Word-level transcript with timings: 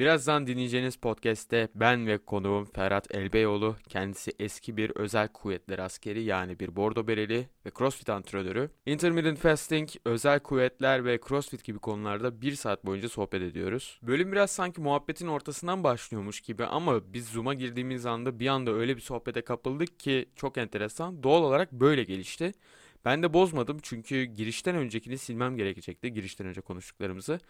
Birazdan 0.00 0.46
dinleyeceğiniz 0.46 0.96
podcast'te 0.96 1.68
ben 1.74 2.06
ve 2.06 2.18
konuğum 2.18 2.64
Ferhat 2.64 3.14
Elbeyoğlu, 3.14 3.76
kendisi 3.88 4.32
eski 4.38 4.76
bir 4.76 4.90
özel 4.90 5.28
kuvvetler 5.28 5.78
askeri 5.78 6.22
yani 6.22 6.60
bir 6.60 6.76
bordo 6.76 7.06
bereli 7.06 7.48
ve 7.66 7.70
crossfit 7.78 8.10
antrenörü. 8.10 8.70
Intermittent 8.86 9.38
fasting, 9.38 9.88
özel 10.04 10.40
kuvvetler 10.40 11.04
ve 11.04 11.20
crossfit 11.28 11.64
gibi 11.64 11.78
konularda 11.78 12.42
bir 12.42 12.54
saat 12.54 12.86
boyunca 12.86 13.08
sohbet 13.08 13.42
ediyoruz. 13.42 14.00
Bölüm 14.02 14.32
biraz 14.32 14.50
sanki 14.50 14.80
muhabbetin 14.80 15.26
ortasından 15.26 15.84
başlıyormuş 15.84 16.40
gibi 16.40 16.64
ama 16.64 17.12
biz 17.12 17.28
Zoom'a 17.28 17.54
girdiğimiz 17.54 18.06
anda 18.06 18.40
bir 18.40 18.46
anda 18.46 18.70
öyle 18.70 18.96
bir 18.96 19.02
sohbete 19.02 19.42
kapıldık 19.42 20.00
ki 20.00 20.28
çok 20.36 20.58
enteresan. 20.58 21.22
Doğal 21.22 21.42
olarak 21.42 21.72
böyle 21.72 22.04
gelişti. 22.04 22.52
Ben 23.04 23.22
de 23.22 23.32
bozmadım 23.32 23.78
çünkü 23.82 24.24
girişten 24.24 24.76
öncekini 24.76 25.18
silmem 25.18 25.56
gerekecekti. 25.56 26.14
Girişten 26.14 26.46
önce 26.46 26.60
konuştuklarımızı. 26.60 27.40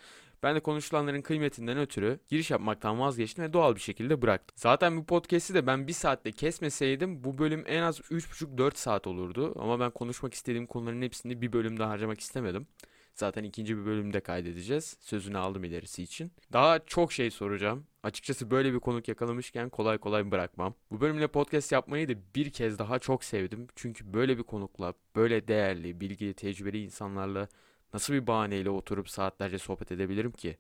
Ben 0.42 0.54
de 0.56 0.60
konuşulanların 0.60 1.22
kıymetinden 1.22 1.78
ötürü 1.78 2.18
giriş 2.28 2.50
yapmaktan 2.50 3.00
vazgeçtim 3.00 3.44
ve 3.44 3.52
doğal 3.52 3.74
bir 3.74 3.80
şekilde 3.80 4.22
bıraktım. 4.22 4.56
Zaten 4.56 4.96
bu 4.96 5.06
podcast'i 5.06 5.54
de 5.54 5.66
ben 5.66 5.86
bir 5.88 5.92
saatte 5.92 6.32
kesmeseydim 6.32 7.24
bu 7.24 7.38
bölüm 7.38 7.64
en 7.66 7.82
az 7.82 8.00
3,5-4 8.00 8.76
saat 8.76 9.06
olurdu. 9.06 9.54
Ama 9.58 9.80
ben 9.80 9.90
konuşmak 9.90 10.34
istediğim 10.34 10.66
konuların 10.66 11.02
hepsini 11.02 11.42
bir 11.42 11.52
bölümde 11.52 11.84
harcamak 11.84 12.20
istemedim. 12.20 12.66
Zaten 13.14 13.44
ikinci 13.44 13.78
bir 13.78 13.84
bölümde 13.86 14.20
kaydedeceğiz. 14.20 14.96
Sözünü 15.00 15.38
aldım 15.38 15.64
ilerisi 15.64 16.02
için. 16.02 16.32
Daha 16.52 16.78
çok 16.78 17.12
şey 17.12 17.30
soracağım. 17.30 17.86
Açıkçası 18.02 18.50
böyle 18.50 18.72
bir 18.74 18.78
konuk 18.78 19.08
yakalamışken 19.08 19.68
kolay 19.68 19.98
kolay 19.98 20.30
bırakmam. 20.30 20.74
Bu 20.90 21.00
bölümle 21.00 21.26
podcast 21.26 21.72
yapmayı 21.72 22.08
da 22.08 22.12
bir 22.34 22.50
kez 22.50 22.78
daha 22.78 22.98
çok 22.98 23.24
sevdim. 23.24 23.66
Çünkü 23.76 24.12
böyle 24.12 24.38
bir 24.38 24.42
konukla, 24.42 24.94
böyle 25.16 25.48
değerli, 25.48 26.00
bilgili, 26.00 26.34
tecrübeli 26.34 26.82
insanlarla 26.82 27.48
nasıl 27.94 28.14
bir 28.14 28.26
bahaneyle 28.26 28.70
oturup 28.70 29.08
saatlerce 29.10 29.58
sohbet 29.58 29.92
edebilirim 29.92 30.32
ki? 30.32 30.56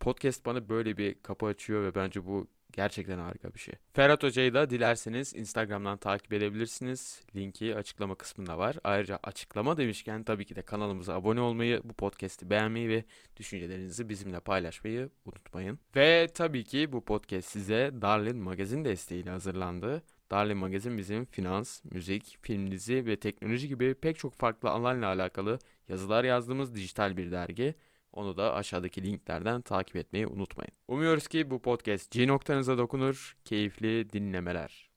Podcast 0.00 0.46
bana 0.46 0.68
böyle 0.68 0.96
bir 0.96 1.14
kapı 1.22 1.46
açıyor 1.46 1.82
ve 1.82 1.94
bence 1.94 2.26
bu 2.26 2.46
Gerçekten 2.76 3.18
harika 3.18 3.54
bir 3.54 3.58
şey. 3.58 3.74
Ferhat 3.92 4.22
Hoca'yı 4.22 4.54
da 4.54 4.70
dilerseniz 4.70 5.34
Instagram'dan 5.34 5.98
takip 5.98 6.32
edebilirsiniz. 6.32 7.22
Linki 7.36 7.76
açıklama 7.76 8.14
kısmında 8.14 8.58
var. 8.58 8.76
Ayrıca 8.84 9.18
açıklama 9.22 9.76
demişken 9.76 10.24
tabii 10.24 10.44
ki 10.44 10.56
de 10.56 10.62
kanalımıza 10.62 11.14
abone 11.14 11.40
olmayı, 11.40 11.80
bu 11.84 11.92
podcast'i 11.92 12.50
beğenmeyi 12.50 12.88
ve 12.88 13.04
düşüncelerinizi 13.36 14.08
bizimle 14.08 14.40
paylaşmayı 14.40 15.10
unutmayın. 15.24 15.78
Ve 15.96 16.28
tabii 16.34 16.64
ki 16.64 16.92
bu 16.92 17.04
podcast 17.04 17.48
size 17.48 17.90
Darlin 18.02 18.36
Magazin 18.36 18.84
desteğiyle 18.84 19.30
hazırlandı. 19.30 20.02
Darlin 20.30 20.56
Magazin 20.56 20.98
bizim 20.98 21.24
finans, 21.24 21.84
müzik, 21.84 22.38
film 22.42 22.70
dizi 22.70 23.06
ve 23.06 23.16
teknoloji 23.16 23.68
gibi 23.68 23.94
pek 23.94 24.18
çok 24.18 24.34
farklı 24.34 24.70
alanla 24.70 25.06
alakalı 25.06 25.58
yazılar 25.88 26.24
yazdığımız 26.24 26.74
dijital 26.74 27.16
bir 27.16 27.30
dergi. 27.30 27.74
Onu 28.14 28.36
da 28.36 28.54
aşağıdaki 28.54 29.02
linklerden 29.02 29.60
takip 29.60 29.96
etmeyi 29.96 30.26
unutmayın. 30.26 30.72
Umuyoruz 30.88 31.28
ki 31.28 31.50
bu 31.50 31.62
podcast 31.62 32.10
G 32.10 32.28
noktanıza 32.28 32.78
dokunur. 32.78 33.36
Keyifli 33.44 34.12
dinlemeler. 34.12 34.90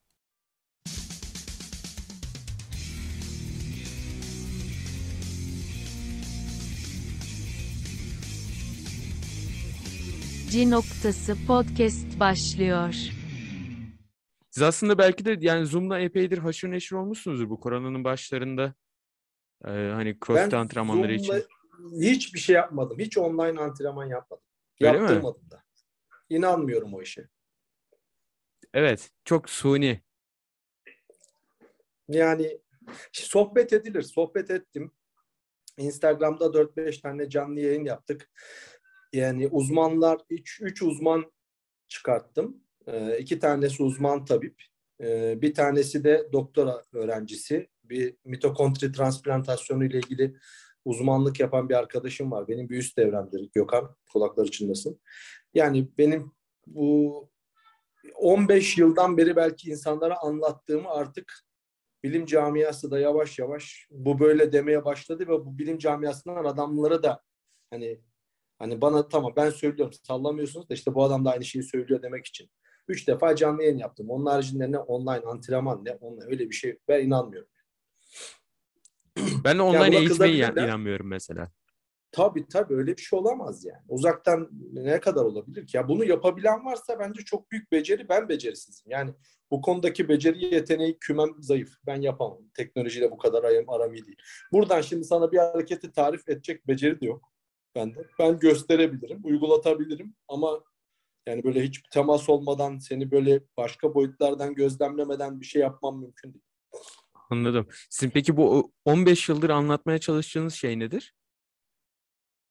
G 10.51 10.69
noktası 10.69 11.35
podcast 11.47 12.19
başlıyor. 12.19 12.93
Siz 14.49 14.63
aslında 14.63 14.97
belki 14.97 15.25
de 15.25 15.37
yani 15.39 15.65
Zoom'da 15.65 15.99
epeydir 15.99 16.37
haşır 16.37 16.71
neşir 16.71 16.95
olmuşsunuzdur 16.95 17.49
bu 17.49 17.59
koronanın 17.59 18.03
başlarında. 18.03 18.73
Ee, 19.65 19.69
hani 19.69 20.17
crossfit 20.25 20.53
antrenmanları 20.53 21.13
için 21.13 21.43
hiçbir 22.01 22.39
şey 22.39 22.55
yapmadım. 22.55 22.99
Hiç 22.99 23.17
online 23.17 23.59
antrenman 23.59 24.05
yapmadım. 24.05 24.43
Öyle 24.81 24.97
Yaptırmadım 24.97 25.43
mi? 25.43 25.51
da. 25.51 25.63
İnanmıyorum 26.29 26.93
o 26.93 27.01
işe. 27.01 27.27
Evet. 28.73 29.11
Çok 29.25 29.49
suni. 29.49 30.01
Yani 32.07 32.59
sohbet 33.11 33.73
edilir. 33.73 34.01
Sohbet 34.01 34.51
ettim. 34.51 34.91
Instagram'da 35.77 36.45
4-5 36.45 37.01
tane 37.01 37.29
canlı 37.29 37.59
yayın 37.59 37.85
yaptık. 37.85 38.29
Yani 39.13 39.47
uzmanlar, 39.47 40.17
3 40.29 40.81
uzman 40.81 41.31
çıkarttım. 41.87 42.63
E, 42.87 43.17
iki 43.17 43.39
tanesi 43.39 43.83
uzman 43.83 44.25
tabip. 44.25 44.63
E, 45.01 45.41
bir 45.41 45.53
tanesi 45.53 46.03
de 46.03 46.29
doktora 46.33 46.83
öğrencisi. 46.93 47.69
Bir 47.83 48.15
mitokondri 48.25 48.91
transplantasyonu 48.91 49.85
ile 49.85 49.97
ilgili 49.97 50.37
uzmanlık 50.87 51.39
yapan 51.39 51.69
bir 51.69 51.73
arkadaşım 51.73 52.31
var. 52.31 52.47
Benim 52.47 52.69
bir 52.69 52.77
üst 52.77 52.97
devremdir 52.97 53.49
Gökhan. 53.53 53.95
Kulaklar 54.13 54.45
içindesin. 54.45 55.01
Yani 55.53 55.87
benim 55.97 56.31
bu 56.67 57.29
15 58.15 58.77
yıldan 58.77 59.17
beri 59.17 59.35
belki 59.35 59.69
insanlara 59.69 60.17
anlattığımı 60.21 60.89
artık 60.89 61.33
bilim 62.03 62.25
camiası 62.25 62.91
da 62.91 62.99
yavaş 62.99 63.39
yavaş 63.39 63.87
bu 63.91 64.19
böyle 64.19 64.51
demeye 64.51 64.85
başladı 64.85 65.23
ve 65.23 65.31
bu 65.31 65.57
bilim 65.57 65.77
camiasından 65.77 66.45
adamları 66.45 67.03
da 67.03 67.23
hani 67.69 68.01
hani 68.59 68.81
bana 68.81 69.07
tamam 69.07 69.33
ben 69.35 69.49
söylüyorum 69.49 69.93
sallamıyorsunuz 70.03 70.69
da 70.69 70.73
işte 70.73 70.95
bu 70.95 71.03
adam 71.03 71.25
da 71.25 71.31
aynı 71.31 71.45
şeyi 71.45 71.63
söylüyor 71.63 72.01
demek 72.01 72.25
için. 72.25 72.49
Üç 72.87 73.07
defa 73.07 73.35
canlı 73.35 73.63
yayın 73.63 73.77
yaptım. 73.77 74.09
Onun 74.09 74.25
haricinde 74.25 74.71
ne 74.71 74.77
online 74.77 75.25
antrenman 75.25 75.85
ne 75.85 75.91
onunla 75.95 76.25
öyle 76.25 76.49
bir 76.49 76.55
şey 76.55 76.77
ben 76.87 77.05
inanmıyorum. 77.05 77.49
Ben 79.47 79.57
online 79.57 79.95
ya 79.95 80.01
eğitmeye 80.01 80.51
inanmıyorum 80.51 81.07
mesela. 81.07 81.51
Tabii 82.11 82.47
tabii 82.47 82.75
öyle 82.75 82.97
bir 82.97 83.01
şey 83.01 83.19
olamaz 83.19 83.65
yani. 83.65 83.83
Uzaktan 83.87 84.49
ne 84.73 84.99
kadar 84.99 85.25
olabilir 85.25 85.67
ki? 85.67 85.77
Ya 85.77 85.87
bunu 85.87 86.05
yapabilen 86.05 86.65
varsa 86.65 86.99
bence 86.99 87.21
çok 87.21 87.51
büyük 87.51 87.71
beceri. 87.71 88.09
Ben 88.09 88.29
becerisizim. 88.29 88.91
Yani 88.91 89.13
bu 89.51 89.61
konudaki 89.61 90.09
beceri 90.09 90.45
yeteneği 90.45 90.97
kümem 90.99 91.29
zayıf. 91.39 91.69
Ben 91.87 92.01
yapamam. 92.01 92.39
Teknolojiyle 92.53 93.11
bu 93.11 93.17
kadar 93.17 93.43
aram 93.43 93.93
iyi 93.93 94.05
değil. 94.05 94.17
Buradan 94.51 94.81
şimdi 94.81 95.03
sana 95.03 95.31
bir 95.31 95.37
hareketi 95.37 95.91
tarif 95.91 96.29
edecek 96.29 96.67
beceri 96.67 97.01
de 97.01 97.05
yok 97.05 97.33
bende. 97.75 98.07
Ben 98.19 98.39
gösterebilirim, 98.39 99.19
uygulatabilirim 99.23 100.15
ama 100.27 100.63
yani 101.27 101.43
böyle 101.43 101.63
hiç 101.63 101.81
temas 101.91 102.29
olmadan 102.29 102.77
seni 102.77 103.11
böyle 103.11 103.41
başka 103.57 103.93
boyutlardan 103.93 104.55
gözlemlemeden 104.55 105.41
bir 105.41 105.45
şey 105.45 105.61
yapmam 105.61 105.99
mümkün 105.99 106.33
değil. 106.33 106.45
Anladım. 107.29 107.67
Sizin 107.89 108.11
peki 108.11 108.37
bu 108.37 108.71
15 108.85 109.29
yıldır 109.29 109.49
anlatmaya 109.49 109.99
çalıştığınız 109.99 110.53
şey 110.53 110.79
nedir? 110.79 111.13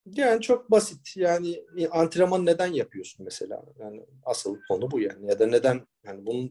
Yani 0.07 0.41
çok 0.41 0.71
basit. 0.71 1.17
Yani 1.17 1.65
antrenman 1.91 2.47
neden 2.47 2.73
yapıyorsun 2.73 3.25
mesela? 3.25 3.65
Yani 3.79 4.07
asıl 4.23 4.59
konu 4.69 4.91
bu 4.91 5.01
yani. 5.01 5.31
Ya 5.31 5.39
da 5.39 5.47
neden 5.47 5.87
yani 6.05 6.27
bunun 6.27 6.51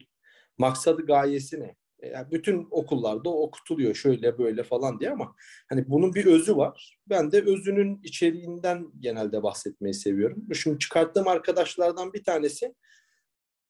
maksadı 0.58 1.06
gayesi 1.06 1.60
ne? 1.60 1.76
E, 2.00 2.08
yani 2.08 2.32
bütün 2.32 2.68
okullarda 2.72 3.30
okutuluyor 3.30 3.96
şöyle 3.96 4.38
böyle 4.38 4.64
falan 4.64 5.00
diye 5.00 5.12
ama 5.12 5.36
hani 5.70 5.90
bunun 5.90 6.14
bir 6.16 6.26
özü 6.26 6.56
var. 6.56 7.00
Ben 7.10 7.32
de 7.32 7.42
özünün 7.42 8.00
içeriğinden 8.04 8.92
genelde 9.00 9.44
bahsetmeyi 9.44 9.94
seviyorum. 9.94 10.48
Şimdi 10.54 10.80
çıkarttığım 10.80 11.28
arkadaşlardan 11.28 12.14
bir 12.14 12.24
tanesi 12.24 12.76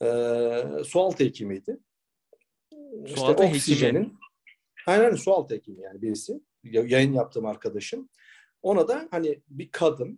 e, 0.04 0.08
sualtı 0.86 1.24
hekimiydi. 1.24 1.78
Sualtı 3.08 3.44
işte 3.44 3.58
oksijenin 3.58 4.04
hekimi. 4.04 4.18
Aynen 4.88 5.16
su 5.16 5.34
altı 5.34 5.56
hekimi 5.56 5.82
yani 5.82 6.02
birisi. 6.02 6.42
Yayın 6.64 7.14
yaptığım 7.14 7.46
arkadaşım. 7.46 8.10
Ona 8.62 8.88
da 8.88 9.08
hani 9.12 9.42
bir 9.48 9.72
kadın 9.72 10.18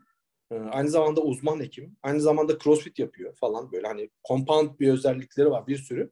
e, 0.52 0.56
aynı 0.56 0.90
zamanda 0.90 1.22
uzman 1.22 1.60
hekim. 1.60 1.98
Aynı 2.04 2.22
zamanda 2.22 2.60
crossfit 2.60 3.00
yapıyor 3.00 3.36
falan 3.36 3.72
böyle 3.72 3.88
hani 3.88 4.10
compound 4.28 4.80
bir 4.80 4.90
özellikleri 4.90 5.50
var 5.52 5.68
bir 5.68 5.78
sürü. 5.78 6.12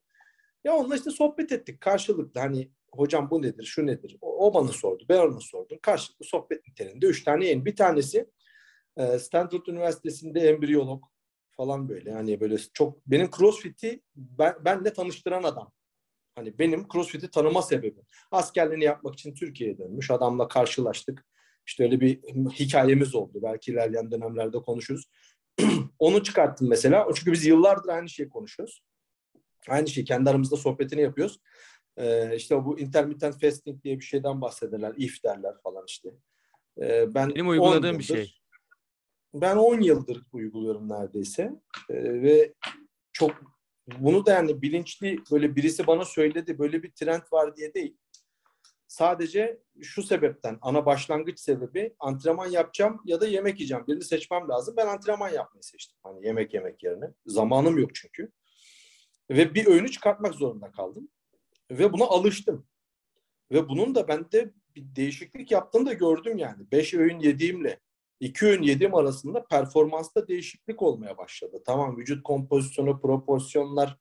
Ya 0.63 0.73
onunla 0.75 0.95
işte 0.95 1.11
sohbet 1.11 1.51
ettik 1.51 1.81
karşılıklı 1.81 2.39
hani 2.39 2.71
hocam 2.91 3.29
bu 3.29 3.41
nedir 3.41 3.63
şu 3.63 3.85
nedir 3.85 4.17
o, 4.21 4.47
o 4.47 4.53
bana 4.53 4.67
sordu 4.67 5.05
ben 5.09 5.17
ona 5.17 5.39
sordum 5.39 5.79
karşılıklı 5.81 6.25
sohbet 6.25 6.67
niteliğinde 6.67 7.05
üç 7.05 7.23
tane 7.23 7.45
yayın 7.45 7.65
bir 7.65 7.75
tanesi 7.75 8.29
e, 8.97 9.19
Stanford 9.19 9.65
Üniversitesi'nde 9.67 10.39
embriyolog 10.39 11.03
falan 11.51 11.89
böyle 11.89 12.11
hani 12.11 12.39
böyle 12.39 12.57
çok 12.73 13.07
benim 13.07 13.29
crossfit'i 13.37 14.01
ben, 14.15 14.53
benle 14.65 14.93
tanıştıran 14.93 15.43
adam 15.43 15.71
Hani 16.35 16.59
benim 16.59 16.87
CrossFit'i 16.93 17.31
tanıma 17.31 17.61
sebebim. 17.61 18.03
Askerliğini 18.31 18.83
yapmak 18.83 19.13
için 19.13 19.33
Türkiye'ye 19.33 19.77
dönmüş. 19.77 20.11
Adamla 20.11 20.47
karşılaştık. 20.47 21.25
İşte 21.67 21.83
öyle 21.83 21.99
bir 21.99 22.21
hikayemiz 22.49 23.15
oldu. 23.15 23.39
Belki 23.43 23.71
ilerleyen 23.71 24.11
dönemlerde 24.11 24.57
konuşuruz. 24.57 25.09
Onu 25.99 26.23
çıkarttım 26.23 26.69
mesela. 26.69 27.07
Çünkü 27.15 27.31
biz 27.31 27.45
yıllardır 27.45 27.89
aynı 27.89 28.09
şeyi 28.09 28.29
konuşuyoruz. 28.29 28.83
Aynı 29.67 29.87
şey 29.87 30.03
kendi 30.03 30.29
aramızda 30.29 30.57
sohbetini 30.57 31.01
yapıyoruz. 31.01 31.39
Ee, 31.97 32.35
işte 32.35 32.65
bu 32.65 32.79
intermittent 32.79 33.41
fasting 33.41 33.83
diye 33.83 33.99
bir 33.99 34.05
şeyden 34.05 34.41
bahsederler. 34.41 34.93
if 34.97 35.23
derler 35.23 35.53
falan 35.63 35.83
işte. 35.87 36.09
Ee, 36.81 37.13
ben 37.15 37.29
Benim 37.29 37.47
uyguladığım 37.47 37.85
yıldır, 37.85 37.99
bir 37.99 38.03
şey. 38.03 38.35
Ben 39.33 39.55
10 39.55 39.81
yıldır 39.81 40.21
uyguluyorum 40.31 40.89
neredeyse. 40.89 41.51
Ee, 41.89 42.03
ve 42.03 42.53
çok 43.13 43.54
bunu 43.87 44.25
da 44.25 44.31
yani 44.31 44.61
bilinçli 44.61 45.19
böyle 45.31 45.55
birisi 45.55 45.87
bana 45.87 46.05
söyledi 46.05 46.59
böyle 46.59 46.83
bir 46.83 46.91
trend 46.91 47.21
var 47.31 47.55
diye 47.55 47.73
değil. 47.73 47.97
sadece 48.87 49.61
şu 49.81 50.03
sebepten 50.03 50.57
ana 50.61 50.85
başlangıç 50.85 51.39
sebebi 51.39 51.95
antrenman 51.99 52.47
yapacağım 52.47 53.01
ya 53.05 53.21
da 53.21 53.27
yemek 53.27 53.59
yiyeceğim. 53.59 53.87
Birini 53.87 54.03
seçmem 54.03 54.49
lazım. 54.49 54.73
Ben 54.77 54.87
antrenman 54.87 55.29
yapmayı 55.29 55.63
seçtim. 55.63 55.97
Hani 56.03 56.25
yemek 56.25 56.53
yemek 56.53 56.83
yerine. 56.83 57.05
Zamanım 57.25 57.77
yok 57.77 57.95
çünkü. 57.95 58.31
Ve 59.29 59.53
bir 59.53 59.65
öğünü 59.65 59.91
çıkartmak 59.91 60.35
zorunda 60.35 60.71
kaldım. 60.71 61.09
Ve 61.71 61.93
buna 61.93 62.03
alıştım. 62.05 62.67
Ve 63.51 63.69
bunun 63.69 63.95
da 63.95 64.07
bende 64.07 64.53
bir 64.75 64.95
değişiklik 64.95 65.51
yaptığını 65.51 65.85
da 65.85 65.93
gördüm 65.93 66.37
yani. 66.37 66.71
Beş 66.71 66.93
öğün 66.93 67.19
yediğimle 67.19 67.79
iki 68.19 68.45
öğün 68.45 68.61
yediğim 68.61 68.95
arasında 68.95 69.45
performansta 69.45 70.27
değişiklik 70.27 70.81
olmaya 70.81 71.17
başladı. 71.17 71.63
Tamam 71.65 71.97
vücut 71.97 72.23
kompozisyonu, 72.23 73.01
proporsiyonlar, 73.01 73.97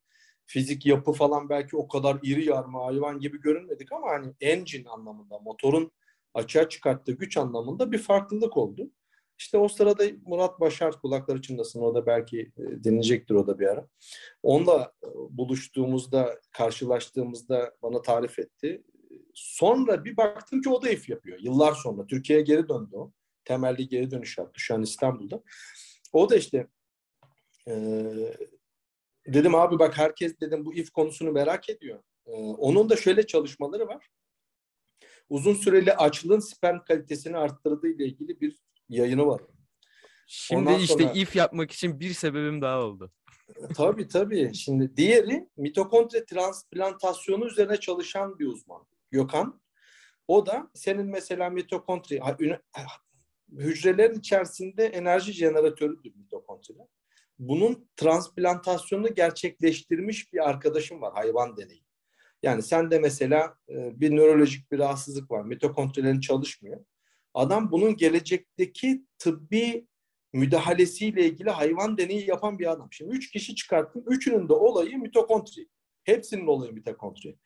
fizik 0.47 0.87
yapı 0.87 1.13
falan 1.13 1.49
belki 1.49 1.77
o 1.77 1.89
kadar 1.89 2.19
iri 2.23 2.45
yarma 2.45 2.87
hayvan 2.87 3.21
gibi 3.21 3.41
görünmedik 3.41 3.93
ama 3.93 4.11
hani 4.11 4.33
engine 4.41 4.89
anlamında, 4.89 5.39
motorun 5.39 5.93
açığa 6.35 6.69
çıkarttığı 6.69 7.13
güç 7.13 7.37
anlamında 7.37 7.93
bir 7.93 7.99
farklılık 7.99 8.57
oldu. 8.57 8.91
İşte 9.39 9.59
o 9.59 9.69
sırada 9.69 10.05
Murat 10.27 10.61
Başar 10.61 11.01
kulakları 11.01 11.43
çınlasın 11.43 11.83
o 11.83 11.95
da 11.95 12.07
belki 12.07 12.53
e, 12.59 12.85
dinleyecektir 12.85 13.35
o 13.35 13.47
da 13.47 13.59
bir 13.59 13.67
ara. 13.67 13.89
Onunla 14.43 14.93
e, 15.05 15.07
buluştuğumuzda, 15.31 16.41
karşılaştığımızda 16.51 17.75
bana 17.83 18.03
tarif 18.03 18.39
etti. 18.39 18.83
Sonra 19.35 20.05
bir 20.05 20.17
baktım 20.17 20.63
ki 20.63 20.69
o 20.69 20.83
da 20.83 20.91
if 20.91 21.09
yapıyor. 21.09 21.39
Yıllar 21.41 21.73
sonra 21.73 22.07
Türkiye'ye 22.07 22.45
geri 22.45 22.69
döndü 22.69 22.97
o. 22.97 23.13
Temelli 23.45 23.89
geri 23.89 24.11
dönüş 24.11 24.39
yaptı 24.39 24.61
şu 24.61 24.75
an 24.75 24.83
İstanbul'da. 24.83 25.43
O 26.13 26.31
da 26.31 26.37
işte 26.37 26.67
e, 27.69 27.75
dedim 29.27 29.55
abi 29.55 29.79
bak 29.79 29.99
herkes 29.99 30.41
dedim 30.41 30.65
bu 30.65 30.75
if 30.75 30.91
konusunu 30.91 31.33
merak 31.33 31.71
ediyor. 31.71 32.03
E, 32.27 32.33
onun 32.33 32.91
da 32.91 32.97
şöyle 32.97 33.27
çalışmaları 33.27 33.89
var. 33.89 34.11
Uzun 35.29 35.55
süreli 35.55 35.93
açlığın 35.93 36.41
sperm 36.41 36.85
kalitesini 36.85 37.37
arttırdığı 37.37 37.89
ile 37.89 38.05
ilgili 38.05 38.41
bir 38.41 38.59
yayını 38.89 39.27
var. 39.27 39.41
Şimdi 40.27 40.61
Ondan 40.61 40.81
işte 40.81 41.03
sonra, 41.03 41.13
if 41.13 41.37
yapmak 41.37 41.73
için 41.73 42.01
bir 42.01 42.13
sebebim 42.13 42.63
daha 42.63 42.81
oldu. 42.81 43.13
Tabii 43.77 44.09
tabii. 44.09 44.55
Şimdi 44.55 44.97
diğeri 44.97 45.49
mitokondri 45.57 46.25
transplantasyonu 46.27 47.47
üzerine 47.47 47.77
çalışan 47.81 48.39
bir 48.39 48.47
uzman. 48.47 48.87
Gökhan. 49.11 49.61
O 50.29 50.47
da 50.47 50.71
senin 50.75 51.07
mesela 51.07 51.51
mitokondri 51.51 52.21
hücrelerin 53.53 54.19
içerisinde 54.19 54.87
enerji 54.87 55.33
jeneratörüdür 55.33 56.15
mitokondriler. 56.17 56.87
Bunun 57.39 57.89
transplantasyonunu 57.97 59.15
gerçekleştirmiş 59.15 60.33
bir 60.33 60.49
arkadaşım 60.49 61.03
var 61.03 61.13
hayvan 61.13 61.57
deneyi. 61.57 61.85
Yani 62.43 62.63
sen 62.63 62.91
de 62.91 62.99
mesela 62.99 63.57
e, 63.69 64.01
bir 64.01 64.17
nörolojik 64.17 64.73
bir 64.73 64.79
rahatsızlık 64.79 65.31
var. 65.31 65.43
Mitokondrilerin 65.43 66.21
çalışmıyor. 66.21 66.85
Adam 67.35 67.73
bunun 67.73 67.97
gelecekteki 67.97 69.05
tıbbi 69.19 69.87
müdahalesiyle 70.33 71.27
ilgili 71.27 71.51
hayvan 71.51 71.99
deneyi 71.99 72.29
yapan 72.29 72.59
bir 72.59 72.73
adam. 72.73 72.89
Şimdi 72.91 73.17
üç 73.17 73.31
kişi 73.31 73.55
çıkarttım. 73.55 74.05
Üçünün 74.07 74.49
de 74.49 74.53
olayı 74.53 74.99
mitokondri. 74.99 75.69
Hepsinin 76.05 76.47
olayı 76.47 76.73
mitokondri. 76.73 77.37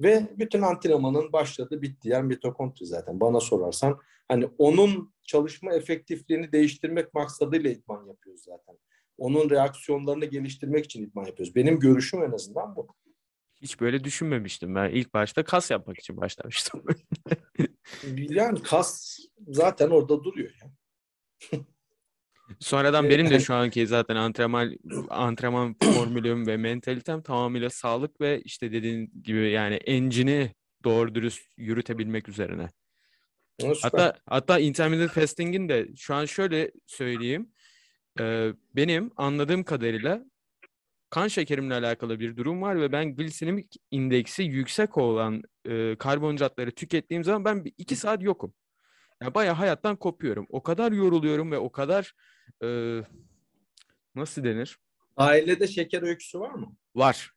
Ve 0.00 0.28
bütün 0.38 0.62
antrenmanın 0.62 1.32
başladı 1.32 1.82
bitti 1.82 2.08
yer 2.08 2.22
mitokondri 2.22 2.86
zaten. 2.86 3.20
Bana 3.20 3.40
sorarsan 3.40 3.98
hani 4.28 4.48
onun 4.58 5.11
çalışma 5.22 5.72
efektifliğini 5.72 6.52
değiştirmek 6.52 7.14
maksadıyla 7.14 7.70
idman 7.70 8.06
yapıyoruz 8.06 8.42
zaten. 8.42 8.78
Onun 9.18 9.50
reaksiyonlarını 9.50 10.24
geliştirmek 10.24 10.84
için 10.84 11.02
idman 11.04 11.24
yapıyoruz. 11.24 11.54
Benim 11.54 11.80
görüşüm 11.80 12.22
en 12.22 12.32
azından 12.32 12.76
bu. 12.76 12.88
Hiç 13.62 13.80
böyle 13.80 14.04
düşünmemiştim. 14.04 14.74
Ben 14.74 14.90
ilk 14.90 15.14
başta 15.14 15.44
kas 15.44 15.70
yapmak 15.70 15.98
için 15.98 16.16
başlamıştım. 16.16 16.84
yani 18.16 18.62
kas 18.62 19.18
zaten 19.48 19.90
orada 19.90 20.24
duruyor 20.24 20.50
ya. 20.62 20.70
Sonradan 22.60 23.10
benim 23.10 23.30
de 23.30 23.40
şu 23.40 23.54
anki 23.54 23.86
zaten 23.86 24.16
antrenman 24.16 24.78
antrenman 25.08 25.76
formülüm 25.82 26.46
ve 26.46 26.56
mentalitem 26.56 27.22
tamamıyla 27.22 27.70
sağlık 27.70 28.20
ve 28.20 28.42
işte 28.44 28.72
dediğin 28.72 29.22
gibi 29.22 29.50
yani 29.50 29.74
engine'i 29.74 30.54
doğru 30.84 31.14
dürüst 31.14 31.42
yürütebilmek 31.56 32.28
üzerine. 32.28 32.68
Süper. 33.74 33.80
Hatta 33.82 34.18
hatta 34.26 34.58
intermittent 34.58 35.10
fasting'in 35.10 35.68
de 35.68 35.88
şu 35.96 36.14
an 36.14 36.24
şöyle 36.24 36.70
söyleyeyim. 36.86 37.52
E, 38.20 38.52
benim 38.74 39.10
anladığım 39.16 39.64
kadarıyla 39.64 40.24
kan 41.10 41.28
şekerimle 41.28 41.74
alakalı 41.74 42.20
bir 42.20 42.36
durum 42.36 42.62
var 42.62 42.80
ve 42.80 42.92
ben 42.92 43.16
glisemik 43.16 43.76
indeksi 43.90 44.42
yüksek 44.42 44.98
olan 44.98 45.42
e, 45.68 45.96
karbonhidratları 45.96 46.70
tükettiğim 46.70 47.24
zaman 47.24 47.44
ben 47.44 47.64
bir 47.64 47.72
iki 47.78 47.96
saat 47.96 48.22
yokum. 48.22 48.54
Yani 49.22 49.34
bayağı 49.34 49.54
hayattan 49.54 49.96
kopuyorum. 49.96 50.46
O 50.50 50.62
kadar 50.62 50.92
yoruluyorum 50.92 51.52
ve 51.52 51.58
o 51.58 51.72
kadar 51.72 52.14
e, 52.64 52.98
nasıl 54.14 54.44
denir? 54.44 54.78
Ailede 55.16 55.66
şeker 55.66 56.02
öyküsü 56.02 56.40
var 56.40 56.50
mı? 56.50 56.76
Var. 56.94 57.30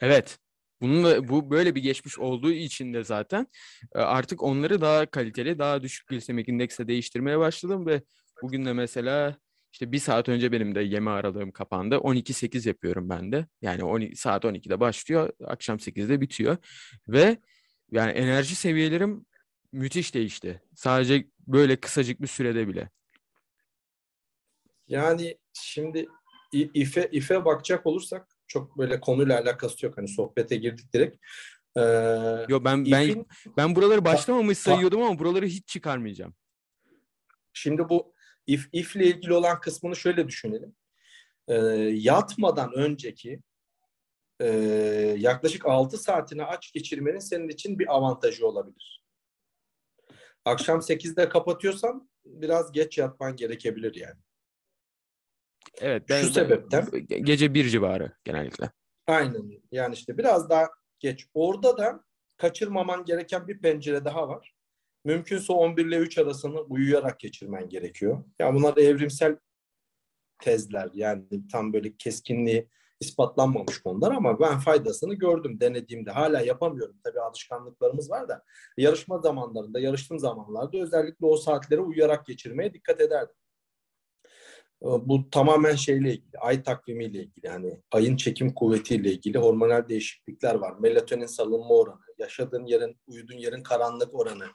Evet. 0.00 0.38
Bununla 0.80 1.28
bu 1.28 1.50
böyle 1.50 1.74
bir 1.74 1.82
geçmiş 1.82 2.18
olduğu 2.18 2.52
için 2.52 2.94
de 2.94 3.04
zaten 3.04 3.46
artık 3.94 4.42
onları 4.42 4.80
daha 4.80 5.06
kaliteli, 5.06 5.58
daha 5.58 5.82
düşük 5.82 6.08
glisemik 6.08 6.48
indeksle 6.48 6.88
değiştirmeye 6.88 7.38
başladım 7.38 7.86
ve 7.86 8.02
bugün 8.42 8.64
de 8.64 8.72
mesela 8.72 9.36
işte 9.72 9.92
bir 9.92 9.98
saat 9.98 10.28
önce 10.28 10.52
benim 10.52 10.74
de 10.74 10.80
yeme 10.80 11.10
aralığım 11.10 11.52
kapandı. 11.52 11.94
12-8 11.94 12.68
yapıyorum 12.68 13.08
ben 13.08 13.32
de. 13.32 13.46
Yani 13.62 13.84
12, 13.84 14.16
saat 14.16 14.44
12'de 14.44 14.80
başlıyor, 14.80 15.30
akşam 15.44 15.76
8'de 15.76 16.20
bitiyor. 16.20 16.56
Ve 17.08 17.38
yani 17.90 18.12
enerji 18.12 18.54
seviyelerim 18.54 19.26
müthiş 19.72 20.14
değişti. 20.14 20.62
Sadece 20.74 21.28
böyle 21.46 21.76
kısacık 21.76 22.22
bir 22.22 22.26
sürede 22.26 22.68
bile. 22.68 22.90
Yani 24.88 25.38
şimdi 25.52 26.06
ife 26.52 27.08
ife 27.12 27.44
bakacak 27.44 27.86
olursak 27.86 28.28
çok 28.48 28.78
böyle 28.78 29.00
konuyla 29.00 29.40
alakası 29.40 29.86
yok. 29.86 29.98
Hani 29.98 30.08
sohbete 30.08 30.56
girdik 30.56 30.92
direkt. 30.94 31.16
Ee, 31.76 31.80
Yo 32.48 32.64
ben 32.64 32.90
ben 32.92 33.26
ben 33.56 33.76
buraları 33.76 34.04
başlamamış 34.04 34.58
sayıyordum 34.58 35.02
ama 35.02 35.18
buraları 35.18 35.46
hiç 35.46 35.68
çıkarmayacağım. 35.68 36.34
Şimdi 37.52 37.88
bu 37.88 38.14
if 38.46 38.68
if 38.72 38.96
ile 38.96 39.06
ilgili 39.06 39.34
olan 39.34 39.60
kısmını 39.60 39.96
şöyle 39.96 40.28
düşünelim. 40.28 40.76
Ee, 41.48 41.54
yatmadan 41.94 42.72
önceki 42.72 43.40
e, 44.40 44.48
yaklaşık 45.18 45.66
6 45.66 45.98
saatini 45.98 46.44
aç 46.44 46.72
geçirmenin 46.72 47.18
senin 47.18 47.48
için 47.48 47.78
bir 47.78 47.96
avantajı 47.96 48.46
olabilir. 48.46 49.04
Akşam 50.44 50.78
8'de 50.80 51.28
kapatıyorsan 51.28 52.10
biraz 52.24 52.72
geç 52.72 52.98
yatman 52.98 53.36
gerekebilir 53.36 53.94
yani. 53.94 54.20
Evet. 55.80 56.02
Ben, 56.08 56.22
Şu 56.22 56.32
sebepten. 56.32 56.86
Gece 57.08 57.54
bir 57.54 57.68
civarı 57.68 58.12
genellikle. 58.24 58.70
Aynen. 59.06 59.50
Yani 59.72 59.94
işte 59.94 60.18
biraz 60.18 60.50
daha 60.50 60.68
geç. 60.98 61.26
Orada 61.34 61.78
da 61.78 62.04
kaçırmaman 62.36 63.04
gereken 63.04 63.48
bir 63.48 63.60
pencere 63.60 64.04
daha 64.04 64.28
var. 64.28 64.54
Mümkünse 65.04 65.52
11 65.52 65.86
ile 65.86 65.96
3 65.96 66.18
arasını 66.18 66.60
uyuyarak 66.60 67.20
geçirmen 67.20 67.68
gerekiyor. 67.68 68.16
Ya 68.16 68.46
yani 68.46 68.54
bunlar 68.58 68.76
evrimsel 68.76 69.36
tezler. 70.42 70.90
Yani 70.94 71.48
tam 71.52 71.72
böyle 71.72 71.96
keskinliği 71.96 72.68
ispatlanmamış 73.00 73.82
konular 73.82 74.12
ama 74.12 74.40
ben 74.40 74.58
faydasını 74.58 75.14
gördüm 75.14 75.60
denediğimde. 75.60 76.10
Hala 76.10 76.40
yapamıyorum. 76.40 76.96
Tabii 77.04 77.20
alışkanlıklarımız 77.20 78.10
var 78.10 78.28
da 78.28 78.44
yarışma 78.76 79.18
zamanlarında, 79.18 79.80
yarıştığım 79.80 80.18
zamanlarda 80.18 80.78
özellikle 80.78 81.26
o 81.26 81.36
saatleri 81.36 81.80
uyuyarak 81.80 82.26
geçirmeye 82.26 82.74
dikkat 82.74 83.00
ederdim. 83.00 83.34
Ee, 84.82 84.86
bu 84.86 85.30
tamamen 85.30 85.74
şeyle 85.74 86.10
ilgili, 86.10 86.38
ay 86.40 86.62
takvimiyle 86.62 87.18
ilgili. 87.18 87.46
Yani 87.46 87.80
ayın 87.92 88.16
çekim 88.16 88.54
kuvvetiyle 88.54 89.12
ilgili 89.12 89.38
hormonal 89.38 89.88
değişiklikler 89.88 90.54
var. 90.54 90.74
Melatonin 90.80 91.26
salınma 91.26 91.74
oranı, 91.74 92.00
yaşadığın 92.18 92.66
yerin, 92.66 92.96
uyuduğun 93.06 93.36
yerin 93.36 93.62
karanlık 93.62 94.14
oranı, 94.14 94.46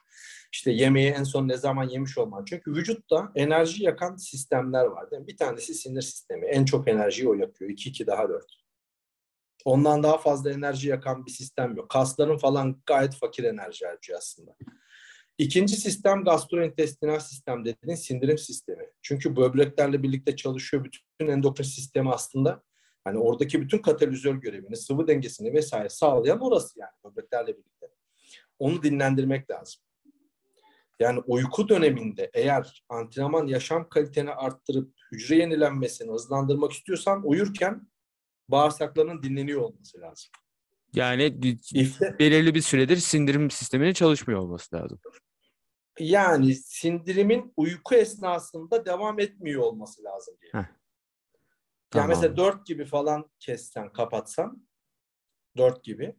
işte 0.51 0.71
yemeği 0.71 1.11
en 1.11 1.23
son 1.23 1.47
ne 1.47 1.57
zaman 1.57 1.89
yemiş 1.89 2.17
olman. 2.17 2.45
Çünkü 2.45 2.71
vücutta 2.71 3.31
enerji 3.35 3.83
yakan 3.83 4.15
sistemler 4.15 4.85
var. 4.85 5.11
Değil 5.11 5.21
mi? 5.21 5.27
Bir 5.27 5.37
tanesi 5.37 5.73
sinir 5.73 6.01
sistemi. 6.01 6.45
En 6.45 6.65
çok 6.65 6.87
enerjiyi 6.87 7.29
o 7.29 7.33
yakıyor. 7.33 7.71
2-2 7.71 8.07
daha 8.07 8.29
4. 8.29 8.45
Ondan 9.65 10.03
daha 10.03 10.17
fazla 10.17 10.51
enerji 10.51 10.89
yakan 10.89 11.25
bir 11.25 11.31
sistem 11.31 11.75
yok. 11.75 11.89
Kasların 11.89 12.37
falan 12.37 12.81
gayet 12.85 13.15
fakir 13.15 13.43
enerji 13.43 13.85
harcıyor 13.85 14.19
aslında. 14.19 14.55
İkinci 15.37 15.75
sistem 15.75 16.23
gastrointestinal 16.23 17.19
sistem 17.19 17.65
dediğin 17.65 17.95
sindirim 17.95 18.37
sistemi. 18.37 18.83
Çünkü 19.01 19.35
böbreklerle 19.35 20.03
birlikte 20.03 20.35
çalışıyor 20.35 20.83
bütün 20.83 21.27
endokrin 21.27 21.63
sistemi 21.63 22.13
aslında. 22.13 22.63
Hani 23.03 23.17
oradaki 23.17 23.61
bütün 23.61 23.77
katalizör 23.77 24.35
görevini, 24.35 24.77
sıvı 24.77 25.07
dengesini 25.07 25.53
vesaire 25.53 25.89
sağlayan 25.89 26.39
orası 26.39 26.79
yani 26.79 26.91
böbreklerle 27.05 27.47
birlikte. 27.47 27.89
Onu 28.59 28.83
dinlendirmek 28.83 29.51
lazım. 29.51 29.81
Yani 30.99 31.19
uyku 31.27 31.69
döneminde 31.69 32.31
eğer 32.33 32.85
antrenman 32.89 33.47
yaşam 33.47 33.89
kaliteni 33.89 34.31
arttırıp 34.31 34.93
hücre 35.11 35.35
yenilenmesini 35.35 36.11
hızlandırmak 36.11 36.71
istiyorsan 36.71 37.21
uyurken 37.27 37.87
bağırsaklarının 38.49 39.23
dinleniyor 39.23 39.61
olması 39.61 40.01
lazım. 40.01 40.31
Yani 40.93 41.39
İfte, 41.73 42.15
belirli 42.19 42.55
bir 42.55 42.61
süredir 42.61 42.97
sindirim 42.97 43.51
sisteminin 43.51 43.93
çalışmıyor 43.93 44.39
olması 44.39 44.75
lazım. 44.75 44.99
yani 45.99 46.55
sindirimin 46.55 47.53
uyku 47.57 47.95
esnasında 47.95 48.85
devam 48.85 49.19
etmiyor 49.19 49.61
olması 49.61 50.03
lazım 50.03 50.35
diye. 50.41 50.51
Heh. 50.51 50.57
Yani 50.57 50.67
Tamam. 51.89 52.09
mesela 52.09 52.37
4 52.37 52.65
gibi 52.65 52.85
falan 52.85 53.31
kessen, 53.39 53.93
kapatsan 53.93 54.67
4 55.57 55.83
gibi. 55.83 56.15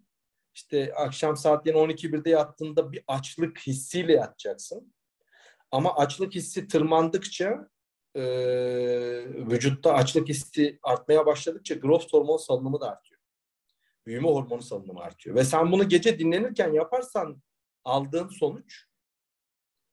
İşte 0.54 0.94
akşam 0.94 1.36
saatlerin 1.36 1.78
12-1'de 1.78 2.30
yattığında 2.30 2.92
bir 2.92 3.04
açlık 3.06 3.58
hissiyle 3.58 4.12
yatacaksın. 4.12 4.94
Ama 5.70 5.96
açlık 5.96 6.34
hissi 6.34 6.68
tırmandıkça 6.68 7.68
e, 8.14 8.22
vücutta 9.50 9.92
açlık 9.92 10.28
hissi 10.28 10.78
artmaya 10.82 11.26
başladıkça 11.26 11.74
growth 11.74 12.12
hormon 12.12 12.36
salınımı 12.36 12.80
da 12.80 12.90
artıyor. 12.90 13.13
Büyüme 14.06 14.28
hormonu 14.28 14.62
salınımı 14.62 15.00
artıyor. 15.00 15.36
Ve 15.36 15.44
sen 15.44 15.72
bunu 15.72 15.88
gece 15.88 16.18
dinlenirken 16.18 16.72
yaparsan 16.72 17.42
aldığın 17.84 18.28
sonuç 18.28 18.86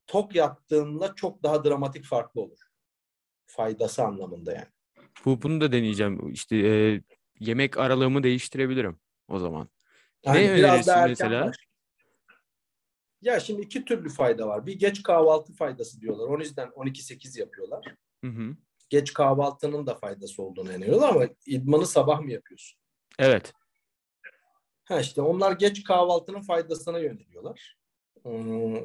tok 0.07 0.35
yattığında 0.35 1.15
çok 1.15 1.43
daha 1.43 1.63
dramatik 1.63 2.05
farklı 2.05 2.41
olur. 2.41 2.59
Faydası 3.45 4.03
anlamında 4.03 4.53
yani. 4.53 4.67
Bu 5.25 5.41
bunu 5.41 5.61
da 5.61 5.71
deneyeceğim. 5.71 6.31
İşte 6.31 6.57
e, 6.57 7.01
yemek 7.39 7.77
aralığımı 7.77 8.23
değiştirebilirim 8.23 8.99
o 9.27 9.39
zaman. 9.39 9.69
Ne 10.25 10.43
Yani 10.43 10.57
biraz 10.57 10.87
daha 10.87 10.97
erken 10.97 11.09
mesela? 11.09 11.51
Ya 13.21 13.39
şimdi 13.39 13.61
iki 13.61 13.85
türlü 13.85 14.09
fayda 14.09 14.47
var. 14.47 14.65
Bir 14.65 14.79
geç 14.79 15.03
kahvaltı 15.03 15.53
faydası 15.53 16.01
diyorlar. 16.01 16.27
O 16.27 16.39
yüzden 16.39 16.67
12-8 16.67 17.39
yapıyorlar. 17.39 17.85
Hı 18.23 18.27
hı. 18.27 18.55
Geç 18.89 19.13
kahvaltının 19.13 19.87
da 19.87 19.95
faydası 19.95 20.43
olduğunu 20.43 20.71
inanıyorlar 20.71 21.09
ama 21.09 21.27
idmanı 21.45 21.85
sabah 21.85 22.21
mı 22.21 22.31
yapıyorsun? 22.31 22.79
Evet. 23.19 23.53
Ha 24.91 24.99
işte 24.99 25.21
onlar 25.21 25.51
geç 25.51 25.83
kahvaltının 25.83 26.41
faydasına 26.41 26.99
yöneliyorlar. 26.99 27.75
Hmm, 28.23 28.75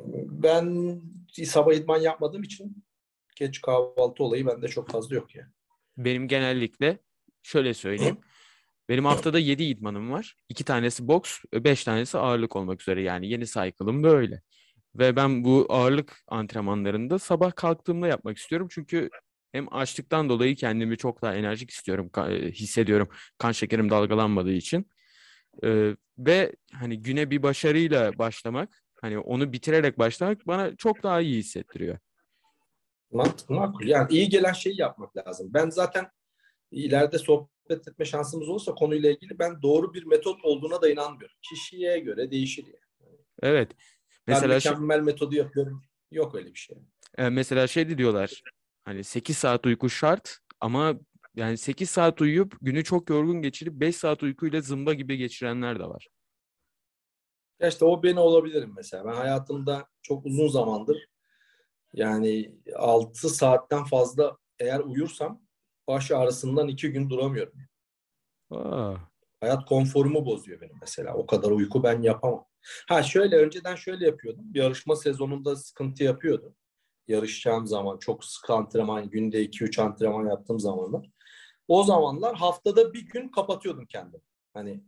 Ben 0.42 1.00
sabah 1.44 1.74
idman 1.74 1.98
yapmadığım 1.98 2.42
için 2.42 2.84
geç 3.36 3.60
kahvaltı 3.60 4.24
olayı 4.24 4.46
bende 4.46 4.68
çok 4.68 4.90
fazla 4.90 5.14
yok 5.16 5.34
yani. 5.34 5.48
Benim 5.96 6.28
genellikle 6.28 6.98
şöyle 7.42 7.74
söyleyeyim. 7.74 8.18
Benim 8.88 9.04
haftada 9.04 9.38
7 9.38 9.64
idmanım 9.64 10.12
var. 10.12 10.36
2 10.48 10.64
tanesi 10.64 11.08
boks, 11.08 11.38
5 11.52 11.84
tanesi 11.84 12.18
ağırlık 12.18 12.56
olmak 12.56 12.82
üzere. 12.82 13.02
Yani 13.02 13.28
yeni 13.28 13.46
cycle'ım 13.46 14.02
böyle. 14.02 14.42
Ve 14.94 15.16
ben 15.16 15.44
bu 15.44 15.66
ağırlık 15.68 16.22
antrenmanlarında 16.28 17.18
sabah 17.18 17.54
kalktığımda 17.54 18.06
yapmak 18.08 18.36
istiyorum. 18.36 18.68
Çünkü 18.70 19.10
hem 19.52 19.74
açlıktan 19.74 20.28
dolayı 20.28 20.56
kendimi 20.56 20.96
çok 20.96 21.22
daha 21.22 21.34
enerjik 21.34 21.70
istiyorum, 21.70 22.10
e, 22.28 22.50
hissediyorum. 22.50 23.08
Kan 23.38 23.52
şekerim 23.52 23.90
dalgalanmadığı 23.90 24.52
için. 24.52 24.90
Ee, 25.64 25.96
ve 26.18 26.52
hani 26.72 27.02
güne 27.02 27.30
bir 27.30 27.42
başarıyla 27.42 28.18
başlamak, 28.18 28.82
hani 29.00 29.18
onu 29.18 29.52
bitirerek 29.52 29.98
başlamak 29.98 30.46
bana 30.46 30.76
çok 30.76 31.02
daha 31.02 31.20
iyi 31.20 31.38
hissettiriyor. 31.38 31.98
Mantıklı, 33.12 33.54
makul. 33.54 33.86
Yani 33.86 34.12
iyi 34.12 34.28
gelen 34.28 34.52
şeyi 34.52 34.80
yapmak 34.80 35.16
lazım. 35.16 35.50
Ben 35.54 35.70
zaten 35.70 36.06
ileride 36.70 37.18
sohbet 37.18 37.88
etme 37.88 38.04
şansımız 38.04 38.48
olursa 38.48 38.74
konuyla 38.74 39.10
ilgili 39.10 39.38
ben 39.38 39.62
doğru 39.62 39.94
bir 39.94 40.04
metot 40.04 40.44
olduğuna 40.44 40.82
da 40.82 40.90
inanmıyorum. 40.90 41.36
Kişiye 41.42 41.98
göre 41.98 42.30
değişir 42.30 42.64
yani. 42.66 43.16
Evet. 43.42 43.70
Ben 44.26 44.34
Mesela 44.34 44.60
şey- 44.60 44.72
mükemmel 44.72 45.00
metodu 45.00 45.34
yapıyorum. 45.34 45.82
Yok 46.10 46.34
öyle 46.34 46.54
bir 46.54 46.58
şey. 46.58 46.76
E, 47.18 47.28
mesela 47.28 47.66
şey 47.66 47.88
de 47.88 47.98
diyorlar 47.98 48.42
hani 48.84 49.04
8 49.04 49.38
saat 49.38 49.66
uyku 49.66 49.90
şart 49.90 50.38
ama 50.60 50.94
yani 51.36 51.58
8 51.58 51.90
saat 51.90 52.20
uyuyup 52.20 52.56
günü 52.60 52.84
çok 52.84 53.10
yorgun 53.10 53.42
geçirip 53.42 53.72
5 53.74 53.96
saat 53.96 54.22
uykuyla 54.22 54.60
zımba 54.60 54.94
gibi 54.94 55.16
geçirenler 55.16 55.78
de 55.78 55.84
var. 55.84 56.08
Ya 57.60 57.68
işte 57.68 57.84
o 57.84 58.02
beni 58.02 58.20
olabilirim 58.20 58.72
mesela. 58.76 59.04
Ben 59.04 59.12
hayatımda 59.14 59.86
çok 60.02 60.26
uzun 60.26 60.48
zamandır 60.48 61.06
yani 61.92 62.54
6 62.76 63.28
saatten 63.28 63.84
fazla 63.84 64.36
eğer 64.58 64.80
uyursam 64.80 65.42
baş 65.88 66.10
ağrısından 66.10 66.68
2 66.68 66.92
gün 66.92 67.10
duramıyorum. 67.10 67.58
Aa, 68.50 68.94
Hayat 69.40 69.64
konforumu 69.64 70.26
bozuyor 70.26 70.60
benim 70.60 70.76
mesela. 70.80 71.14
O 71.14 71.26
kadar 71.26 71.50
uyku 71.50 71.82
ben 71.82 72.02
yapamam. 72.02 72.46
Ha 72.88 73.02
şöyle 73.02 73.36
önceden 73.36 73.74
şöyle 73.74 74.06
yapıyordum. 74.06 74.54
Bir 74.54 74.60
yarışma 74.60 74.96
sezonunda 74.96 75.56
sıkıntı 75.56 76.04
yapıyordu. 76.04 76.54
Yarışacağım 77.08 77.66
zaman 77.66 77.98
çok 77.98 78.24
sık 78.24 78.50
antrenman, 78.50 79.10
günde 79.10 79.42
2-3 79.44 79.78
antrenman 79.82 80.26
yaptığım 80.26 80.60
zamanlar. 80.60 81.10
O 81.68 81.84
zamanlar 81.84 82.36
haftada 82.36 82.92
bir 82.94 83.06
gün 83.06 83.28
kapatıyordum 83.28 83.86
kendimi. 83.86 84.22
Hani 84.54 84.84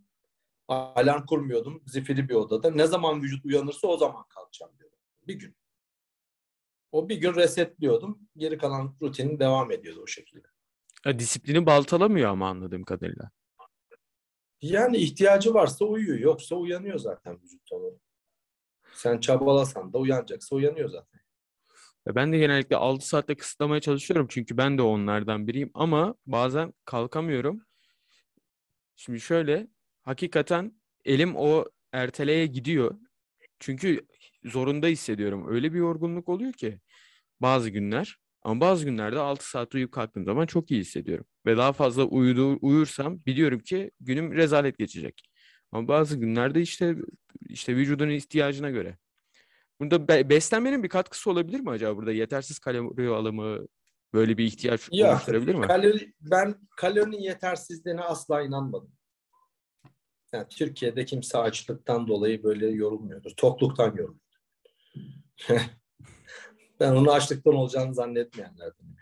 alarm 0.68 1.26
kurmuyordum. 1.26 1.82
Zifiri 1.86 2.28
bir 2.28 2.34
odada. 2.34 2.70
Ne 2.70 2.86
zaman 2.86 3.22
vücut 3.22 3.44
uyanırsa 3.44 3.86
o 3.88 3.96
zaman 3.96 4.24
kalkacağım 4.28 4.72
diyordum. 4.78 4.98
Bir 5.26 5.34
gün. 5.34 5.56
O 6.92 7.08
bir 7.08 7.16
gün 7.16 7.34
resetliyordum. 7.34 8.18
Geri 8.36 8.58
kalan 8.58 8.96
rutinim 9.02 9.40
devam 9.40 9.70
ediyordu 9.72 10.00
o 10.02 10.06
şekilde. 10.06 10.48
e, 11.06 11.18
disiplini 11.18 11.66
baltalamıyor 11.66 12.30
ama 12.30 12.48
anladığım 12.48 12.84
kadarıyla. 12.84 13.30
Yani 14.62 14.96
ihtiyacı 14.96 15.54
varsa 15.54 15.84
uyuyor. 15.84 16.18
Yoksa 16.18 16.56
uyanıyor 16.56 16.98
zaten 16.98 17.42
vücut 17.42 17.72
onu. 17.72 17.98
Sen 18.92 19.20
çabalasan 19.20 19.92
da 19.92 19.98
uyanacaksa 19.98 20.56
uyanıyor 20.56 20.88
zaten. 20.88 21.20
Ben 22.06 22.32
de 22.32 22.38
genellikle 22.38 22.76
6 22.76 23.08
saatte 23.08 23.36
kısıtlamaya 23.36 23.80
çalışıyorum 23.80 24.26
çünkü 24.30 24.56
ben 24.56 24.78
de 24.78 24.82
onlardan 24.82 25.46
biriyim 25.46 25.70
ama 25.74 26.14
bazen 26.26 26.72
kalkamıyorum. 26.84 27.62
Şimdi 28.96 29.20
şöyle 29.20 29.68
hakikaten 30.02 30.72
elim 31.04 31.36
o 31.36 31.64
erteleye 31.92 32.46
gidiyor. 32.46 32.94
Çünkü 33.58 34.06
zorunda 34.44 34.86
hissediyorum. 34.86 35.46
Öyle 35.48 35.72
bir 35.72 35.78
yorgunluk 35.78 36.28
oluyor 36.28 36.52
ki 36.52 36.80
bazı 37.40 37.70
günler. 37.70 38.16
Ama 38.42 38.60
bazı 38.60 38.84
günlerde 38.84 39.18
6 39.18 39.50
saat 39.50 39.74
uyuyup 39.74 39.92
kalktığım 39.92 40.24
zaman 40.24 40.46
çok 40.46 40.70
iyi 40.70 40.80
hissediyorum. 40.80 41.26
Ve 41.46 41.56
daha 41.56 41.72
fazla 41.72 42.04
uyudu, 42.04 42.58
uyursam 42.62 43.20
biliyorum 43.26 43.58
ki 43.60 43.90
günüm 44.00 44.32
rezalet 44.32 44.78
geçecek. 44.78 45.22
Ama 45.72 45.88
bazı 45.88 46.16
günlerde 46.18 46.60
işte 46.62 46.96
işte 47.48 47.76
vücudun 47.76 48.08
ihtiyacına 48.08 48.70
göre. 48.70 48.98
Burada 49.80 50.08
be- 50.08 50.28
beslenmenin 50.28 50.82
bir 50.82 50.88
katkısı 50.88 51.30
olabilir 51.30 51.60
mi 51.60 51.70
acaba 51.70 51.96
burada? 51.96 52.12
Yetersiz 52.12 52.58
kalori 52.58 53.08
alımı 53.08 53.66
böyle 54.14 54.38
bir 54.38 54.44
ihtiyaç 54.44 54.88
Ya 54.92 55.12
oluşturabilir 55.12 55.54
mi? 55.54 55.66
kalori, 55.66 56.12
ben 56.20 56.54
kalorinin 56.76 57.18
yetersizliğine 57.20 58.00
asla 58.00 58.42
inanmadım. 58.42 58.92
Yani 60.32 60.46
Türkiye'de 60.50 61.04
kimse 61.04 61.38
açlıktan 61.38 62.08
dolayı 62.08 62.42
böyle 62.42 62.66
yorulmuyordur. 62.68 63.30
Tokluktan 63.36 63.96
yoruluyor. 63.96 64.20
ben 66.80 66.92
onu 66.92 67.12
açlıktan 67.12 67.54
olacağını 67.54 67.94
zannetmeyenlerdim. 67.94 68.96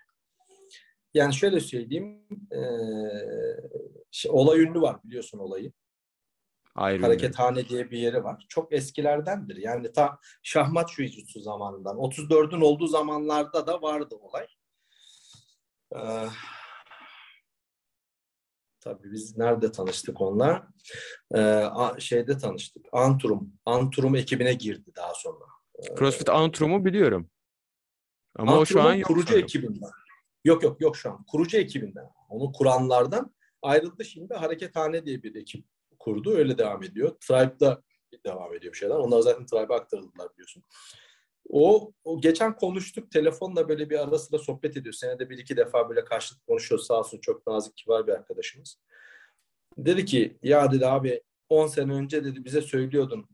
Yani 1.15 1.35
şöyle 1.35 1.61
söyleyeyim. 1.61 2.27
eee, 2.53 3.71
şey, 4.11 4.31
olay 4.31 4.61
ünlü 4.61 4.81
var 4.81 5.03
biliyorsun 5.05 5.39
olayı. 5.39 5.73
Hayır. 6.77 7.01
Harekethane 7.01 7.69
diye 7.69 7.91
bir 7.91 7.99
yeri 7.99 8.25
var. 8.25 8.47
Çok 8.49 8.73
eskilerdendir. 8.73 9.57
Yani 9.57 9.93
ta 9.93 10.19
şahmat 10.43 10.93
jujutsu 10.93 11.41
zamanından. 11.41 11.97
34'ün 11.97 12.61
olduğu 12.61 12.87
zamanlarda 12.87 13.67
da 13.67 13.83
vardı 13.83 14.15
olay. 14.21 14.47
Ee, 15.97 16.27
tabii 18.81 19.13
biz 19.13 19.37
nerede 19.39 19.73
tanıştık 19.73 20.21
onunla? 20.21 20.69
Ee, 21.37 21.65
şeyde 21.99 22.39
tanıştık. 22.39 22.87
Antrum. 22.93 23.53
Antrum 23.67 24.17
ekibine 24.17 24.55
girdi 24.55 24.91
daha 24.97 25.15
sonra. 25.15 25.45
CrossFit 25.99 26.29
Antrum'u 26.29 26.85
biliyorum. 26.85 27.31
Ama 28.39 28.59
o 28.59 28.67
şu 28.67 28.81
Antrum'un 28.81 28.91
an 28.91 28.95
yok 28.95 29.07
kurucu 29.09 29.27
sanırım. 29.27 29.45
ekibinden. 29.45 29.91
Yok 30.45 30.63
yok 30.63 30.81
yok 30.81 30.97
şu 30.97 31.11
an. 31.11 31.25
Kurucu 31.25 31.57
ekibinden. 31.59 32.11
Onu 32.29 32.53
kuranlardan 32.53 33.35
ayrıldı 33.63 34.05
şimdi 34.05 34.35
Harekethane 34.35 35.07
diye 35.07 35.23
bir 35.23 35.35
ekip 35.35 35.65
kurdu. 36.07 36.37
Öyle 36.37 36.59
devam 36.59 36.83
ediyor. 36.83 37.17
Tribe'da 37.21 37.83
devam 38.27 38.55
ediyor 38.55 38.73
bir 38.73 38.79
şeyler. 38.79 38.95
Onlar 38.95 39.21
zaten 39.21 39.47
Tribe'a 39.47 39.77
aktarıldılar 39.77 40.33
biliyorsun. 40.33 40.63
O, 41.49 41.93
o 42.05 42.21
geçen 42.21 42.57
konuştuk. 42.57 43.11
Telefonla 43.11 43.69
böyle 43.69 43.91
bir 43.91 43.99
ara 43.99 44.19
sıra 44.19 44.39
sohbet 44.39 44.77
ediyor. 44.77 44.93
Senede 44.93 45.31
bir 45.31 45.39
iki 45.39 45.57
defa 45.57 45.89
böyle 45.89 46.05
karşılık 46.05 46.47
konuşuyor. 46.47 46.79
Sağ 46.79 46.99
olsun 46.99 47.19
çok 47.19 47.47
nazik 47.47 47.77
kibar 47.77 48.07
bir 48.07 48.13
arkadaşımız. 48.13 48.79
Dedi 49.79 50.05
ki 50.05 50.39
ya 50.43 50.73
dedi 50.73 50.87
abi 50.87 51.23
10 51.49 51.67
sene 51.67 51.93
önce 51.93 52.25
dedi 52.25 52.45
bize 52.45 52.61
söylüyordun 52.61 53.29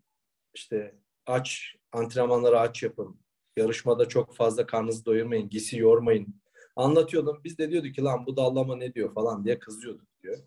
işte 0.54 0.94
aç 1.26 1.76
antrenmanları 1.92 2.60
aç 2.60 2.82
yapın. 2.82 3.20
Yarışmada 3.56 4.08
çok 4.08 4.36
fazla 4.36 4.66
karnınızı 4.66 5.04
doyurmayın. 5.04 5.48
Gisi 5.48 5.78
yormayın. 5.78 6.42
Anlatıyordum. 6.76 7.40
Biz 7.44 7.58
de 7.58 7.70
diyorduk 7.70 7.94
ki 7.94 8.02
lan 8.02 8.26
bu 8.26 8.36
dallama 8.36 8.76
ne 8.76 8.94
diyor 8.94 9.14
falan 9.14 9.44
diye 9.44 9.58
kızıyorduk 9.58 10.08
diyor. 10.22 10.38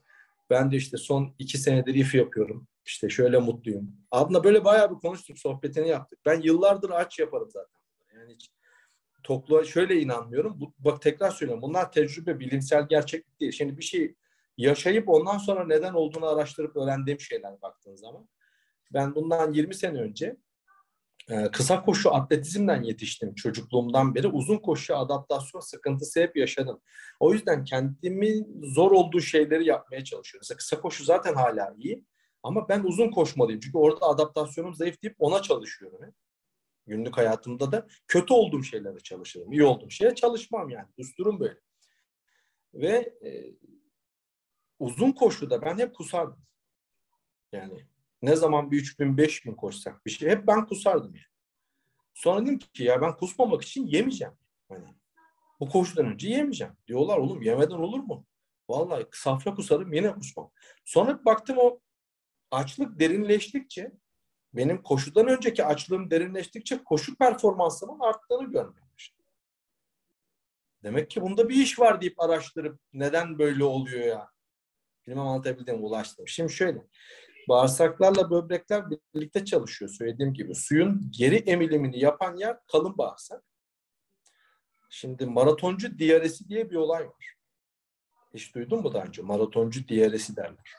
Ben 0.49 0.71
de 0.71 0.75
işte 0.75 0.97
son 0.97 1.35
iki 1.39 1.57
senedir 1.57 1.95
if 1.95 2.15
yapıyorum. 2.15 2.67
İşte 2.85 3.09
şöyle 3.09 3.37
mutluyum. 3.39 3.95
Adına 4.11 4.43
böyle 4.43 4.65
bayağı 4.65 4.95
bir 4.95 4.95
konuştuk, 4.95 5.39
sohbetini 5.39 5.87
yaptık. 5.87 6.19
Ben 6.25 6.41
yıllardır 6.41 6.89
aç 6.89 7.19
yaparım 7.19 7.49
zaten. 7.51 7.81
Yani 8.15 8.33
hiç 8.33 8.51
topluğa 9.23 9.63
şöyle 9.63 10.01
inanmıyorum. 10.01 10.59
Bu, 10.59 10.73
bak 10.79 11.01
tekrar 11.01 11.31
söylüyorum. 11.31 11.61
Bunlar 11.61 11.91
tecrübe, 11.91 12.39
bilimsel 12.39 12.87
gerçeklik 12.87 13.39
değil. 13.39 13.51
Şimdi 13.51 13.77
bir 13.77 13.83
şey 13.83 14.15
yaşayıp 14.57 15.09
ondan 15.09 15.37
sonra 15.37 15.65
neden 15.65 15.93
olduğunu 15.93 16.25
araştırıp 16.25 16.75
öğrendiğim 16.75 17.19
şeyler 17.19 17.61
baktığın 17.61 17.95
zaman. 17.95 18.29
Ben 18.93 19.15
bundan 19.15 19.53
20 19.53 19.75
sene 19.75 19.97
önce 19.97 20.37
e, 21.29 21.51
kısa 21.51 21.81
koşu 21.81 22.13
atletizmden 22.13 22.83
yetiştim 22.83 23.35
çocukluğumdan 23.35 24.15
beri. 24.15 24.27
Uzun 24.27 24.57
koşu 24.57 24.97
adaptasyon 24.97 25.61
sıkıntısı 25.61 26.21
hep 26.21 26.37
yaşadım. 26.37 26.81
O 27.19 27.33
yüzden 27.33 27.63
kendimi 27.63 28.45
zor 28.63 28.91
olduğu 28.91 29.21
şeyleri 29.21 29.65
yapmaya 29.65 30.03
çalışıyorum. 30.03 30.41
Mesela 30.43 30.57
kısa 30.57 30.81
koşu 30.81 31.03
zaten 31.03 31.33
hala 31.33 31.75
iyi. 31.77 32.05
Ama 32.43 32.69
ben 32.69 32.83
uzun 32.83 33.11
koşmalıyım. 33.11 33.59
Çünkü 33.59 33.77
orada 33.77 34.05
adaptasyonum 34.05 34.75
zayıf 34.75 35.01
deyip 35.03 35.15
ona 35.19 35.41
çalışıyorum. 35.41 35.99
Hep. 36.05 36.13
Günlük 36.87 37.17
hayatımda 37.17 37.71
da 37.71 37.87
kötü 38.07 38.33
olduğum 38.33 38.63
şeylere 38.63 38.99
çalışırım. 38.99 39.51
İyi 39.51 39.63
olduğum 39.63 39.89
şeye 39.89 40.15
çalışmam 40.15 40.69
yani. 40.69 40.87
Düsturum 40.97 41.39
böyle. 41.39 41.59
Ve 42.73 43.13
e, 43.25 43.55
uzun 44.79 45.11
koşuda 45.11 45.61
ben 45.61 45.77
hep 45.77 45.95
kusardım. 45.95 46.45
Yani 47.51 47.87
ne 48.25 48.35
zaman 48.35 48.71
bir 48.71 48.77
3000 48.77 49.17
5000 49.17 49.55
koşsak 49.55 50.05
bir 50.05 50.11
şey 50.11 50.29
hep 50.29 50.47
ben 50.47 50.65
kusardım 50.65 51.15
yani. 51.15 51.25
Sonra 52.13 52.41
dedim 52.41 52.59
ki 52.59 52.83
ya 52.83 53.01
ben 53.01 53.15
kusmamak 53.15 53.61
için 53.61 53.87
yemeyeceğim. 53.87 54.33
Hani 54.69 54.85
bu 55.59 55.69
koşudan 55.69 56.05
önce 56.05 56.29
yemeyeceğim. 56.29 56.73
Diyorlar 56.87 57.17
oğlum 57.17 57.41
yemeden 57.41 57.75
olur 57.75 57.99
mu? 57.99 58.25
Vallahi 58.69 59.05
safra 59.11 59.55
kusarım 59.55 59.93
yine 59.93 60.13
kusmam. 60.13 60.51
Sonra 60.85 61.25
baktım 61.25 61.57
o 61.59 61.79
açlık 62.51 62.99
derinleştikçe 62.99 63.91
benim 64.53 64.83
koşudan 64.83 65.27
önceki 65.27 65.65
açlığım 65.65 66.11
derinleştikçe 66.11 66.83
koşu 66.83 67.15
performansımın 67.15 67.99
arttığını 67.99 68.51
görmeye 68.51 68.85
başladım. 68.93 69.25
Demek 70.83 71.09
ki 71.09 71.21
bunda 71.21 71.49
bir 71.49 71.55
iş 71.55 71.79
var 71.79 72.01
deyip 72.01 72.19
araştırıp 72.19 72.79
neden 72.93 73.39
böyle 73.39 73.63
oluyor 73.63 74.05
ya? 74.05 74.29
Bilmem 75.07 75.27
anlatabildim 75.27 75.83
ulaştım. 75.83 76.27
Şimdi 76.27 76.53
şöyle. 76.53 76.87
Bağırsaklarla 77.49 78.29
böbrekler 78.31 78.85
birlikte 79.15 79.45
çalışıyor 79.45 79.91
söylediğim 79.91 80.33
gibi. 80.33 80.55
Suyun 80.55 81.11
geri 81.17 81.35
emilimini 81.35 81.99
yapan 81.99 82.35
yer 82.37 82.57
kalın 82.71 82.97
bağırsak. 82.97 83.43
Şimdi 84.89 85.25
maratoncu 85.25 85.97
diyaresi 85.97 86.49
diye 86.49 86.69
bir 86.69 86.75
olay 86.75 87.07
var. 87.07 87.35
Hiç 88.33 88.55
duydun 88.55 88.81
mu 88.81 88.93
daha 88.93 89.03
önce? 89.03 89.21
Maratoncu 89.21 89.87
diyaresi 89.87 90.35
derler. 90.35 90.73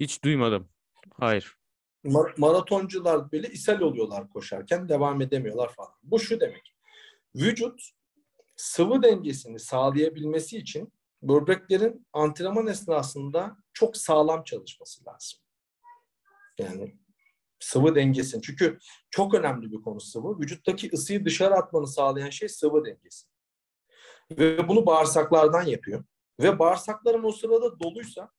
Hiç 0.00 0.24
duymadım. 0.24 0.68
Hayır. 1.14 1.56
Mar- 2.04 2.34
maratoncular 2.36 3.32
böyle 3.32 3.48
ishal 3.48 3.80
oluyorlar 3.80 4.30
koşarken 4.30 4.88
devam 4.88 5.20
edemiyorlar 5.20 5.74
falan. 5.74 5.92
Bu 6.02 6.20
şu 6.20 6.40
demek. 6.40 6.74
Vücut 7.36 7.80
sıvı 8.56 9.02
dengesini 9.02 9.58
sağlayabilmesi 9.58 10.58
için 10.58 10.92
böbreklerin 11.22 12.06
antrenman 12.12 12.66
esnasında 12.66 13.56
çok 13.72 13.96
sağlam 13.96 14.44
çalışması 14.44 15.04
lazım. 15.06 15.43
Yani 16.58 16.96
sıvı 17.58 17.94
dengesini. 17.94 18.42
Çünkü 18.42 18.78
çok 19.10 19.34
önemli 19.34 19.72
bir 19.72 19.82
konu 19.82 20.00
sıvı. 20.00 20.40
Vücuttaki 20.40 20.90
ısıyı 20.92 21.24
dışarı 21.24 21.54
atmanı 21.54 21.86
sağlayan 21.86 22.30
şey 22.30 22.48
sıvı 22.48 22.84
dengesi. 22.84 23.26
Ve 24.30 24.68
bunu 24.68 24.86
bağırsaklardan 24.86 25.62
yapıyor. 25.62 26.04
Ve 26.40 26.58
bağırsakların 26.58 27.24
o 27.24 27.32
sırada 27.32 27.80
doluysa 27.80 28.30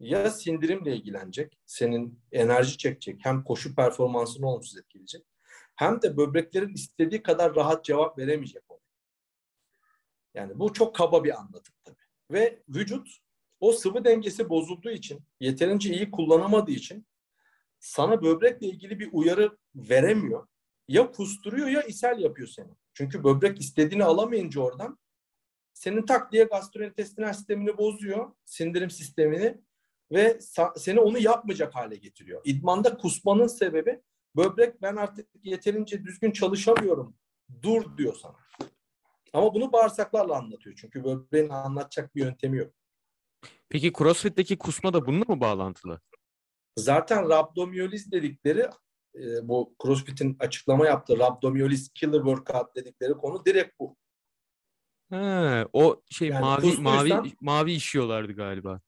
ya 0.00 0.30
sindirimle 0.30 0.96
ilgilenecek, 0.96 1.58
senin 1.66 2.20
enerji 2.32 2.78
çekecek, 2.78 3.20
hem 3.22 3.44
koşu 3.44 3.74
performansını 3.74 4.48
olumsuz 4.48 4.78
etkileyecek, 4.78 5.26
hem 5.76 6.02
de 6.02 6.16
böbreklerin 6.16 6.74
istediği 6.74 7.22
kadar 7.22 7.56
rahat 7.56 7.84
cevap 7.84 8.18
veremeyecek 8.18 8.62
ona. 8.68 8.80
Yani 10.34 10.58
bu 10.58 10.72
çok 10.72 10.94
kaba 10.94 11.24
bir 11.24 11.38
anlatım 11.40 11.74
tabii. 11.84 11.96
Ve 12.30 12.62
vücut 12.68 13.08
o 13.62 13.72
sıvı 13.72 14.04
dengesi 14.04 14.48
bozulduğu 14.48 14.90
için, 14.90 15.20
yeterince 15.40 15.94
iyi 15.94 16.10
kullanamadığı 16.10 16.70
için 16.70 17.06
sana 17.80 18.22
böbrekle 18.22 18.66
ilgili 18.66 18.98
bir 18.98 19.08
uyarı 19.12 19.58
veremiyor. 19.74 20.46
Ya 20.88 21.10
kusturuyor 21.10 21.68
ya 21.68 21.82
ishal 21.82 22.20
yapıyor 22.20 22.48
seni. 22.48 22.70
Çünkü 22.94 23.24
böbrek 23.24 23.60
istediğini 23.60 24.04
alamayınca 24.04 24.60
oradan 24.60 24.98
senin 25.72 26.06
tak 26.06 26.32
diye 26.32 26.44
gastrointestinal 26.44 27.32
sistemini 27.32 27.78
bozuyor, 27.78 28.32
sindirim 28.44 28.90
sistemini 28.90 29.60
ve 30.12 30.38
seni 30.76 31.00
onu 31.00 31.18
yapmayacak 31.18 31.74
hale 31.74 31.96
getiriyor. 31.96 32.40
İdmanda 32.44 32.96
kusmanın 32.96 33.46
sebebi 33.46 34.00
böbrek 34.36 34.82
ben 34.82 34.96
artık 34.96 35.28
yeterince 35.42 36.04
düzgün 36.04 36.30
çalışamıyorum. 36.30 37.16
Dur 37.62 37.98
diyor 37.98 38.14
sana. 38.14 38.36
Ama 39.32 39.54
bunu 39.54 39.72
bağırsaklarla 39.72 40.36
anlatıyor. 40.36 40.76
Çünkü 40.80 41.04
böbreğin 41.04 41.48
anlatacak 41.48 42.14
bir 42.14 42.24
yöntemi 42.24 42.58
yok. 42.58 42.81
Peki 43.68 43.92
CrossFit'teki 43.92 44.58
kusma 44.58 44.92
da 44.92 45.06
bununla 45.06 45.24
mı 45.28 45.40
bağlantılı? 45.40 46.00
Zaten 46.76 47.28
rabdomiyoliz 47.28 48.12
dedikleri 48.12 48.68
e, 49.14 49.48
bu 49.48 49.74
CrossFit'in 49.82 50.36
açıklama 50.38 50.86
yaptığı 50.86 51.18
rabdomiyoliz 51.18 51.92
killer 51.94 52.18
workout 52.18 52.76
dedikleri 52.76 53.12
konu 53.12 53.44
direkt 53.44 53.80
bu. 53.80 53.96
He, 55.10 55.66
o 55.72 56.02
şey 56.10 56.28
Yani 56.28 56.40
mavi 56.40 56.80
mavi 56.80 57.32
mavi 57.40 57.72
işiyorlardı 57.72 58.32
galiba. 58.32 58.80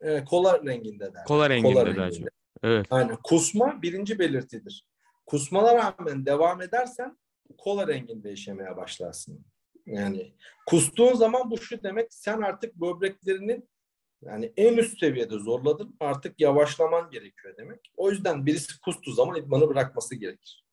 E, 0.00 0.24
kola 0.24 0.64
renginde 0.64 1.14
der. 1.14 1.24
Kola 1.24 1.50
renginde 1.50 1.74
Kola 1.74 1.86
renginde. 1.86 2.30
Evet. 2.62 2.86
Aynen. 2.90 3.16
Kusma 3.24 3.82
birinci 3.82 4.18
belirtidir. 4.18 4.86
Kusmana 5.26 5.74
rağmen 5.74 6.26
devam 6.26 6.62
edersen 6.62 7.18
kola 7.58 7.86
renginde 7.86 8.32
işemeye 8.32 8.76
başlarsın. 8.76 9.44
Yani 9.86 10.32
kustuğun 10.66 11.14
zaman 11.14 11.50
bu 11.50 11.58
şu 11.58 11.82
demek 11.82 12.06
sen 12.14 12.40
artık 12.40 12.74
böbreklerinin 12.74 13.68
yani 14.22 14.52
en 14.56 14.76
üst 14.76 15.00
seviyede 15.00 15.38
zorladın 15.38 15.96
artık 16.00 16.40
yavaşlaman 16.40 17.10
gerekiyor 17.10 17.54
demek. 17.58 17.80
O 17.96 18.10
yüzden 18.10 18.46
birisi 18.46 18.80
kustuğu 18.80 19.12
zaman 19.12 19.36
idmanı 19.36 19.68
bırakması 19.68 20.14
gerekir. 20.14 20.64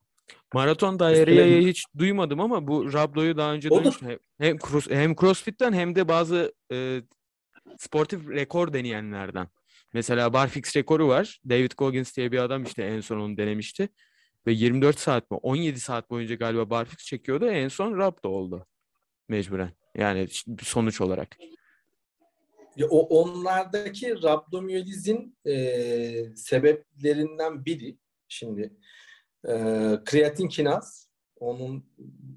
Maraton 0.53 0.99
bir- 0.99 1.67
hiç 1.67 1.85
duymadım 1.97 2.39
ama 2.39 2.67
bu 2.67 2.93
Rablo'yu 2.93 3.37
daha 3.37 3.53
önce 3.53 3.69
duymuştum. 3.69 4.09
Hem, 4.09 4.17
hem, 4.39 4.57
cross, 4.57 4.89
hem 4.89 5.15
CrossFit'ten 5.15 5.73
hem 5.73 5.95
de 5.95 6.07
bazı 6.07 6.53
e, 6.71 7.01
sportif 7.77 8.29
rekor 8.29 8.73
deneyenlerden. 8.73 9.47
Mesela 9.93 10.33
barfix 10.33 10.75
rekoru 10.75 11.07
var. 11.07 11.41
David 11.49 11.71
Goggins 11.77 12.17
diye 12.17 12.31
bir 12.31 12.37
adam 12.37 12.63
işte 12.63 12.83
en 12.83 12.99
son 13.01 13.19
onu 13.19 13.37
denemişti. 13.37 13.89
Ve 14.47 14.51
24 14.51 14.99
saat 14.99 15.31
mi 15.31 15.37
17 15.37 15.79
saat 15.79 16.09
boyunca 16.09 16.35
galiba 16.35 16.69
barfix 16.69 17.05
çekiyordu. 17.05 17.45
En 17.49 17.67
son 17.67 17.97
Rabdo 17.97 18.29
oldu. 18.29 18.67
Mecburen. 19.27 19.71
Yani 19.95 20.27
sonuç 20.61 21.01
olarak. 21.01 21.37
Ya 22.75 22.87
o 22.89 22.99
onlardaki 22.99 24.23
rabdomiyolizin 24.23 25.37
e, 25.45 26.35
sebeplerinden 26.35 27.65
biri 27.65 27.97
şimdi 28.27 28.73
e, 29.47 29.53
kreatin 30.05 30.47
kinaz 30.47 31.09
onun 31.39 31.85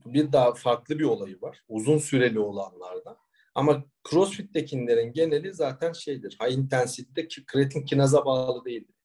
bir 0.06 0.32
daha 0.32 0.54
farklı 0.54 0.98
bir 0.98 1.04
olayı 1.04 1.40
var. 1.40 1.62
Uzun 1.68 1.98
süreli 1.98 2.38
olanlarda. 2.38 3.18
Ama 3.54 3.84
CrossFit'tekilerin 4.10 5.12
geneli 5.12 5.54
zaten 5.54 5.92
şeydir. 5.92 6.38
High 6.42 6.52
intensity'de 6.52 7.28
kreatin 7.46 7.82
kinaza 7.82 8.24
bağlı 8.24 8.64
değildir. 8.64 8.95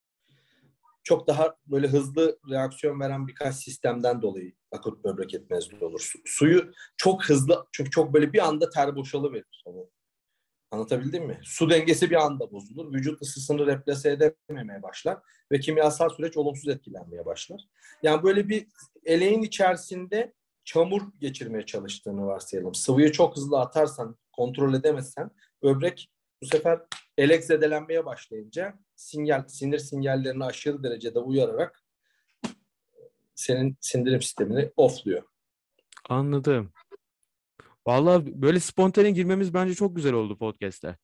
Çok 1.03 1.27
daha 1.27 1.55
böyle 1.65 1.87
hızlı 1.87 2.39
reaksiyon 2.49 2.99
veren 2.99 3.27
birkaç 3.27 3.55
sistemden 3.55 4.21
dolayı 4.21 4.53
akut 4.71 5.03
böbrek 5.03 5.33
yetmezliği 5.33 5.83
olur. 5.83 5.99
Su- 5.99 6.19
suyu 6.25 6.71
çok 6.97 7.25
hızlı 7.25 7.65
çünkü 7.71 7.89
çok 7.89 8.13
böyle 8.13 8.33
bir 8.33 8.47
anda 8.47 8.69
ter 8.69 8.95
boşalıverir. 8.95 9.63
Hani 9.65 9.85
Anlatabildim 10.71 11.25
mi? 11.25 11.39
Su 11.43 11.69
dengesi 11.69 12.09
bir 12.09 12.15
anda 12.25 12.51
bozulur. 12.51 12.93
Vücut 12.93 13.21
ısısını 13.21 13.67
replase 13.67 14.11
edememeye 14.11 14.83
başlar 14.83 15.17
ve 15.51 15.59
kimyasal 15.59 16.09
süreç 16.09 16.37
olumsuz 16.37 16.67
etkilenmeye 16.69 17.25
başlar. 17.25 17.61
Yani 18.03 18.23
böyle 18.23 18.49
bir 18.49 18.67
eleğin 19.05 19.43
içerisinde 19.43 20.33
çamur 20.65 21.01
geçirmeye 21.19 21.65
çalıştığını 21.65 22.25
varsayalım. 22.25 22.75
Sıvıyı 22.75 23.11
çok 23.11 23.35
hızlı 23.35 23.59
atarsan, 23.59 24.17
kontrol 24.31 24.73
edemezsen 24.73 25.31
böbrek 25.63 26.11
bu 26.41 26.45
sefer 26.45 26.79
elek 27.17 27.43
zedelenmeye 27.43 28.05
başlayınca 28.05 28.79
sinyal, 29.01 29.47
sinir 29.47 29.79
sinyallerini 29.79 30.45
aşırı 30.45 30.83
derecede 30.83 31.19
uyararak 31.19 31.83
senin 33.35 33.77
sindirim 33.81 34.21
sistemini 34.21 34.71
offluyor. 34.77 35.23
Anladım. 36.09 36.73
Vallahi 37.87 38.41
böyle 38.41 38.59
spontane 38.59 39.11
girmemiz 39.11 39.53
bence 39.53 39.73
çok 39.73 39.95
güzel 39.95 40.13
oldu 40.13 40.37
podcast'te. 40.37 40.97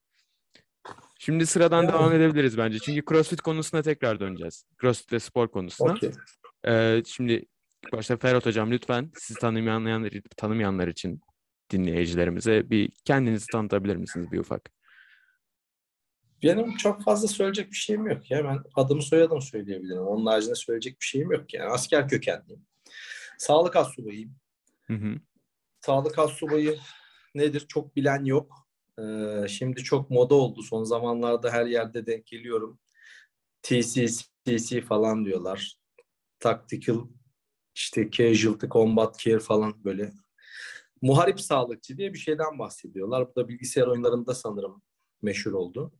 Şimdi 1.20 1.46
sıradan 1.46 1.84
Ya. 1.84 1.90
devam 1.90 2.14
edebiliriz 2.14 2.58
bence. 2.58 2.80
Çünkü 2.80 3.04
CrossFit 3.10 3.42
konusuna 3.42 3.82
tekrar 3.82 4.20
döneceğiz. 4.20 4.66
CrossFit 4.82 5.14
ve 5.14 5.20
spor 5.20 5.48
konusuna. 5.48 5.92
Okey. 5.92 6.12
Ee, 6.68 7.04
şimdi 7.06 7.46
başta 7.92 8.18
Ferhat 8.18 8.46
Hocam 8.46 8.72
lütfen 8.72 9.12
sizi 9.18 9.40
tanımayanlar, 9.40 10.14
tanımayanlar 10.38 10.88
için 10.88 11.22
dinleyicilerimize 11.72 12.70
bir 12.70 12.92
kendinizi 13.06 13.46
tanıtabilir 13.52 13.96
misiniz 13.96 14.32
bir 14.32 14.40
ufak? 14.40 14.72
Benim 16.44 16.78
çok 16.78 17.04
fazla 17.04 17.28
söyleyecek 17.28 17.72
bir 17.72 17.78
şeyim 17.78 18.08
yok 18.08 18.32
ya. 18.32 18.46
Ben 18.46 18.64
adımı 18.76 19.02
soyadımı 19.02 19.42
söyleyebilirim. 19.42 20.02
Onun 20.02 20.26
haricinde 20.26 20.56
söyleyecek 20.56 21.02
bir 21.02 21.06
şeyim 21.06 21.32
yok 21.32 21.54
yani. 21.54 21.70
Asker 21.70 22.08
kökenliyim. 22.08 22.66
Sağlık 23.38 23.76
astsubayıyım. 23.76 24.36
Hı 24.84 24.94
hı. 24.94 25.16
Sağlık 25.82 26.20
astsubayı 26.20 26.78
nedir 27.36 27.66
çok 27.68 27.96
bilen 27.96 28.26
yok. 28.26 28.68
Ee, 29.00 29.48
şimdi 29.48 29.84
çok 29.84 30.10
moda 30.10 30.36
oldu. 30.36 30.62
Son 30.64 30.84
zamanlarda 30.84 31.52
her 31.52 31.66
yerde 31.66 32.06
denk 32.06 32.26
geliyorum. 32.26 32.80
TCCC 33.62 34.82
falan 34.82 35.26
diyorlar. 35.26 35.78
Tactical 36.40 37.08
işte 37.76 38.12
casualty 38.12 38.66
combat 38.68 39.20
care 39.20 39.40
falan 39.40 39.84
böyle 39.84 40.14
muharip 41.02 41.42
sağlıkçı 41.42 41.98
diye 41.98 42.14
bir 42.14 42.20
şeyden 42.20 42.60
bahsediyorlar. 42.60 43.30
Bu 43.30 43.36
da 43.36 43.48
bilgisayar 43.48 43.88
oyunlarında 43.88 44.36
sanırım 44.36 44.82
meşhur 45.22 45.52
oldu. 45.52 45.94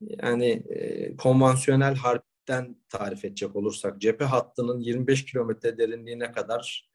Yani 0.00 0.48
e, 0.50 1.16
konvansiyonel 1.16 1.94
harpten 1.94 2.76
tarif 2.88 3.24
edecek 3.24 3.56
olursak 3.56 4.00
cephe 4.00 4.24
hattının 4.24 4.80
25 4.80 5.24
kilometre 5.24 5.78
derinliğine 5.78 6.32
kadar 6.32 6.90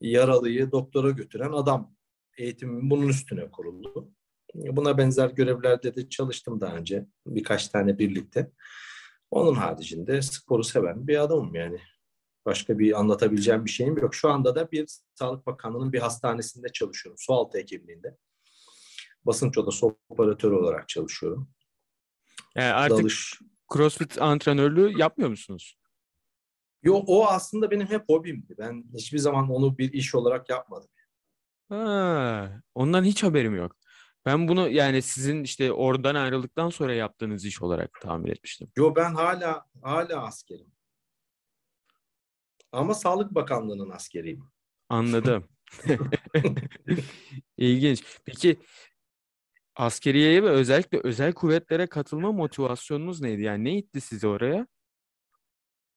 yaralıyı 0.00 0.72
doktora 0.72 1.10
götüren 1.10 1.52
adam. 1.52 1.96
Eğitimim 2.38 2.90
bunun 2.90 3.08
üstüne 3.08 3.50
kuruldu. 3.50 4.12
Buna 4.54 4.98
benzer 4.98 5.30
görevlerde 5.30 5.94
de 5.94 6.08
çalıştım 6.08 6.60
daha 6.60 6.76
önce. 6.76 7.06
Birkaç 7.26 7.68
tane 7.68 7.98
birlikte. 7.98 8.52
Onun 9.30 9.54
haricinde 9.54 10.22
sporu 10.22 10.64
seven 10.64 11.06
bir 11.06 11.22
adamım 11.22 11.54
yani. 11.54 11.78
Başka 12.46 12.78
bir 12.78 13.00
anlatabileceğim 13.00 13.64
bir 13.64 13.70
şeyim 13.70 13.98
yok. 13.98 14.14
Şu 14.14 14.28
anda 14.28 14.54
da 14.54 14.70
bir 14.70 14.86
Sağlık 15.14 15.46
Bakanlığı'nın 15.46 15.92
bir 15.92 15.98
hastanesinde 15.98 16.68
çalışıyorum. 16.68 17.18
Sualtı 17.18 17.58
ekibinde. 17.58 18.16
Basınç 19.24 19.58
odası 19.58 19.86
operatörü 20.08 20.54
olarak 20.54 20.88
çalışıyorum. 20.88 21.48
Yani 22.56 22.72
artık 22.72 22.98
Dalış... 22.98 23.40
CrossFit 23.72 24.22
antrenörlüğü 24.22 24.98
yapmıyor 24.98 25.30
musunuz? 25.30 25.76
Yo, 26.82 27.02
o 27.06 27.26
aslında 27.26 27.70
benim 27.70 27.86
hep 27.86 28.08
hobimdi. 28.08 28.54
Ben 28.58 28.84
hiçbir 28.94 29.18
zaman 29.18 29.50
onu 29.50 29.78
bir 29.78 29.92
iş 29.92 30.14
olarak 30.14 30.50
yapmadım. 30.50 30.88
Ha, 31.68 32.62
ondan 32.74 33.04
hiç 33.04 33.22
haberim 33.22 33.56
yok. 33.56 33.76
Ben 34.26 34.48
bunu 34.48 34.68
yani 34.68 35.02
sizin 35.02 35.44
işte 35.44 35.72
oradan 35.72 36.14
ayrıldıktan 36.14 36.70
sonra 36.70 36.94
yaptığınız 36.94 37.44
iş 37.44 37.62
olarak 37.62 37.90
tahmin 38.02 38.30
etmiştim. 38.30 38.68
Yo 38.76 38.94
ben 38.96 39.14
hala 39.14 39.66
hala 39.82 40.22
askerim. 40.22 40.72
Ama 42.72 42.94
Sağlık 42.94 43.34
Bakanlığı'nın 43.34 43.90
askeriyim. 43.90 44.50
Anladım. 44.88 45.44
İlginç. 47.56 48.04
Peki 48.24 48.56
askeriyeye 49.76 50.42
ve 50.42 50.48
özellikle 50.48 51.00
özel 51.04 51.32
kuvvetlere 51.32 51.86
katılma 51.86 52.32
motivasyonunuz 52.32 53.20
neydi? 53.20 53.42
Yani 53.42 53.64
ne 53.64 53.78
itti 53.78 54.00
sizi 54.00 54.26
oraya? 54.26 54.66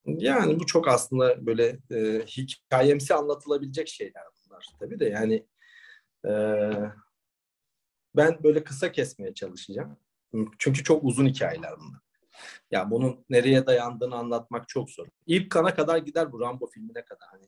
Yani 0.06 0.60
bu 0.60 0.66
çok 0.66 0.88
aslında 0.88 1.46
böyle 1.46 1.80
e, 1.92 2.26
hikayemsi 2.26 3.14
anlatılabilecek 3.14 3.88
şeyler 3.88 4.24
bunlar. 4.46 4.68
Tabii 4.80 5.00
de 5.00 5.06
yani 5.06 5.46
e, 6.26 6.34
ben 8.16 8.44
böyle 8.44 8.64
kısa 8.64 8.92
kesmeye 8.92 9.34
çalışacağım. 9.34 9.98
Çünkü 10.60 10.84
çok 10.84 11.04
uzun 11.04 11.26
hikayeler 11.26 11.72
bunlar. 11.80 12.02
Ya 12.72 12.92
bunun 12.92 13.26
nereye 13.30 13.66
dayandığını 13.66 14.16
anlatmak 14.16 14.70
çok 14.70 14.90
zor. 14.90 15.08
İlk 15.26 15.52
kana 15.52 15.76
kadar 15.76 15.98
gider 15.98 16.32
bu 16.32 16.40
Rambo 16.40 16.68
filmine 16.68 17.06
kadar. 17.06 17.28
Hani 17.32 17.46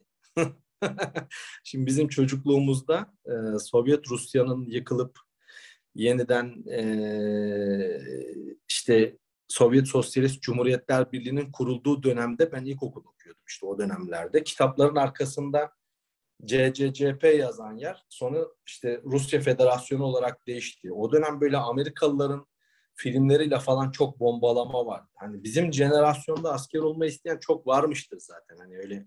Şimdi 1.63 1.85
bizim 1.85 2.07
çocukluğumuzda 2.07 3.13
e, 3.25 3.59
Sovyet 3.59 4.07
Rusya'nın 4.09 4.65
yıkılıp 4.65 5.19
yeniden 5.95 6.63
e, 6.69 6.81
işte 8.69 9.17
Sovyet 9.47 9.87
Sosyalist 9.87 10.41
Cumhuriyetler 10.41 11.11
Birliği'nin 11.11 11.51
kurulduğu 11.51 12.03
dönemde 12.03 12.51
ben 12.51 12.65
ilkokul 12.65 13.01
okuyordum 13.05 13.43
işte 13.47 13.65
o 13.65 13.79
dönemlerde. 13.79 14.43
Kitapların 14.43 14.95
arkasında 14.95 15.71
CCCP 16.45 17.23
yazan 17.23 17.77
yer 17.77 18.05
sonra 18.09 18.47
işte 18.67 19.01
Rusya 19.05 19.41
Federasyonu 19.41 20.03
olarak 20.03 20.47
değişti. 20.47 20.93
O 20.93 21.11
dönem 21.11 21.41
böyle 21.41 21.57
Amerikalıların 21.57 22.47
filmleriyle 22.95 23.59
falan 23.59 23.91
çok 23.91 24.19
bombalama 24.19 24.85
vardı. 24.85 25.09
Hani 25.15 25.43
bizim 25.43 25.73
jenerasyonda 25.73 26.53
asker 26.53 26.79
olma 26.79 27.05
isteyen 27.05 27.37
çok 27.37 27.67
varmıştır 27.67 28.19
zaten. 28.19 28.57
Hani 28.57 28.77
öyle 28.77 29.05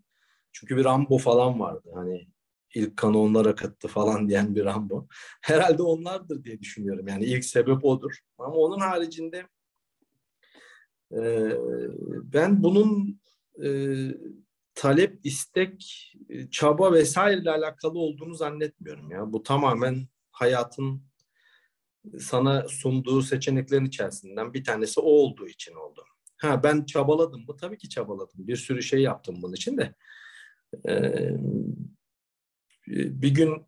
çünkü 0.52 0.76
bir 0.76 0.84
Rambo 0.84 1.18
falan 1.18 1.60
vardı. 1.60 1.90
Hani 1.94 2.28
ilk 2.74 2.96
kanı 2.96 3.18
onlar 3.18 3.46
akıttı 3.46 3.88
falan 3.88 4.28
diyen 4.28 4.54
bir 4.54 4.64
Rambo. 4.64 5.06
Herhalde 5.42 5.82
onlardır 5.82 6.44
diye 6.44 6.60
düşünüyorum. 6.60 7.08
Yani 7.08 7.24
ilk 7.24 7.44
sebep 7.44 7.84
odur. 7.84 8.18
Ama 8.38 8.56
onun 8.56 8.80
haricinde 8.80 9.46
e, 11.12 11.50
ben 12.32 12.62
bunun 12.62 13.20
e, 13.64 13.68
talep, 14.74 15.26
istek, 15.26 16.12
çaba 16.50 16.92
vesaireyle 16.92 17.50
alakalı 17.50 17.98
olduğunu 17.98 18.34
zannetmiyorum 18.34 19.10
ya. 19.10 19.32
Bu 19.32 19.42
tamamen 19.42 20.08
hayatın 20.30 21.02
sana 22.18 22.68
sunduğu 22.68 23.22
seçeneklerin 23.22 23.84
içerisinden 23.84 24.54
bir 24.54 24.64
tanesi 24.64 25.00
o 25.00 25.04
olduğu 25.04 25.48
için 25.48 25.74
oldu. 25.74 26.04
Ha 26.36 26.62
ben 26.62 26.84
çabaladım 26.84 27.40
mı? 27.40 27.56
Tabii 27.60 27.78
ki 27.78 27.88
çabaladım. 27.88 28.46
Bir 28.46 28.56
sürü 28.56 28.82
şey 28.82 29.00
yaptım 29.00 29.36
bunun 29.42 29.52
için 29.52 29.78
de. 29.78 29.94
Ee, 30.88 31.30
bir 32.86 33.34
gün 33.34 33.66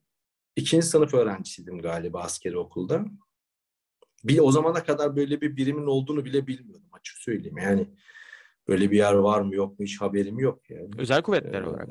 ikinci 0.57 0.87
sınıf 0.87 1.15
öğrencisiydim 1.15 1.79
galiba 1.79 2.21
askeri 2.21 2.59
okulda. 2.59 3.05
Bir 4.25 4.39
o 4.39 4.51
zamana 4.51 4.85
kadar 4.85 5.17
böyle 5.17 5.41
bir 5.41 5.57
birimin 5.57 5.87
olduğunu 5.87 6.25
bile 6.25 6.47
bilmiyordum 6.47 6.89
açık 6.93 7.19
söyleyeyim. 7.19 7.59
Yani 7.59 7.87
böyle 8.69 8.91
bir 8.91 8.97
yer 8.97 9.13
var 9.13 9.41
mı 9.41 9.55
yok 9.55 9.79
mu 9.79 9.85
hiç 9.85 10.01
haberim 10.01 10.39
yok 10.39 10.71
yani. 10.71 10.91
Özel 10.99 11.23
kuvvetler 11.23 11.63
ee, 11.63 11.67
olarak. 11.67 11.89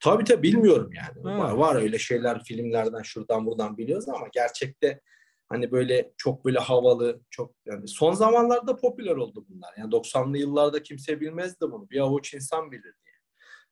Tabii 0.00 0.24
tabii 0.24 0.42
bilmiyorum 0.42 0.90
yani. 0.92 1.38
Var, 1.38 1.52
var 1.52 1.76
öyle 1.76 1.98
şeyler 1.98 2.44
filmlerden 2.44 3.02
şuradan 3.02 3.46
buradan 3.46 3.78
biliyoruz 3.78 4.08
ama 4.08 4.28
gerçekte 4.32 5.00
hani 5.48 5.72
böyle 5.72 6.12
çok 6.16 6.44
böyle 6.44 6.58
havalı, 6.58 7.20
çok 7.30 7.54
yani 7.66 7.88
son 7.88 8.12
zamanlarda 8.12 8.76
popüler 8.76 9.16
oldu 9.16 9.46
bunlar. 9.48 9.74
Yani 9.78 9.90
90'lı 9.90 10.38
yıllarda 10.38 10.82
kimse 10.82 11.20
bilmezdi 11.20 11.60
bunu. 11.60 11.90
Bir 11.90 12.00
avuç 12.00 12.34
insan 12.34 12.72
bilir 12.72 12.82
diye. 12.82 13.03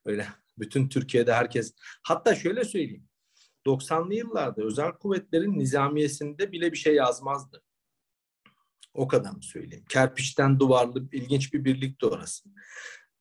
Öyle 0.05 0.29
bütün 0.59 0.89
Türkiye'de 0.89 1.35
herkes 1.35 1.75
hatta 2.03 2.35
şöyle 2.35 2.65
söyleyeyim. 2.65 3.09
90'lı 3.67 4.15
yıllarda 4.15 4.63
özel 4.63 4.93
kuvvetlerin 4.93 5.59
nizamiyesinde 5.59 6.53
bile 6.53 6.73
bir 6.73 6.77
şey 6.77 6.95
yazmazdı. 6.95 7.63
O 8.95 9.09
kadar 9.09 9.33
söyleyeyim? 9.41 9.85
Kerpiçten 9.89 10.61
duvarlı 10.61 11.09
ilginç 11.13 11.55
bir 11.55 11.65
birlikti 11.65 12.07
orası. 12.07 12.49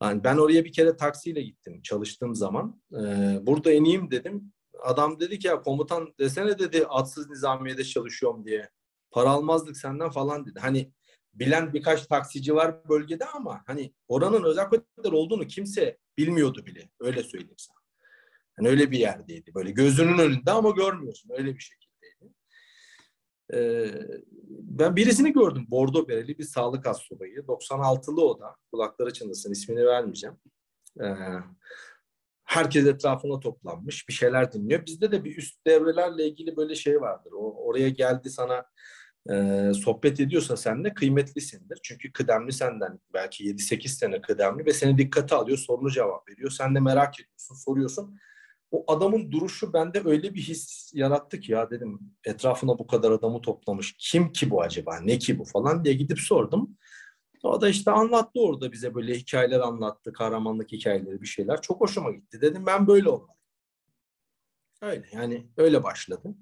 Yani 0.03 0.23
ben 0.23 0.37
oraya 0.37 0.65
bir 0.65 0.71
kere 0.71 0.97
taksiyle 0.97 1.41
gittim 1.41 1.81
çalıştığım 1.81 2.35
zaman. 2.35 2.81
Ee, 2.93 3.39
burada 3.41 3.71
ineyim 3.71 4.11
dedim. 4.11 4.53
Adam 4.83 5.19
dedi 5.19 5.39
ki 5.39 5.47
ya 5.47 5.61
komutan 5.61 6.13
desene 6.19 6.59
dedi 6.59 6.85
atsız 6.89 7.29
nizamiyede 7.29 7.83
çalışıyorum 7.83 8.45
diye. 8.45 8.69
Para 9.11 9.29
almazdık 9.29 9.77
senden 9.77 10.09
falan 10.09 10.45
dedi. 10.45 10.59
Hani 10.59 10.93
bilen 11.33 11.73
birkaç 11.73 12.05
taksici 12.05 12.55
var 12.55 12.89
bölgede 12.89 13.25
ama 13.25 13.63
hani 13.67 13.93
oranın 14.07 14.43
özel 14.43 14.69
kuvvetler 14.69 15.11
olduğunu 15.11 15.47
kimse 15.47 15.97
bilmiyordu 16.21 16.65
bile. 16.65 16.89
Öyle 16.99 17.23
söyleyeyim 17.23 17.55
sana. 17.57 17.77
Yani 18.59 18.69
öyle 18.69 18.91
bir 18.91 18.99
yerdeydi. 18.99 19.53
Böyle 19.55 19.71
gözünün 19.71 20.17
önünde 20.17 20.51
ama 20.51 20.69
görmüyorsun. 20.69 21.29
Öyle 21.37 21.55
bir 21.55 21.59
şekildeydi. 21.59 22.33
Ee, 23.53 23.91
ben 24.49 24.95
birisini 24.95 25.33
gördüm. 25.33 25.65
Bordo 25.67 26.07
bereli 26.07 26.37
bir 26.37 26.43
sağlık 26.43 26.87
astsubayı. 26.87 27.37
96'lı 27.37 28.25
o 28.25 28.39
da. 28.39 28.55
Kulakları 28.71 29.13
çınlasın. 29.13 29.51
ismini 29.51 29.85
vermeyeceğim. 29.85 30.35
Ee, 31.01 31.15
herkes 32.43 32.85
etrafına 32.85 33.39
toplanmış. 33.39 34.07
Bir 34.09 34.13
şeyler 34.13 34.51
dinliyor. 34.51 34.85
Bizde 34.85 35.11
de 35.11 35.23
bir 35.23 35.37
üst 35.37 35.67
devrelerle 35.67 36.27
ilgili 36.27 36.57
böyle 36.57 36.75
şey 36.75 37.01
vardır. 37.01 37.31
O, 37.31 37.65
oraya 37.65 37.89
geldi 37.89 38.29
sana 38.29 38.65
e, 39.29 39.71
sohbet 39.73 40.19
ediyorsa 40.19 40.57
seninle 40.57 40.93
kıymetlisindir. 40.93 41.79
Çünkü 41.83 42.11
kıdemli 42.11 42.53
senden 42.53 42.99
belki 43.13 43.43
7-8 43.43 43.87
sene 43.87 44.21
kıdemli 44.21 44.65
ve 44.65 44.73
seni 44.73 44.97
dikkate 44.97 45.35
alıyor, 45.35 45.57
sorunu 45.57 45.91
cevap 45.91 46.29
veriyor. 46.29 46.51
Sen 46.51 46.75
de 46.75 46.79
merak 46.79 47.19
ediyorsun, 47.19 47.55
soruyorsun. 47.55 48.17
O 48.71 48.83
adamın 48.87 49.31
duruşu 49.31 49.73
bende 49.73 50.01
öyle 50.05 50.33
bir 50.33 50.41
his 50.41 50.91
yarattı 50.93 51.39
ki 51.39 51.51
ya 51.51 51.71
dedim 51.71 51.99
etrafına 52.25 52.79
bu 52.79 52.87
kadar 52.87 53.11
adamı 53.11 53.41
toplamış. 53.41 53.95
Kim 53.99 54.31
ki 54.31 54.49
bu 54.49 54.61
acaba? 54.61 54.99
Ne 54.99 55.17
ki 55.17 55.39
bu 55.39 55.45
falan 55.45 55.85
diye 55.85 55.93
gidip 55.93 56.19
sordum. 56.19 56.77
O 57.43 57.61
da 57.61 57.69
işte 57.69 57.91
anlattı 57.91 58.39
orada 58.39 58.71
bize 58.71 58.95
böyle 58.95 59.15
hikayeler 59.15 59.59
anlattı. 59.59 60.13
Kahramanlık 60.13 60.71
hikayeleri 60.71 61.21
bir 61.21 61.27
şeyler. 61.27 61.61
Çok 61.61 61.81
hoşuma 61.81 62.11
gitti. 62.11 62.41
Dedim 62.41 62.65
ben 62.65 62.87
böyle 62.87 63.09
olmalıyım. 63.09 63.41
Öyle 64.81 65.07
yani 65.11 65.47
öyle 65.57 65.83
başladı. 65.83 66.35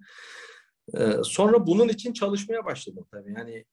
Ee, 0.97 1.13
sonra 1.23 1.67
bunun 1.67 1.87
için 1.87 2.13
çalışmaya 2.13 2.65
başladım 2.65 3.07
tabii. 3.11 3.33
Yani 3.33 3.65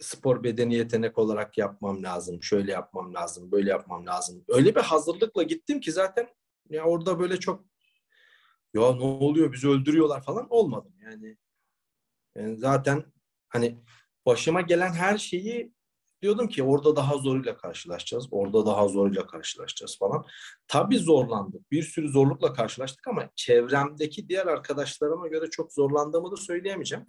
spor 0.00 0.44
bedeni 0.44 0.74
yetenek 0.74 1.18
olarak 1.18 1.58
yapmam 1.58 2.02
lazım. 2.02 2.42
Şöyle 2.42 2.72
yapmam 2.72 3.14
lazım, 3.14 3.52
böyle 3.52 3.70
yapmam 3.70 4.06
lazım. 4.06 4.44
Öyle 4.48 4.74
bir 4.74 4.80
hazırlıkla 4.80 5.42
gittim 5.42 5.80
ki 5.80 5.92
zaten 5.92 6.28
ya 6.70 6.84
orada 6.84 7.18
böyle 7.18 7.36
çok 7.36 7.64
ya 8.74 8.92
ne 8.92 9.02
oluyor 9.02 9.52
bizi 9.52 9.68
öldürüyorlar 9.68 10.22
falan 10.22 10.46
olmadım. 10.50 10.94
Yani, 11.02 11.36
yani 12.36 12.56
zaten 12.56 13.04
hani 13.48 13.82
başıma 14.26 14.60
gelen 14.60 14.92
her 14.92 15.18
şeyi 15.18 15.72
Diyordum 16.22 16.48
ki 16.48 16.62
orada 16.62 16.96
daha 16.96 17.18
zoruyla 17.18 17.56
karşılaşacağız, 17.56 18.28
orada 18.30 18.66
daha 18.66 18.88
zoruyla 18.88 19.26
karşılaşacağız 19.26 19.98
falan. 19.98 20.24
Tabii 20.68 20.98
zorlandık, 20.98 21.70
bir 21.70 21.82
sürü 21.82 22.08
zorlukla 22.08 22.52
karşılaştık 22.52 23.08
ama 23.08 23.30
çevremdeki 23.34 24.28
diğer 24.28 24.46
arkadaşlarıma 24.46 25.28
göre 25.28 25.50
çok 25.50 25.72
zorlandığımı 25.72 26.30
da 26.32 26.36
söyleyemeyeceğim. 26.36 27.06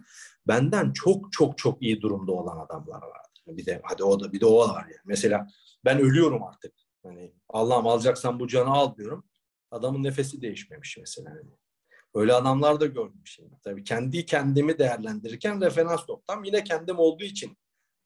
Benden 0.48 0.92
çok 0.92 1.32
çok 1.32 1.58
çok 1.58 1.82
iyi 1.82 2.00
durumda 2.00 2.32
olan 2.32 2.64
adamlar 2.64 3.02
vardı. 3.02 3.28
Bir 3.46 3.66
de 3.66 3.80
hadi 3.84 4.04
o 4.04 4.20
da 4.20 4.32
bir 4.32 4.40
de 4.40 4.46
o 4.46 4.68
var 4.68 4.86
ya. 4.86 4.96
Mesela 5.04 5.46
ben 5.84 5.98
ölüyorum 5.98 6.42
artık. 6.42 6.72
Hani 7.02 7.34
Allah'ım 7.48 7.86
alacaksan 7.86 8.40
bu 8.40 8.48
canı 8.48 8.70
al 8.70 8.96
diyorum. 8.96 9.24
Adamın 9.70 10.02
nefesi 10.02 10.42
değişmemiş 10.42 10.98
mesela. 11.00 11.30
Yani. 11.30 11.50
Öyle 12.14 12.34
adamlar 12.34 12.80
da 12.80 12.86
gördüm. 12.86 13.22
Tabii 13.64 13.84
kendi 13.84 14.26
kendimi 14.26 14.78
değerlendirirken 14.78 15.60
referans 15.60 16.08
noktam 16.08 16.44
yine 16.44 16.64
kendim 16.64 16.98
olduğu 16.98 17.24
için 17.24 17.58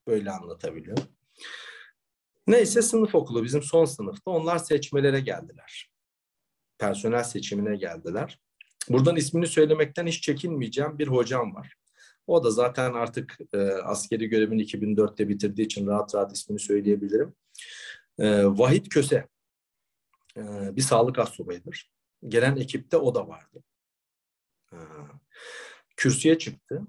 böyle 0.06 0.30
anlatabiliyorum. 0.30 1.04
Neyse 2.46 2.82
sınıf 2.82 3.14
okulu 3.14 3.44
bizim 3.44 3.62
son 3.62 3.84
sınıfta 3.84 4.30
onlar 4.30 4.58
seçmelere 4.58 5.20
geldiler. 5.20 5.90
Personel 6.78 7.22
seçimine 7.22 7.76
geldiler. 7.76 8.38
Buradan 8.88 9.16
ismini 9.16 9.46
söylemekten 9.46 10.06
hiç 10.06 10.22
çekinmeyeceğim 10.22 10.98
bir 10.98 11.08
hocam 11.08 11.54
var. 11.54 11.74
O 12.26 12.44
da 12.44 12.50
zaten 12.50 12.92
artık 12.92 13.38
e, 13.52 13.58
askeri 13.58 14.28
görevini 14.28 14.62
2004'te 14.62 15.28
bitirdiği 15.28 15.64
için 15.64 15.86
rahat 15.86 16.14
rahat 16.14 16.32
ismini 16.32 16.58
söyleyebilirim. 16.58 17.34
E, 18.18 18.44
Vahit 18.44 18.88
Köse 18.88 19.28
e, 20.36 20.42
bir 20.76 20.82
sağlık 20.82 21.18
astsubayıdır. 21.18 21.92
Gelen 22.28 22.56
ekipte 22.56 22.96
o 22.96 23.14
da 23.14 23.28
vardı. 23.28 23.62
E, 24.72 24.78
kürsüye 25.96 26.38
çıktı. 26.38 26.82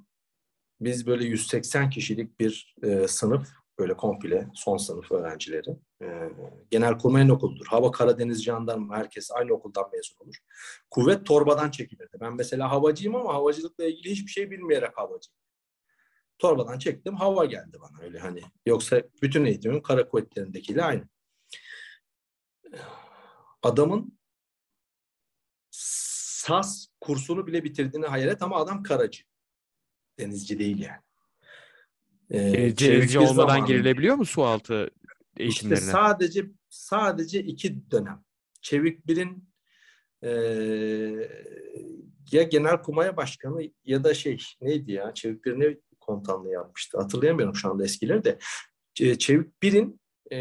Biz 0.82 1.08
böyle 1.08 1.26
180 1.26 1.90
kişilik 1.90 2.40
bir 2.40 2.76
e, 2.84 3.08
sınıf, 3.08 3.50
böyle 3.80 3.98
komple 3.98 4.48
son 4.54 4.78
sınıf 4.78 5.12
öğrencileri. 5.12 5.70
E, 6.02 6.30
Genelkurmay'ın 6.72 7.30
okuludur. 7.30 7.66
Hava 7.66 7.92
Karadeniz 7.92 8.44
Jandarma 8.44 8.98
herkes 8.98 9.32
aynı 9.32 9.54
okuldan 9.54 9.90
mezun 9.94 10.16
olur. 10.26 10.36
Kuvvet 10.92 11.26
torbadan 11.26 11.72
çekilirdi. 11.72 12.18
Ben 12.22 12.36
mesela 12.36 12.72
havacıyım 12.72 13.16
ama 13.16 13.34
havacılıkla 13.34 13.86
ilgili 13.86 14.12
hiçbir 14.12 14.32
şey 14.32 14.52
bilmeyerek 14.52 14.98
havacıyım. 14.98 15.36
Torbadan 16.40 16.80
çektim, 16.80 17.16
hava 17.16 17.46
geldi 17.46 17.78
bana 17.82 18.04
öyle 18.04 18.20
hani. 18.20 18.42
Yoksa 18.66 19.02
bütün 19.22 19.46
eğitimim 19.46 19.82
kara 19.82 20.10
kuvvetlerindekiyle 20.10 20.84
aynı. 20.84 21.08
Adamın 23.64 24.20
SAS 25.72 26.88
kursunu 27.02 27.48
bile 27.48 27.64
bitirdiğini 27.64 28.06
hayal 28.06 28.28
et 28.28 28.42
ama 28.42 28.58
adam 28.58 28.84
karacı. 28.84 29.24
Denizci 30.20 30.60
değil 30.60 30.80
yani. 30.80 31.02
Ee, 32.32 32.78
Denizci 32.80 33.20
olmadan 33.20 33.34
zamanında. 33.36 33.68
girilebiliyor 33.68 34.16
mu 34.16 34.26
su 34.26 34.44
altı 34.44 34.92
eğitimlerine? 35.38 35.80
İşte 35.80 35.92
sadece 35.92 36.46
sadece 36.70 37.44
iki 37.44 37.92
dönem. 37.92 38.24
Çevik 38.62 39.08
bir'in 39.08 39.50
e, 40.24 40.30
ya 42.32 42.44
genel 42.44 42.82
kumaya 42.82 43.18
başkanı 43.18 43.62
ya 43.84 44.04
da 44.04 44.14
şey 44.14 44.38
neydi 44.62 44.92
ya 44.92 45.14
Çevik 45.14 45.46
bir 45.46 45.60
ne 45.60 45.78
komutanlığı 46.00 46.52
yapmıştı. 46.52 46.98
Hatırlayamıyorum 46.98 47.56
şu 47.56 47.70
anda 47.70 47.84
eskileri 47.84 48.24
de. 48.24 48.38
Çevik 49.18 49.62
bir'in 49.64 50.02
e, 50.32 50.38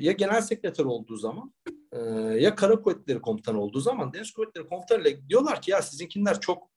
ya 0.00 0.12
genel 0.12 0.40
sekreter 0.42 0.84
olduğu 0.84 1.16
zaman 1.16 1.54
e, 1.92 1.98
ya 2.38 2.54
kara 2.54 2.80
kuvvetleri 2.80 3.20
komutanı 3.20 3.60
olduğu 3.60 3.80
zaman 3.80 4.12
deniz 4.12 4.30
kuvvetleri 4.32 4.66
komutanıyla 4.66 5.28
diyorlar 5.28 5.62
ki 5.62 5.70
ya 5.70 5.82
sizinkiler 5.82 6.40
çok 6.40 6.73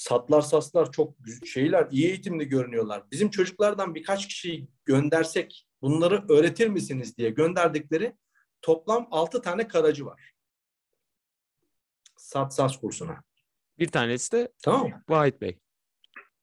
satlar 0.00 0.40
saslar 0.40 0.92
çok 0.92 1.14
şeyler 1.46 1.88
iyi 1.90 2.06
eğitimli 2.06 2.48
görünüyorlar. 2.48 3.10
Bizim 3.10 3.30
çocuklardan 3.30 3.94
birkaç 3.94 4.28
kişiyi 4.28 4.68
göndersek 4.84 5.68
bunları 5.82 6.24
öğretir 6.28 6.68
misiniz 6.68 7.16
diye 7.16 7.30
gönderdikleri 7.30 8.16
toplam 8.62 9.08
altı 9.10 9.42
tane 9.42 9.68
karacı 9.68 10.06
var. 10.06 10.32
Sat 12.16 12.54
sas 12.54 12.76
kursuna. 12.76 13.22
Bir 13.78 13.88
tanesi 13.88 14.32
de 14.32 14.52
tamam. 14.62 14.92
Vahit 15.08 15.40
Bey. 15.40 15.58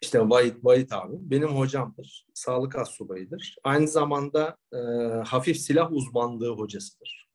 İşte 0.01 0.29
Vahit, 0.29 0.55
Vahit 0.63 0.93
abi 0.93 1.15
benim 1.19 1.49
hocamdır. 1.49 2.27
Sağlık 2.33 2.75
astsubayıdır. 2.75 3.55
Aynı 3.63 3.87
zamanda 3.87 4.57
e, 4.73 4.77
hafif 5.25 5.57
silah 5.57 5.91
uzmanlığı 5.91 6.55
hocasıdır. 6.55 7.29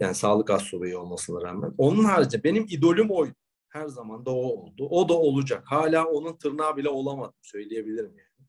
Yani 0.00 0.14
sağlık 0.14 0.50
astsubayı 0.50 0.98
olmasına 0.98 1.42
rağmen. 1.42 1.74
Onun 1.78 2.04
harici 2.04 2.44
benim 2.44 2.66
idolüm 2.68 3.10
oydu. 3.10 3.34
Her 3.74 3.88
zaman 3.88 4.26
da 4.26 4.30
o 4.30 4.42
oldu. 4.42 4.88
O 4.90 5.08
da 5.08 5.14
olacak. 5.14 5.62
Hala 5.66 6.04
onun 6.06 6.36
tırnağı 6.36 6.76
bile 6.76 6.88
olamadım 6.88 7.34
söyleyebilirim 7.42 8.18
yani. 8.18 8.48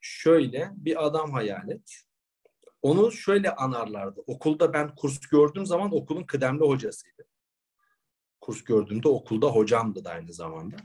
Şöyle 0.00 0.70
bir 0.74 1.06
adam 1.06 1.32
hayal 1.32 1.68
et. 1.68 2.04
Onu 2.82 3.12
şöyle 3.12 3.54
anarlardı. 3.54 4.22
Okulda 4.26 4.72
ben 4.72 4.94
kurs 4.94 5.20
gördüğüm 5.20 5.66
zaman 5.66 5.94
okulun 5.94 6.24
kıdemli 6.24 6.60
hocasıydı. 6.60 7.28
Kurs 8.40 8.64
gördüğümde 8.64 9.08
okulda 9.08 9.46
hocamdı 9.46 10.04
da 10.04 10.10
aynı 10.10 10.32
zamanda. 10.32 10.76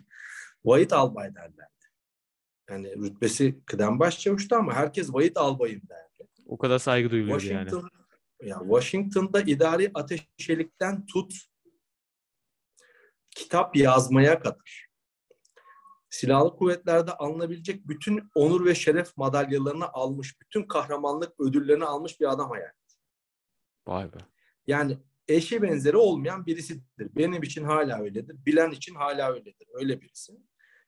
Vahit 0.66 0.94
Albay 0.94 1.36
derlerdi. 1.36 1.70
Yani 2.70 2.96
rütbesi 2.96 3.66
kıdem 3.66 4.00
başçavuştu 4.00 4.56
ama 4.56 4.74
herkes 4.74 5.14
Vahit 5.14 5.38
Albayım 5.38 5.82
derdi. 5.90 6.30
O 6.46 6.58
kadar 6.58 6.80
saygı 6.80 7.10
duyuluyor 7.10 7.42
yani. 7.42 7.72
Ya 8.42 8.60
Washington'da 8.60 9.42
idari 9.42 9.92
ateşelikten 9.94 11.06
tut 11.06 11.49
kitap 13.36 13.76
yazmaya 13.76 14.40
kadar 14.40 14.90
silahlı 16.10 16.56
kuvvetlerde 16.56 17.12
alınabilecek 17.12 17.88
bütün 17.88 18.30
onur 18.36 18.66
ve 18.66 18.76
şeref 18.76 19.18
madalyalarını 19.18 19.90
almış, 19.90 20.42
bütün 20.42 20.64
kahramanlık 20.64 21.40
ödüllerini 21.40 21.86
almış 21.86 22.20
bir 22.20 22.32
adam 22.32 22.50
hayal 22.50 22.72
Vay 23.88 24.14
be. 24.14 24.18
Yani 24.68 24.98
eşi 25.28 25.62
benzeri 25.62 25.98
olmayan 25.98 26.46
birisidir. 26.46 26.84
Benim 27.00 27.44
için 27.44 27.64
hala 27.64 28.02
öyledir. 28.02 28.46
Bilen 28.46 28.72
için 28.72 28.96
hala 28.96 29.32
öyledir. 29.32 29.68
Öyle 29.74 30.02
birisi. 30.02 30.34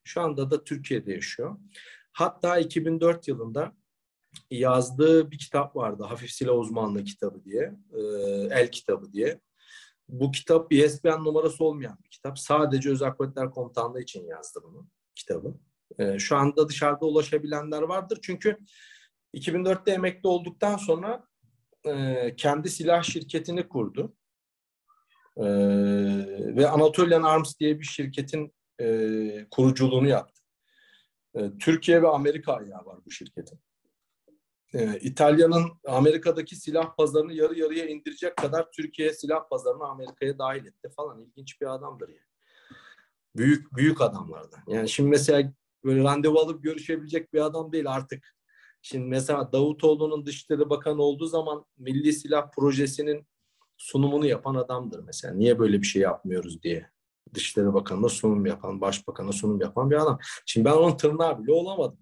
Şu 0.03 0.21
anda 0.21 0.51
da 0.51 0.63
Türkiye'de 0.63 1.13
yaşıyor. 1.13 1.57
Hatta 2.11 2.59
2004 2.59 3.27
yılında 3.27 3.75
yazdığı 4.51 5.31
bir 5.31 5.37
kitap 5.37 5.75
vardı. 5.75 6.03
Hafif 6.03 6.31
silah 6.31 6.55
uzmanlığı 6.55 7.03
kitabı 7.03 7.43
diye. 7.43 7.73
El 8.51 8.71
kitabı 8.71 9.13
diye. 9.13 9.39
Bu 10.11 10.31
kitap 10.31 10.73
ISBN 10.73 11.23
numarası 11.23 11.63
olmayan 11.63 11.97
bir 12.03 12.09
kitap. 12.09 12.39
Sadece 12.39 12.89
Özel 12.89 13.13
Kuvvetler 13.13 13.51
Komutanlığı 13.51 14.01
için 14.01 14.27
yazdı 14.27 14.59
bunu 14.63 14.87
kitabı. 15.15 15.57
E, 15.99 16.19
şu 16.19 16.35
anda 16.35 16.69
dışarıda 16.69 17.05
ulaşabilenler 17.05 17.81
vardır. 17.81 18.19
Çünkü 18.21 18.57
2004'te 19.33 19.91
emekli 19.91 20.27
olduktan 20.27 20.77
sonra 20.77 21.27
e, 21.85 22.35
kendi 22.37 22.69
silah 22.69 23.03
şirketini 23.03 23.67
kurdu. 23.67 24.15
E, 25.37 25.45
ve 26.55 26.67
Anatolian 26.67 27.23
Arms 27.23 27.59
diye 27.59 27.79
bir 27.79 27.85
şirketin 27.85 28.53
e, 28.81 29.47
kuruculuğunu 29.51 30.07
yaptı. 30.07 30.41
E, 31.35 31.51
Türkiye 31.59 32.01
ve 32.01 32.07
Amerika 32.07 32.53
ayağı 32.53 32.85
var 32.85 32.99
bu 33.05 33.11
şirketin 33.11 33.59
e, 34.73 34.99
İtalya'nın 34.99 35.71
Amerika'daki 35.87 36.55
silah 36.55 36.95
pazarını 36.95 37.33
yarı 37.33 37.59
yarıya 37.59 37.85
indirecek 37.85 38.37
kadar 38.37 38.71
Türkiye 38.71 39.13
silah 39.13 39.49
pazarını 39.49 39.83
Amerika'ya 39.83 40.39
dahil 40.39 40.65
etti 40.65 40.89
falan. 40.95 41.21
İlginç 41.21 41.61
bir 41.61 41.73
adamdır 41.73 42.09
yani. 42.09 42.31
Büyük 43.35 43.75
büyük 43.75 44.01
adamlardan. 44.01 44.59
Yani 44.67 44.89
şimdi 44.89 45.09
mesela 45.09 45.53
böyle 45.83 46.03
randevu 46.03 46.39
alıp 46.39 46.63
görüşebilecek 46.63 47.33
bir 47.33 47.41
adam 47.41 47.71
değil 47.71 47.91
artık. 47.91 48.35
Şimdi 48.81 49.07
mesela 49.07 49.51
Davutoğlu'nun 49.51 50.25
Dışişleri 50.25 50.69
Bakanı 50.69 51.01
olduğu 51.01 51.25
zaman 51.25 51.65
Milli 51.77 52.13
Silah 52.13 52.51
Projesi'nin 52.51 53.27
sunumunu 53.77 54.25
yapan 54.25 54.55
adamdır 54.55 55.03
mesela. 55.03 55.33
Niye 55.33 55.59
böyle 55.59 55.81
bir 55.81 55.87
şey 55.87 56.01
yapmıyoruz 56.01 56.63
diye. 56.63 56.89
Dışişleri 57.33 57.73
Bakanı'na 57.73 58.09
sunum 58.09 58.45
yapan, 58.45 58.81
Başbakan'a 58.81 59.31
sunum 59.31 59.61
yapan 59.61 59.91
bir 59.91 59.95
adam. 59.95 60.19
Şimdi 60.45 60.65
ben 60.65 60.71
onun 60.71 60.97
tırnağı 60.97 61.43
bile 61.43 61.51
olamadım. 61.51 61.99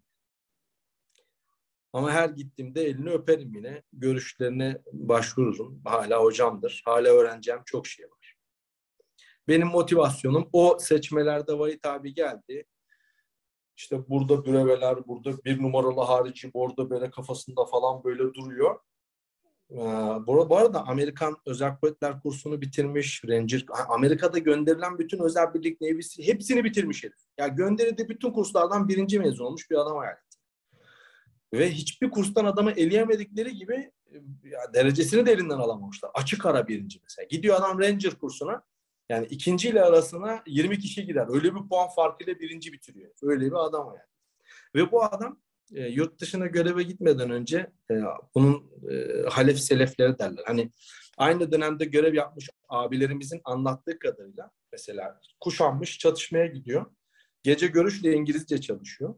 Ama 1.93 2.11
her 2.11 2.29
gittiğimde 2.29 2.83
elini 2.83 3.09
öperim 3.09 3.55
yine. 3.55 3.83
Görüşlerine 3.93 4.81
başvururum. 4.91 5.81
Hala 5.85 6.23
hocamdır. 6.23 6.81
Hala 6.85 7.09
öğreneceğim 7.09 7.61
çok 7.65 7.87
şey 7.87 8.05
var. 8.05 8.35
Benim 9.47 9.67
motivasyonum 9.67 10.49
o 10.53 10.77
seçmelerde 10.79 11.59
Vahit 11.59 11.85
abi 11.85 12.13
geldi. 12.13 12.65
İşte 13.75 14.09
burada 14.09 14.45
büreveler, 14.45 15.07
burada 15.07 15.43
bir 15.45 15.61
numaralı 15.61 16.01
harici 16.01 16.53
bordo 16.53 16.89
böyle 16.89 17.11
kafasında 17.11 17.65
falan 17.65 18.03
böyle 18.03 18.33
duruyor. 18.33 18.79
Ee, 19.71 19.77
bu 20.27 20.57
arada 20.57 20.87
Amerikan 20.87 21.37
Özel 21.45 21.77
Kuvvetler 21.77 22.21
kursunu 22.21 22.61
bitirmiş, 22.61 23.23
Ranger, 23.27 23.65
Amerika'da 23.89 24.39
gönderilen 24.39 24.99
bütün 24.99 25.19
özel 25.19 25.53
birlik 25.53 25.81
nevisi 25.81 26.27
hepsini 26.27 26.63
bitirmiş 26.63 27.03
herif. 27.03 27.19
Ya 27.37 27.45
yani 27.45 27.55
gönderildiği 27.55 28.09
bütün 28.09 28.31
kurslardan 28.31 28.87
birinci 28.87 29.19
mezun 29.19 29.45
olmuş 29.45 29.71
bir 29.71 29.75
adam 29.75 29.97
hayal 29.97 30.15
ve 31.53 31.71
hiçbir 31.71 32.09
kurstan 32.09 32.45
adamı 32.45 32.71
eleyemedikleri 32.71 33.55
gibi 33.55 33.91
ya, 34.43 34.73
derecesini 34.73 35.25
de 35.25 35.31
elinden 35.31 35.57
alamamışlar. 35.57 36.11
Açık 36.13 36.45
ara 36.45 36.67
birinci 36.67 36.99
mesela. 37.03 37.27
Gidiyor 37.29 37.55
adam 37.55 37.79
Ranger 37.79 38.11
kursuna. 38.11 38.63
Yani 39.09 39.27
ikinci 39.29 39.69
ile 39.69 39.83
arasına 39.83 40.43
20 40.47 40.79
kişi 40.79 41.05
gider. 41.05 41.27
Öyle 41.29 41.55
bir 41.55 41.69
puan 41.69 41.89
farkıyla 41.95 42.39
birinci 42.39 42.73
bitiriyor. 42.73 43.11
Öyle 43.21 43.45
bir 43.45 43.65
adam 43.65 43.87
yani. 43.87 44.09
Ve 44.75 44.91
bu 44.91 45.03
adam 45.03 45.39
e, 45.73 45.87
yurt 45.87 46.21
dışına 46.21 46.47
göreve 46.47 46.83
gitmeden 46.83 47.29
önce 47.29 47.71
e, 47.91 47.93
bunun 48.35 48.71
e, 48.91 49.23
halef 49.29 49.59
selefleri 49.59 50.19
derler. 50.19 50.43
Hani 50.45 50.71
aynı 51.17 51.51
dönemde 51.51 51.85
görev 51.85 52.13
yapmış 52.13 52.49
abilerimizin 52.69 53.41
anlattığı 53.43 53.99
kadarıyla 53.99 54.51
mesela 54.71 55.21
kuşanmış 55.39 55.99
çatışmaya 55.99 56.45
gidiyor. 56.45 56.85
Gece 57.43 57.67
görüşle 57.67 58.13
İngilizce 58.13 58.61
çalışıyor. 58.61 59.15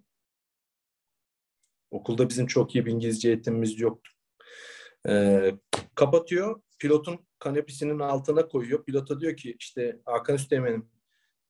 Okulda 1.92 2.30
bizim 2.30 2.48
çok 2.48 2.76
iyi 2.76 2.86
bir 2.86 2.92
İngilizce 2.92 3.30
eğitimimiz 3.30 3.80
yoktu. 3.80 4.12
E, 5.10 5.42
kapatıyor. 5.96 6.62
Pilotun 6.80 7.28
kanepesinin 7.40 8.00
altına 8.00 8.48
koyuyor. 8.48 8.86
Pilota 8.86 9.22
diyor 9.22 9.38
ki 9.38 9.56
işte 9.60 10.00
Hakan 10.06 10.36
Üsteğmen'im 10.36 10.90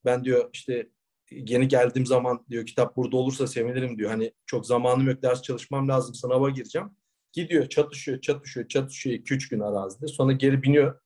ben 0.05 0.23
diyor 0.23 0.49
işte 0.53 0.89
yeni 1.31 1.67
geldiğim 1.67 2.05
zaman 2.05 2.45
diyor 2.49 2.65
kitap 2.65 2.97
burada 2.97 3.17
olursa 3.17 3.47
sevinirim 3.47 3.97
diyor. 3.97 4.09
Hani 4.09 4.33
çok 4.45 4.65
zamanım 4.65 5.07
yok 5.07 5.21
ders 5.21 5.41
çalışmam 5.41 5.87
lazım 5.89 6.15
sınava 6.15 6.49
gireceğim. 6.49 6.89
Gidiyor 7.33 7.69
çatışıyor 7.69 8.21
çatışıyor 8.21 8.67
çatışıyor 8.67 9.19
2-3 9.19 9.49
gün 9.49 9.59
arazide. 9.59 10.07
Sonra 10.07 10.31
geri 10.31 10.63
biniyor. 10.63 10.99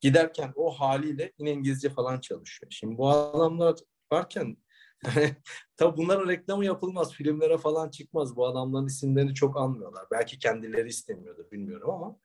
Giderken 0.00 0.52
o 0.56 0.70
haliyle 0.70 1.32
yine 1.38 1.52
İngilizce 1.52 1.90
falan 1.90 2.20
çalışıyor. 2.20 2.72
Şimdi 2.72 2.98
bu 2.98 3.08
adamlar 3.08 3.76
varken 4.12 4.56
tabi 5.76 5.96
bunların 5.96 6.28
reklamı 6.28 6.64
yapılmaz. 6.64 7.12
Filmlere 7.12 7.58
falan 7.58 7.90
çıkmaz. 7.90 8.36
Bu 8.36 8.46
adamların 8.46 8.86
isimlerini 8.86 9.34
çok 9.34 9.56
anmıyorlar. 9.56 10.06
Belki 10.10 10.38
kendileri 10.38 10.88
istemiyordur 10.88 11.50
bilmiyorum 11.50 11.90
ama 11.90 12.16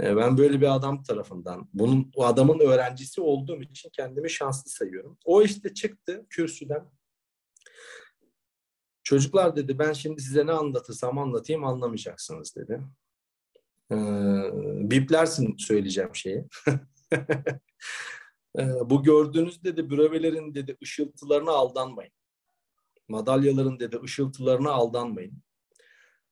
e, 0.00 0.16
ben 0.16 0.38
böyle 0.38 0.60
bir 0.60 0.74
adam 0.74 1.02
tarafından, 1.02 1.68
bunun 1.74 2.12
o 2.16 2.24
adamın 2.24 2.60
öğrencisi 2.60 3.20
olduğum 3.20 3.62
için 3.62 3.90
kendimi 3.92 4.30
şanslı 4.30 4.70
sayıyorum. 4.70 5.18
O 5.24 5.42
işte 5.42 5.74
çıktı 5.74 6.26
kürsüden. 6.30 6.84
Çocuklar 9.02 9.56
dedi 9.56 9.78
ben 9.78 9.92
şimdi 9.92 10.22
size 10.22 10.46
ne 10.46 10.52
anlatırsam 10.52 11.18
anlatayım 11.18 11.64
anlamayacaksınız 11.64 12.56
dedi. 12.56 12.80
Ee, 13.92 13.96
biplersin 14.90 15.56
söyleyeceğim 15.58 16.14
şeyi. 16.14 16.44
ee, 18.58 18.90
bu 18.90 19.02
gördüğünüz 19.02 19.64
dedi 19.64 19.90
bürevelerin 19.90 20.54
dedi 20.54 20.76
ışıltılarına 20.82 21.50
aldanmayın. 21.50 22.12
Madalyaların 23.08 23.80
dedi 23.80 23.98
ışıltılarına 24.02 24.70
aldanmayın. 24.70 25.42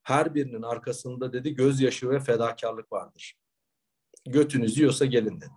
Her 0.02 0.35
birinin 0.35 0.62
arkasında 0.62 1.33
dedi 1.33 1.55
gözyaşı 1.55 2.11
ve 2.11 2.20
fedakarlık 2.20 2.92
vardır 2.92 3.37
götünüz 4.26 4.79
yiyorsa 4.79 5.05
gelin 5.05 5.40
dedi. 5.40 5.55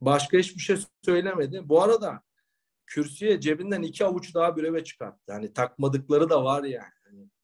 Başka 0.00 0.38
hiçbir 0.38 0.60
şey 0.60 0.76
söylemedi. 1.04 1.60
Bu 1.64 1.82
arada 1.82 2.22
kürsüye 2.86 3.40
cebinden 3.40 3.82
iki 3.82 4.04
avuç 4.04 4.34
daha 4.34 4.56
büreve 4.56 4.84
çıkarttı. 4.84 5.32
Hani 5.32 5.52
takmadıkları 5.52 6.30
da 6.30 6.44
var 6.44 6.64
yani. 6.64 6.92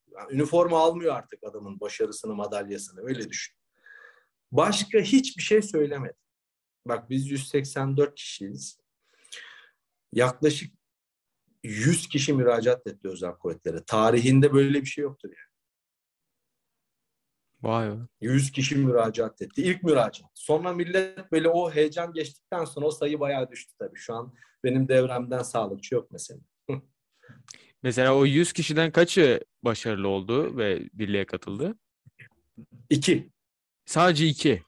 yani 0.07 0.33
üniforma 0.33 0.79
almıyor 0.79 1.15
artık 1.15 1.45
adamın 1.45 1.81
başarısını, 1.81 2.35
madalyasını. 2.35 3.01
Öyle 3.01 3.29
düşün. 3.29 3.57
Başka 4.53 4.99
hiçbir 4.99 5.43
şey 5.43 5.63
söylemedi. 5.63 6.17
Bak 6.89 7.11
biz 7.11 7.31
184 7.31 8.15
kişiyiz. 8.15 8.81
Yaklaşık 10.13 10.75
100 11.63 12.09
kişi 12.09 12.33
müracaat 12.33 12.87
etti 12.87 13.09
özel 13.09 13.33
kuvvetlere. 13.33 13.85
Tarihinde 13.85 14.53
böyle 14.53 14.81
bir 14.81 14.87
şey 14.87 15.03
yoktur 15.03 15.29
yani. 15.29 15.49
Vay 17.63 17.91
be. 17.91 17.95
100 18.21 18.53
kişi 18.53 18.77
müracaat 18.77 19.43
etti. 19.43 19.63
İlk 19.63 19.83
müracaat. 19.83 20.31
Sonra 20.35 20.73
millet 20.73 21.33
böyle 21.33 21.49
o 21.49 21.71
heyecan 21.71 22.13
geçtikten 22.13 22.65
sonra 22.65 22.87
o 22.87 22.91
sayı 22.91 23.21
bayağı 23.21 23.51
düştü 23.51 23.75
tabii. 23.79 23.99
Şu 23.99 24.15
an 24.15 24.35
benim 24.65 24.89
devremden 24.89 25.43
sağlıkçı 25.43 25.95
yok 25.95 26.11
mesela. 26.11 26.41
Mesela 27.83 28.17
o 28.17 28.27
100 28.27 28.53
kişiden 28.53 28.93
kaçı 28.93 29.45
başarılı 29.63 30.09
oldu 30.09 30.57
ve 30.57 30.89
birliğe 30.93 31.27
katıldı? 31.27 31.79
İki. 32.91 33.31
Sadece 33.85 34.27
iki. 34.27 34.63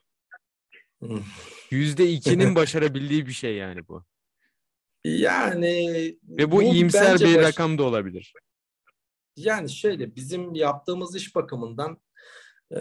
Yüzde 1.70 2.10
ikinin 2.10 2.54
başarabildiği 2.54 3.26
bir 3.26 3.32
şey 3.32 3.56
yani 3.56 3.88
bu. 3.88 4.04
Yani 5.04 6.16
Ve 6.22 6.50
bu, 6.50 6.62
iyimser 6.62 7.12
bence 7.12 7.26
bir 7.26 7.36
baş- 7.36 7.44
rakam 7.44 7.78
da 7.78 7.82
olabilir. 7.82 8.32
Yani 9.36 9.70
şöyle 9.70 10.16
bizim 10.16 10.54
yaptığımız 10.54 11.16
iş 11.16 11.34
bakımından 11.34 11.98
e, 12.70 12.80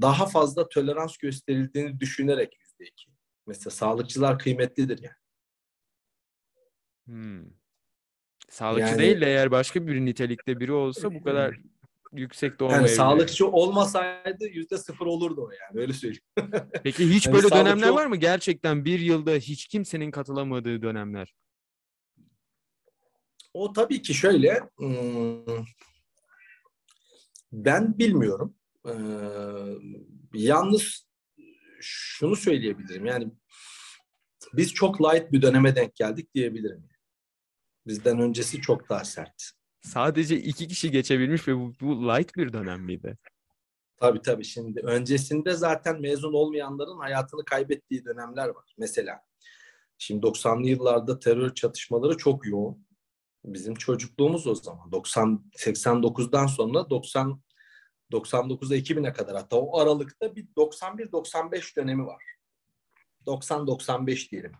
daha 0.00 0.26
fazla 0.26 0.68
tolerans 0.68 1.16
gösterildiğini 1.16 2.00
düşünerek 2.00 2.56
yüzde 2.60 2.84
iki. 2.84 3.10
Mesela 3.46 3.70
sağlıkçılar 3.70 4.38
kıymetlidir 4.38 5.02
yani. 5.02 5.14
Hmm. 7.06 7.44
Sağlıkçı 8.48 8.88
Yani- 8.90 8.98
değil 8.98 9.20
de 9.20 9.26
eğer 9.26 9.50
başka 9.50 9.86
bir 9.86 10.00
nitelikte 10.00 10.60
biri 10.60 10.72
olsa 10.72 11.14
bu 11.14 11.22
kadar 11.22 11.56
yüksek 12.12 12.60
de 12.60 12.64
Yani 12.64 12.72
olmayabilir. 12.72 12.96
sağlıkçı 12.96 13.48
olmasaydı 13.48 14.46
yüzde 14.46 14.78
sıfır 14.78 15.06
olurdu 15.06 15.46
o 15.46 15.50
yani 15.50 15.80
öyle 15.80 15.92
söyleyeyim. 15.92 16.22
Peki 16.84 17.10
hiç 17.10 17.26
Yani 17.26 17.34
böyle 17.34 17.50
dönemler 17.50 17.88
var 17.88 18.06
mı? 18.06 18.16
Gerçekten 18.16 18.84
bir 18.84 19.00
yılda 19.00 19.30
hiç 19.30 19.66
kimsenin 19.66 20.10
katılamadığı 20.10 20.82
dönemler. 20.82 21.34
O 23.54 23.72
tabii 23.72 24.02
ki 24.02 24.14
şöyle 24.14 24.60
hmm, 24.76 25.64
ben 27.52 27.98
bilmiyorum. 27.98 28.54
Ee, 28.86 28.92
yalnız 30.34 31.06
şunu 31.80 32.36
söyleyebilirim 32.36 33.06
yani 33.06 33.28
biz 34.52 34.74
çok 34.74 35.00
light 35.02 35.32
bir 35.32 35.42
döneme 35.42 35.76
denk 35.76 35.96
geldik 35.96 36.34
diyebilirim. 36.34 36.88
Bizden 37.86 38.20
öncesi 38.20 38.60
çok 38.60 38.88
daha 38.88 39.04
sert. 39.04 39.59
Sadece 39.80 40.36
iki 40.36 40.68
kişi 40.68 40.90
geçebilmiş 40.90 41.48
ve 41.48 41.56
bu, 41.56 41.72
bu 41.80 42.08
light 42.08 42.36
bir 42.36 42.52
dönem 42.52 42.82
miydi? 42.82 43.18
Tabii 43.96 44.22
tabii 44.22 44.44
şimdi 44.44 44.80
öncesinde 44.80 45.52
zaten 45.52 46.00
mezun 46.00 46.32
olmayanların 46.32 46.98
hayatını 46.98 47.44
kaybettiği 47.44 48.04
dönemler 48.04 48.48
var. 48.48 48.74
Mesela 48.78 49.20
şimdi 49.98 50.26
90'lı 50.26 50.68
yıllarda 50.68 51.18
terör 51.18 51.54
çatışmaları 51.54 52.16
çok 52.16 52.46
yoğun. 52.46 52.86
Bizim 53.44 53.74
çocukluğumuz 53.74 54.46
o 54.46 54.54
zaman 54.54 54.92
90 54.92 55.50
89'dan 55.58 56.46
sonra 56.46 56.90
90 56.90 57.42
99'da 58.12 58.76
2000'e 58.76 59.12
kadar 59.12 59.36
hatta 59.36 59.56
o 59.56 59.78
aralıkta 59.78 60.36
bir 60.36 60.46
91-95 60.46 61.76
dönemi 61.76 62.06
var. 62.06 62.24
90-95 63.26 64.30
diyelim. 64.30 64.52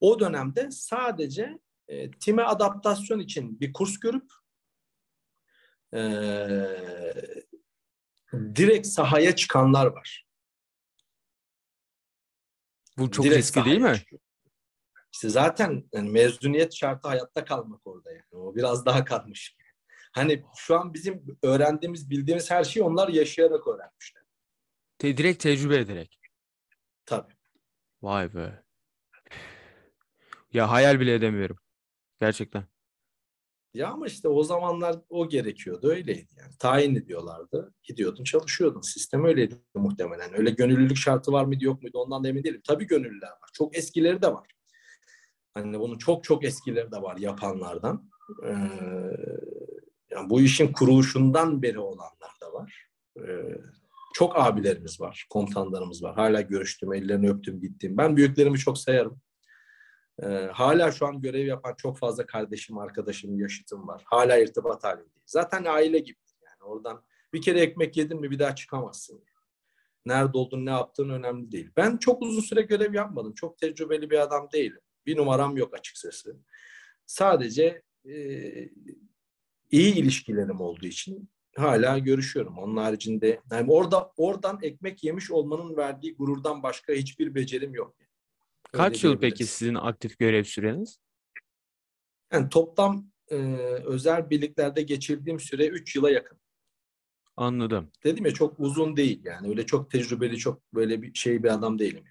O 0.00 0.20
dönemde 0.20 0.70
sadece 0.70 1.58
e, 1.88 2.10
time 2.10 2.42
adaptasyon 2.42 3.18
için 3.18 3.60
bir 3.60 3.72
kurs 3.72 4.00
görüp 4.00 4.32
direkt 8.32 8.86
sahaya 8.86 9.36
çıkanlar 9.36 9.86
var. 9.86 10.26
Bu 12.98 13.10
çok 13.10 13.24
Direkt 13.24 13.38
riskli 13.38 13.64
değil 13.64 13.80
mi? 13.80 13.94
çıkıyor. 13.94 14.22
İşte 15.12 15.28
zaten 15.28 15.88
yani 15.92 16.10
mezuniyet 16.10 16.74
şartı 16.74 17.08
hayatta 17.08 17.44
kalmak 17.44 17.86
orada 17.86 18.10
yani. 18.12 18.24
O 18.32 18.54
biraz 18.56 18.86
daha 18.86 19.04
kalmış. 19.04 19.56
Hani 20.12 20.44
şu 20.56 20.78
an 20.80 20.94
bizim 20.94 21.38
öğrendiğimiz, 21.42 22.10
bildiğimiz 22.10 22.50
her 22.50 22.64
şeyi 22.64 22.84
onlar 22.84 23.08
yaşayarak 23.08 23.66
öğrenmişler. 23.68 24.22
Te- 24.98 25.16
direkt 25.16 25.42
tecrübe 25.42 25.76
ederek. 25.76 26.18
Tabii. 27.06 27.34
Vay 28.02 28.34
be. 28.34 28.62
Ya 30.52 30.70
hayal 30.70 31.00
bile 31.00 31.14
edemiyorum. 31.14 31.58
Gerçekten. 32.20 32.64
Ya 33.74 33.88
ama 33.88 34.06
işte 34.06 34.28
o 34.28 34.42
zamanlar 34.42 34.96
o 35.08 35.28
gerekiyordu, 35.28 35.88
öyleydi 35.90 36.28
yani. 36.38 36.52
Tayin 36.58 36.94
ediyorlardı, 36.94 37.74
gidiyordun, 37.82 38.24
çalışıyordun. 38.24 38.80
Sistem 38.80 39.24
öyleydi 39.24 39.54
muhtemelen. 39.74 40.38
Öyle 40.38 40.50
gönüllülük 40.50 40.96
şartı 40.96 41.32
var 41.32 41.44
mıydı, 41.44 41.64
yok 41.64 41.82
muydu 41.82 41.98
ondan 41.98 42.24
da 42.24 42.28
emin 42.28 42.44
değilim. 42.44 42.62
Tabii 42.66 42.86
gönüllüler 42.86 43.28
var. 43.28 43.50
Çok 43.52 43.76
eskileri 43.76 44.22
de 44.22 44.32
var. 44.32 44.48
Hani 45.54 45.80
bunun 45.80 45.98
çok 45.98 46.24
çok 46.24 46.44
eskileri 46.44 46.92
de 46.92 47.02
var 47.02 47.16
yapanlardan. 47.16 48.10
Ee, 48.44 48.50
yani 50.10 50.30
bu 50.30 50.40
işin 50.40 50.72
kuruluşundan 50.72 51.62
beri 51.62 51.78
olanlar 51.78 52.30
da 52.42 52.52
var. 52.52 52.88
Ee, 53.18 53.58
çok 54.14 54.38
abilerimiz 54.38 55.00
var, 55.00 55.26
komutanlarımız 55.30 56.02
var. 56.02 56.14
Hala 56.14 56.40
görüştüm, 56.40 56.94
ellerini 56.94 57.30
öptüm, 57.30 57.60
gittim. 57.60 57.96
Ben 57.96 58.16
büyüklerimi 58.16 58.58
çok 58.58 58.78
sayarım. 58.78 59.20
Ee, 60.22 60.26
hala 60.52 60.92
şu 60.92 61.06
an 61.06 61.20
görev 61.20 61.46
yapan 61.46 61.74
çok 61.78 61.98
fazla 61.98 62.26
kardeşim, 62.26 62.78
arkadaşım, 62.78 63.40
yaşıtım 63.40 63.88
var. 63.88 64.02
Hala 64.06 64.38
irtibat 64.38 64.84
halindeyiz. 64.84 65.22
Zaten 65.26 65.64
aile 65.64 65.98
gibi. 65.98 66.18
Yani 66.44 66.70
oradan 66.70 67.02
bir 67.32 67.42
kere 67.42 67.60
ekmek 67.60 67.96
yedin 67.96 68.20
mi 68.20 68.30
bir 68.30 68.38
daha 68.38 68.54
çıkamazsın. 68.54 69.24
Nerede 70.06 70.38
oldun, 70.38 70.66
ne 70.66 70.70
yaptığın 70.70 71.10
önemli 71.10 71.52
değil. 71.52 71.70
Ben 71.76 71.96
çok 71.96 72.22
uzun 72.22 72.40
süre 72.40 72.62
görev 72.62 72.94
yapmadım. 72.94 73.34
Çok 73.34 73.58
tecrübeli 73.58 74.10
bir 74.10 74.18
adam 74.18 74.48
değilim. 74.52 74.80
Bir 75.06 75.16
numaram 75.16 75.56
yok 75.56 75.74
açıkçası. 75.74 76.36
Sadece 77.06 77.82
e, 78.04 78.14
iyi 79.70 79.94
ilişkilerim 79.94 80.60
olduğu 80.60 80.86
için 80.86 81.28
hala 81.56 81.98
görüşüyorum. 81.98 82.58
Onun 82.58 82.76
haricinde 82.76 83.40
yani 83.50 83.72
orada 83.72 84.12
oradan 84.16 84.58
ekmek 84.62 85.04
yemiş 85.04 85.30
olmanın 85.30 85.76
verdiği 85.76 86.16
gururdan 86.16 86.62
başka 86.62 86.92
hiçbir 86.92 87.34
becerim 87.34 87.74
yok. 87.74 87.96
Kaç 88.72 89.04
yıl 89.04 89.18
peki 89.18 89.46
sizin 89.46 89.74
aktif 89.74 90.18
görev 90.18 90.44
süreniz? 90.44 90.98
Yani 92.32 92.48
toplam 92.48 93.06
e, 93.28 93.36
özel 93.84 94.30
birliklerde 94.30 94.82
geçirdiğim 94.82 95.40
süre 95.40 95.66
3 95.66 95.96
yıla 95.96 96.10
yakın. 96.10 96.38
Anladım. 97.36 97.90
Dedim 98.04 98.26
ya 98.26 98.34
çok 98.34 98.60
uzun 98.60 98.96
değil 98.96 99.24
yani. 99.24 99.48
Öyle 99.48 99.66
çok 99.66 99.90
tecrübeli, 99.90 100.38
çok 100.38 100.74
böyle 100.74 101.02
bir 101.02 101.14
şey 101.14 101.42
bir 101.42 101.48
adam 101.48 101.78
değilim. 101.78 102.04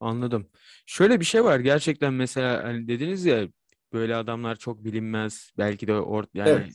Anladım. 0.00 0.48
Şöyle 0.86 1.20
bir 1.20 1.24
şey 1.24 1.44
var 1.44 1.60
gerçekten 1.60 2.14
mesela 2.14 2.64
hani 2.64 2.88
dediniz 2.88 3.24
ya 3.24 3.48
böyle 3.92 4.16
adamlar 4.16 4.56
çok 4.56 4.84
bilinmez. 4.84 5.52
Belki 5.58 5.86
de 5.86 5.94
or 5.94 6.24
yani 6.34 6.48
Evet. 6.50 6.72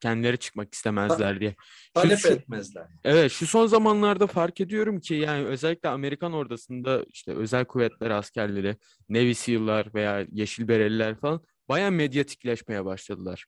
Kendileri 0.00 0.38
çıkmak 0.38 0.74
istemezler 0.74 1.40
diye. 1.40 1.50
Şu- 1.50 1.92
Talep 1.94 2.18
şu- 2.18 2.28
etmezler. 2.28 2.86
Evet, 3.04 3.32
şu 3.32 3.46
son 3.46 3.66
zamanlarda 3.66 4.26
fark 4.26 4.60
ediyorum 4.60 5.00
ki 5.00 5.14
yani 5.14 5.46
özellikle 5.46 5.88
Amerikan 5.88 6.32
ordusunda 6.32 7.04
işte 7.08 7.32
özel 7.32 7.64
kuvvetler 7.64 8.10
askerleri, 8.10 8.76
Navy 9.08 9.34
SEAL'lar 9.34 9.94
veya 9.94 10.26
Yeşil 10.32 10.68
Bereliler 10.68 11.20
falan 11.20 11.44
bayağı 11.68 11.90
medyatikleşmeye 11.92 12.84
başladılar. 12.84 13.46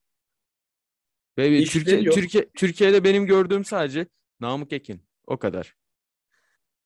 Ve 1.39 1.65
Türkiye, 1.65 2.01
yok. 2.01 2.15
Türkiye, 2.15 2.49
Türkiye'de 2.57 3.05
benim 3.05 3.27
gördüğüm 3.27 3.65
sadece 3.65 4.07
Namık 4.41 4.73
Ekin. 4.73 5.09
O 5.27 5.39
kadar. 5.39 5.75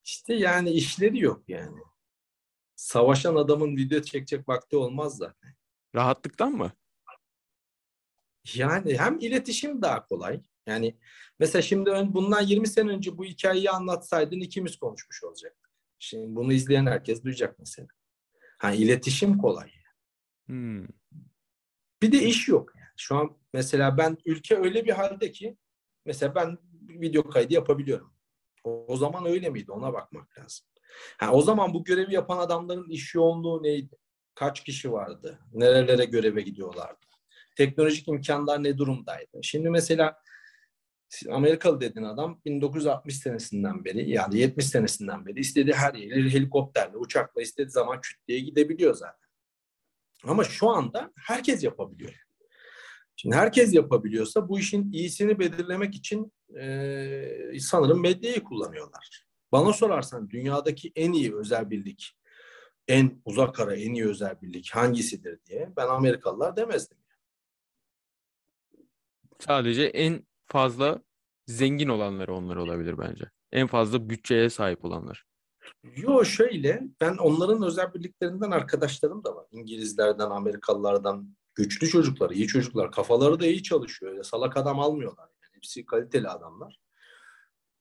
İşte 0.04 0.34
yani 0.34 0.70
işleri 0.70 1.20
yok 1.20 1.48
yani. 1.48 1.78
Savaşan 2.76 3.36
adamın 3.36 3.76
video 3.76 4.02
çekecek 4.02 4.48
vakti 4.48 4.76
olmaz 4.76 5.20
da. 5.20 5.34
Rahatlıktan 5.94 6.52
mı? 6.52 6.72
Yani 8.54 8.98
hem 8.98 9.18
iletişim 9.18 9.82
daha 9.82 10.06
kolay. 10.06 10.42
Yani 10.66 10.96
mesela 11.38 11.62
şimdi 11.62 11.90
ön- 11.90 12.14
bundan 12.14 12.42
20 12.42 12.68
sene 12.68 12.90
önce 12.90 13.18
bu 13.18 13.24
hikayeyi 13.24 13.70
anlatsaydın 13.70 14.40
ikimiz 14.40 14.76
konuşmuş 14.76 15.24
olacaktık. 15.24 15.70
Şimdi 15.98 16.36
bunu 16.36 16.52
izleyen 16.52 16.86
herkes 16.86 17.24
duyacak 17.24 17.58
mesela. 17.58 17.88
Ha 18.58 18.72
iletişim 18.72 19.38
kolay. 19.38 19.70
Hmm. 20.46 20.86
Bir 22.02 22.12
de 22.12 22.22
iş 22.22 22.48
yok 22.48 22.72
yani. 22.76 22.88
Şu 22.96 23.16
an 23.16 23.36
mesela 23.52 23.98
ben 23.98 24.16
ülke 24.24 24.56
öyle 24.56 24.84
bir 24.84 24.90
halde 24.90 25.32
ki 25.32 25.56
mesela 26.06 26.34
ben 26.34 26.58
video 26.80 27.30
kaydı 27.30 27.54
yapabiliyorum. 27.54 28.14
O, 28.64 28.86
o 28.88 28.96
zaman 28.96 29.26
öyle 29.26 29.50
miydi? 29.50 29.72
Ona 29.72 29.92
bakmak 29.92 30.38
lazım. 30.38 30.66
Ha, 31.18 31.32
o 31.32 31.42
zaman 31.42 31.74
bu 31.74 31.84
görevi 31.84 32.14
yapan 32.14 32.38
adamların 32.38 32.88
iş 32.90 33.14
yoğunluğu 33.14 33.62
neydi? 33.62 33.96
Kaç 34.34 34.64
kişi 34.64 34.92
vardı? 34.92 35.38
Nerelere 35.52 36.04
göreve 36.04 36.42
gidiyorlardı? 36.42 37.06
Teknolojik 37.56 38.08
imkanlar 38.08 38.62
ne 38.62 38.78
durumdaydı? 38.78 39.38
Şimdi 39.42 39.70
mesela 39.70 40.16
Amerikalı 41.30 41.80
dediğin 41.80 42.06
adam 42.06 42.40
1960 42.44 43.16
senesinden 43.16 43.84
beri 43.84 44.10
yani 44.10 44.38
70 44.38 44.66
senesinden 44.66 45.26
beri 45.26 45.40
istediği 45.40 45.74
her 45.74 45.94
yere 45.94 46.30
helikopterle, 46.30 46.96
uçakla 46.96 47.42
istediği 47.42 47.70
zaman 47.70 48.00
küt 48.00 48.28
diye 48.28 48.40
gidebiliyor 48.40 48.94
zaten. 48.94 49.28
Ama 50.24 50.44
şu 50.44 50.68
anda 50.68 51.12
herkes 51.16 51.64
yapabiliyor. 51.64 52.14
Şimdi 53.16 53.36
herkes 53.36 53.74
yapabiliyorsa 53.74 54.48
bu 54.48 54.58
işin 54.58 54.92
iyisini 54.92 55.38
belirlemek 55.38 55.94
için 55.94 56.32
e, 56.60 57.60
sanırım 57.60 58.02
medyayı 58.02 58.44
kullanıyorlar. 58.44 59.26
Bana 59.52 59.72
sorarsan 59.72 60.30
dünyadaki 60.30 60.92
en 60.96 61.12
iyi 61.12 61.34
özel 61.34 61.70
birlik, 61.70 62.18
en 62.88 63.22
uzak 63.24 63.60
ara 63.60 63.76
en 63.76 63.94
iyi 63.94 64.06
özel 64.06 64.40
birlik 64.42 64.70
hangisidir 64.70 65.38
diye 65.46 65.72
ben 65.76 65.86
Amerikalılar 65.86 66.56
demezdim. 66.56 66.98
Sadece 69.46 69.82
en 69.82 70.26
fazla 70.46 71.02
zengin 71.46 71.88
olanları 71.88 72.34
onlar 72.34 72.56
olabilir 72.56 72.98
bence. 72.98 73.24
En 73.52 73.66
fazla 73.66 74.10
bütçeye 74.10 74.50
sahip 74.50 74.84
olanlar. 74.84 75.24
Yo 75.96 76.24
şöyle 76.24 76.82
ben 77.00 77.16
onların 77.16 77.62
özel 77.62 77.94
birliklerinden 77.94 78.50
arkadaşlarım 78.50 79.24
da 79.24 79.36
var. 79.36 79.46
İngilizlerden, 79.50 80.30
Amerikalılardan 80.30 81.36
güçlü 81.54 81.88
çocuklar, 81.88 82.30
iyi 82.30 82.46
çocuklar. 82.46 82.92
Kafaları 82.92 83.40
da 83.40 83.46
iyi 83.46 83.62
çalışıyor. 83.62 84.24
Salak 84.24 84.56
adam 84.56 84.80
almıyorlar. 84.80 85.28
Yani 85.42 85.54
hepsi 85.54 85.86
kaliteli 85.86 86.28
adamlar. 86.28 86.78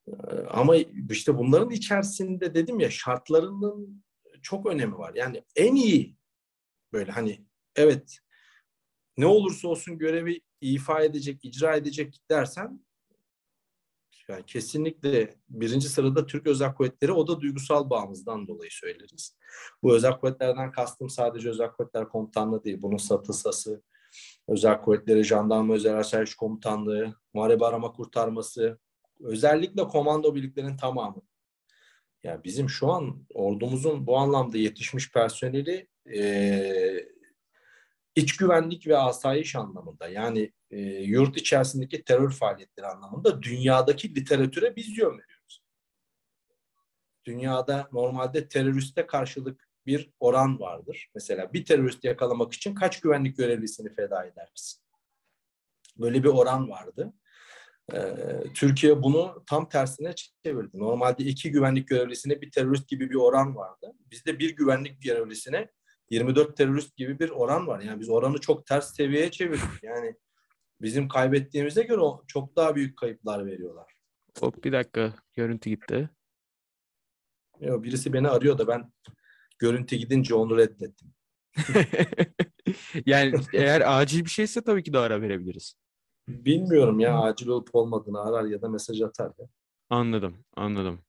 Ee, 0.07 0.11
Ama 0.49 0.75
işte 1.09 1.37
bunların 1.37 1.69
içerisinde 1.69 2.55
dedim 2.55 2.79
ya 2.79 2.89
şartlarının 2.89 4.03
çok 4.41 4.65
önemi 4.65 4.97
var. 4.97 5.13
Yani 5.15 5.43
en 5.55 5.75
iyi 5.75 6.17
böyle 6.93 7.11
hani 7.11 7.45
evet 7.75 8.19
ne 9.17 9.25
olursa 9.25 9.67
olsun 9.67 9.97
görevi 9.97 10.41
ifa 10.61 11.03
edecek, 11.03 11.45
icra 11.45 11.75
edecek 11.75 12.21
dersen 12.29 12.79
yani 14.31 14.45
kesinlikle 14.45 15.35
birinci 15.49 15.89
sırada 15.89 16.25
Türk 16.25 16.47
Özel 16.47 16.73
Kuvvetleri 16.73 17.11
o 17.11 17.27
da 17.27 17.41
duygusal 17.41 17.89
bağımızdan 17.89 18.47
dolayı 18.47 18.71
söyleriz. 18.71 19.37
Bu 19.83 19.95
özel 19.95 20.19
kuvvetlerden 20.19 20.71
kastım 20.71 21.09
sadece 21.09 21.49
özel 21.49 21.71
kuvvetler 21.71 22.09
komutanlığı 22.09 22.63
değil. 22.63 22.81
Bunun 22.81 22.97
SATı, 22.97 23.81
özel 24.47 24.81
kuvvetleri, 24.81 25.23
jandarma 25.23 25.73
özel 25.73 25.99
asayiş 25.99 26.35
komutanlığı, 26.35 27.15
muharebe 27.33 27.65
arama 27.65 27.91
kurtarması, 27.93 28.79
özellikle 29.19 29.83
komando 29.83 30.35
birliklerinin 30.35 30.77
tamamı. 30.77 31.21
Yani 32.23 32.43
bizim 32.43 32.69
şu 32.69 32.91
an 32.91 33.25
ordumuzun 33.33 34.07
bu 34.07 34.17
anlamda 34.17 34.57
yetişmiş 34.57 35.11
personeli 35.11 35.87
iç 38.15 38.37
güvenlik 38.37 38.87
ve 38.87 38.97
asayiş 38.97 39.55
anlamında 39.55 40.07
yani 40.07 40.51
e, 40.71 40.79
yurt 40.81 41.37
içerisindeki 41.37 42.03
terör 42.03 42.31
faaliyetleri 42.31 42.87
anlamında 42.87 43.41
dünyadaki 43.41 44.15
literatüre 44.15 44.75
biz 44.75 44.97
yön 44.97 45.11
veriyoruz. 45.11 45.63
Dünyada 47.25 47.89
normalde 47.91 48.47
teröriste 48.47 49.07
karşılık 49.07 49.67
bir 49.85 50.11
oran 50.19 50.59
vardır. 50.59 51.09
Mesela 51.15 51.53
bir 51.53 51.65
teröristi 51.65 52.07
yakalamak 52.07 52.53
için 52.53 52.75
kaç 52.75 52.99
güvenlik 53.01 53.37
görevlisini 53.37 53.95
feda 53.95 54.25
edersin? 54.25 54.81
Böyle 55.97 56.23
bir 56.23 56.29
oran 56.29 56.69
vardı. 56.69 57.13
Ee, 57.93 58.15
Türkiye 58.53 59.03
bunu 59.03 59.43
tam 59.47 59.69
tersine 59.69 60.13
çevirdi. 60.43 60.79
Normalde 60.79 61.23
iki 61.23 61.51
güvenlik 61.51 61.87
görevlisine 61.87 62.41
bir 62.41 62.51
terörist 62.51 62.87
gibi 62.89 63.09
bir 63.09 63.15
oran 63.15 63.55
vardı. 63.55 63.93
Bizde 64.11 64.39
bir 64.39 64.55
güvenlik 64.55 65.01
görevlisine 65.01 65.69
24 66.11 66.57
terörist 66.57 66.95
gibi 66.95 67.19
bir 67.19 67.29
oran 67.29 67.67
var. 67.67 67.81
Yani 67.81 67.99
biz 67.99 68.09
oranı 68.09 68.39
çok 68.39 68.65
ters 68.65 68.95
seviyeye 68.95 69.31
çevirdik. 69.31 69.83
Yani 69.83 70.15
bizim 70.81 71.07
kaybettiğimize 71.07 71.83
göre 71.83 72.01
çok 72.27 72.55
daha 72.55 72.75
büyük 72.75 72.97
kayıplar 72.97 73.45
veriyorlar. 73.45 73.93
Hop 74.39 74.63
bir 74.63 74.71
dakika 74.71 75.13
görüntü 75.33 75.69
gitti. 75.69 76.09
Yok, 77.59 77.83
birisi 77.83 78.13
beni 78.13 78.29
arıyor 78.29 78.57
da 78.57 78.67
ben 78.67 78.91
görüntü 79.59 79.95
gidince 79.95 80.35
onu 80.35 80.57
reddettim. 80.57 81.13
Yani 83.05 83.35
eğer 83.53 83.99
acil 83.99 84.25
bir 84.25 84.29
şeyse 84.29 84.61
tabii 84.61 84.83
ki 84.83 84.93
de 84.93 84.97
ara 84.97 85.21
verebiliriz. 85.21 85.75
Bilmiyorum 86.27 86.99
ya 86.99 87.19
acil 87.19 87.47
olup 87.47 87.75
olmadığını 87.75 88.21
arar 88.21 88.45
ya 88.45 88.61
da 88.61 88.69
mesaj 88.69 89.01
atar. 89.01 89.31
Ya. 89.39 89.47
Anladım, 89.89 90.45
anladım. 90.55 91.01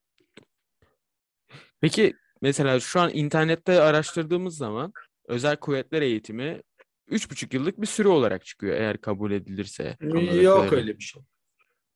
Peki 1.80 2.14
mesela 2.42 2.80
şu 2.80 3.00
an 3.00 3.10
internette 3.14 3.80
araştırdığımız 3.80 4.56
zaman 4.56 4.92
özel 5.28 5.56
kuvvetler 5.56 6.02
eğitimi 6.02 6.62
3,5 7.08 7.54
yıllık 7.56 7.80
bir 7.80 7.86
süre 7.86 8.08
olarak 8.08 8.44
çıkıyor 8.44 8.76
eğer 8.76 9.00
kabul 9.00 9.32
edilirse. 9.32 9.96
Yok 10.00 10.20
kadarıyla. 10.24 10.76
öyle 10.76 10.98
bir 10.98 11.02
şey. 11.02 11.22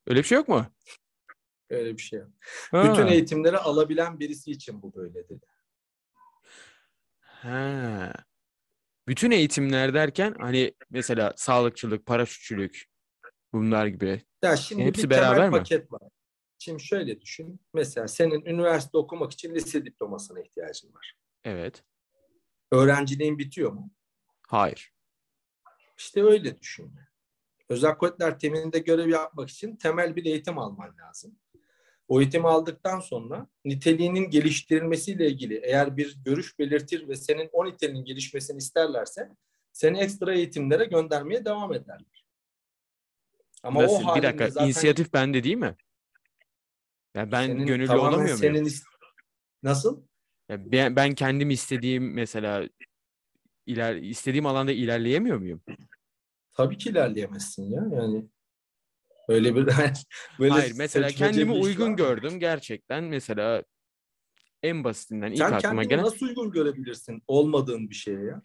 Öyle 0.07 0.19
bir 0.19 0.25
şey 0.25 0.37
yok 0.37 0.49
mu? 0.49 0.67
Öyle 1.71 1.97
bir 1.97 2.03
şey. 2.03 2.19
yok. 2.19 2.29
Ha. 2.71 2.93
Bütün 2.93 3.07
eğitimleri 3.07 3.59
alabilen 3.59 4.21
birisi 4.21 4.51
için 4.51 4.83
bu 4.83 4.95
böyle 4.95 5.15
dedi. 5.15 5.41
Ha. 7.21 8.13
Bütün 9.09 9.31
eğitimler 9.31 9.95
derken 9.95 10.35
hani 10.41 10.75
mesela 10.91 11.33
sağlıkçılık, 11.37 12.07
paraşütçülük 12.07 12.85
bunlar 13.53 13.87
gibi. 13.87 14.23
Ya 14.43 14.57
şimdi 14.57 14.85
Hepsi 14.85 15.05
bir 15.05 15.11
beraber 15.11 15.37
temel 15.37 15.49
mi? 15.49 15.59
paket 15.59 15.93
var. 15.93 16.03
Şimdi 16.59 16.83
şöyle 16.83 17.21
düşün. 17.21 17.61
Mesela 17.75 18.09
senin 18.09 18.45
üniversite 18.45 18.99
okumak 18.99 19.33
için 19.33 19.55
lise 19.55 19.85
diplomasına 19.85 20.41
ihtiyacın 20.41 20.95
var. 20.95 21.17
Evet. 21.45 21.85
Öğrenciliğin 22.73 23.39
bitiyor 23.39 23.73
mu? 23.73 23.91
Hayır. 24.49 24.93
İşte 25.99 26.23
öyle 26.23 26.59
düşün. 26.61 26.93
Özel 27.69 27.95
kuvvetler 27.99 28.39
temelinde 28.39 28.79
görev 28.79 29.09
yapmak 29.09 29.51
için 29.51 29.77
temel 29.77 30.17
bir 30.17 30.25
eğitim 30.25 30.59
alman 30.59 30.97
lazım. 30.99 31.39
O 32.09 32.21
eğitimi 32.21 32.49
aldıktan 32.49 33.01
sonra 33.01 33.47
niteliğinin 33.65 34.31
geliştirilmesiyle 34.31 35.27
ilgili 35.27 35.55
eğer 35.65 35.97
bir 35.97 36.17
görüş 36.25 36.59
belirtir 36.59 37.09
ve 37.09 37.17
senin 37.17 37.49
o 37.53 37.65
niteliğin 37.67 38.05
gelişmesini 38.05 38.59
isterlerse 38.59 39.31
seni 39.73 39.99
ekstra 39.99 40.35
eğitimlere 40.35 40.85
göndermeye 40.85 41.45
devam 41.45 41.73
ederler. 41.75 42.25
Ama 43.63 43.83
Nasıl? 43.83 44.09
o 44.09 44.17
Bir 44.17 44.23
dakika. 44.23 44.51
zaten 44.51 44.67
inisiyatif 44.67 45.13
bende 45.13 45.45
değil 45.45 45.57
mi? 45.57 45.77
Ya 47.17 47.33
ben 47.33 47.47
senin 47.47 47.67
gönüllü 47.67 47.97
olamıyor 47.97 48.37
senin 48.37 48.71
Nasıl? 49.63 50.03
Ya 50.49 50.73
ben, 50.73 50.97
ben 50.97 51.15
kendim 51.15 51.51
istediğim 51.51 52.15
mesela 52.15 52.69
iler 53.67 53.97
istediğim 53.97 54.47
alanda 54.47 54.73
ilerleyemiyor 54.73 55.39
muyum? 55.39 55.63
Tabii 56.53 56.79
ki 56.79 56.91
ilerleyemezsin 56.91 57.71
ya. 57.71 57.83
Yani 57.93 58.29
böyle 59.29 59.57
bir 59.57 59.67
böyle 60.39 60.53
Hayır 60.53 60.75
mesela 60.79 61.09
kendimi 61.09 61.51
var 61.53 61.61
uygun 61.61 61.91
mı? 61.91 61.97
gördüm 61.97 62.41
gerçekten 62.41 63.05
mesela 63.05 63.65
en 64.63 64.85
basitinden 64.85 65.33
ilk 65.33 65.39
Sen 65.39 65.53
aklıma 65.53 65.61
kendini 65.63 65.89
gelen 65.89 66.05
nasıl 66.05 66.27
uygun 66.27 66.51
görebilirsin 66.51 67.23
olmadığın 67.27 67.91
bir 67.91 67.95
şeye 67.95 68.21
ya? 68.21 68.43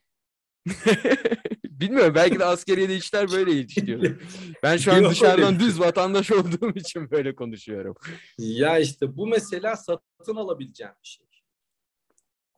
Bilmiyorum 1.65 2.15
belki 2.15 2.39
de 2.39 2.45
askeriyede 2.45 2.95
işler 2.95 3.31
böyle 3.31 3.51
işliyor. 3.51 4.21
Ben 4.63 4.77
şu 4.77 4.93
an 4.93 5.09
dışarıdan 5.09 5.59
düz 5.59 5.79
vatandaş 5.79 6.31
olduğum 6.31 6.71
için 6.75 7.11
böyle 7.11 7.35
konuşuyorum. 7.35 7.95
Ya 8.37 8.79
işte 8.79 9.17
bu 9.17 9.27
mesela 9.27 9.75
satın 9.75 10.35
alabileceğin 10.35 10.93
bir 11.03 11.07
şey. 11.07 11.27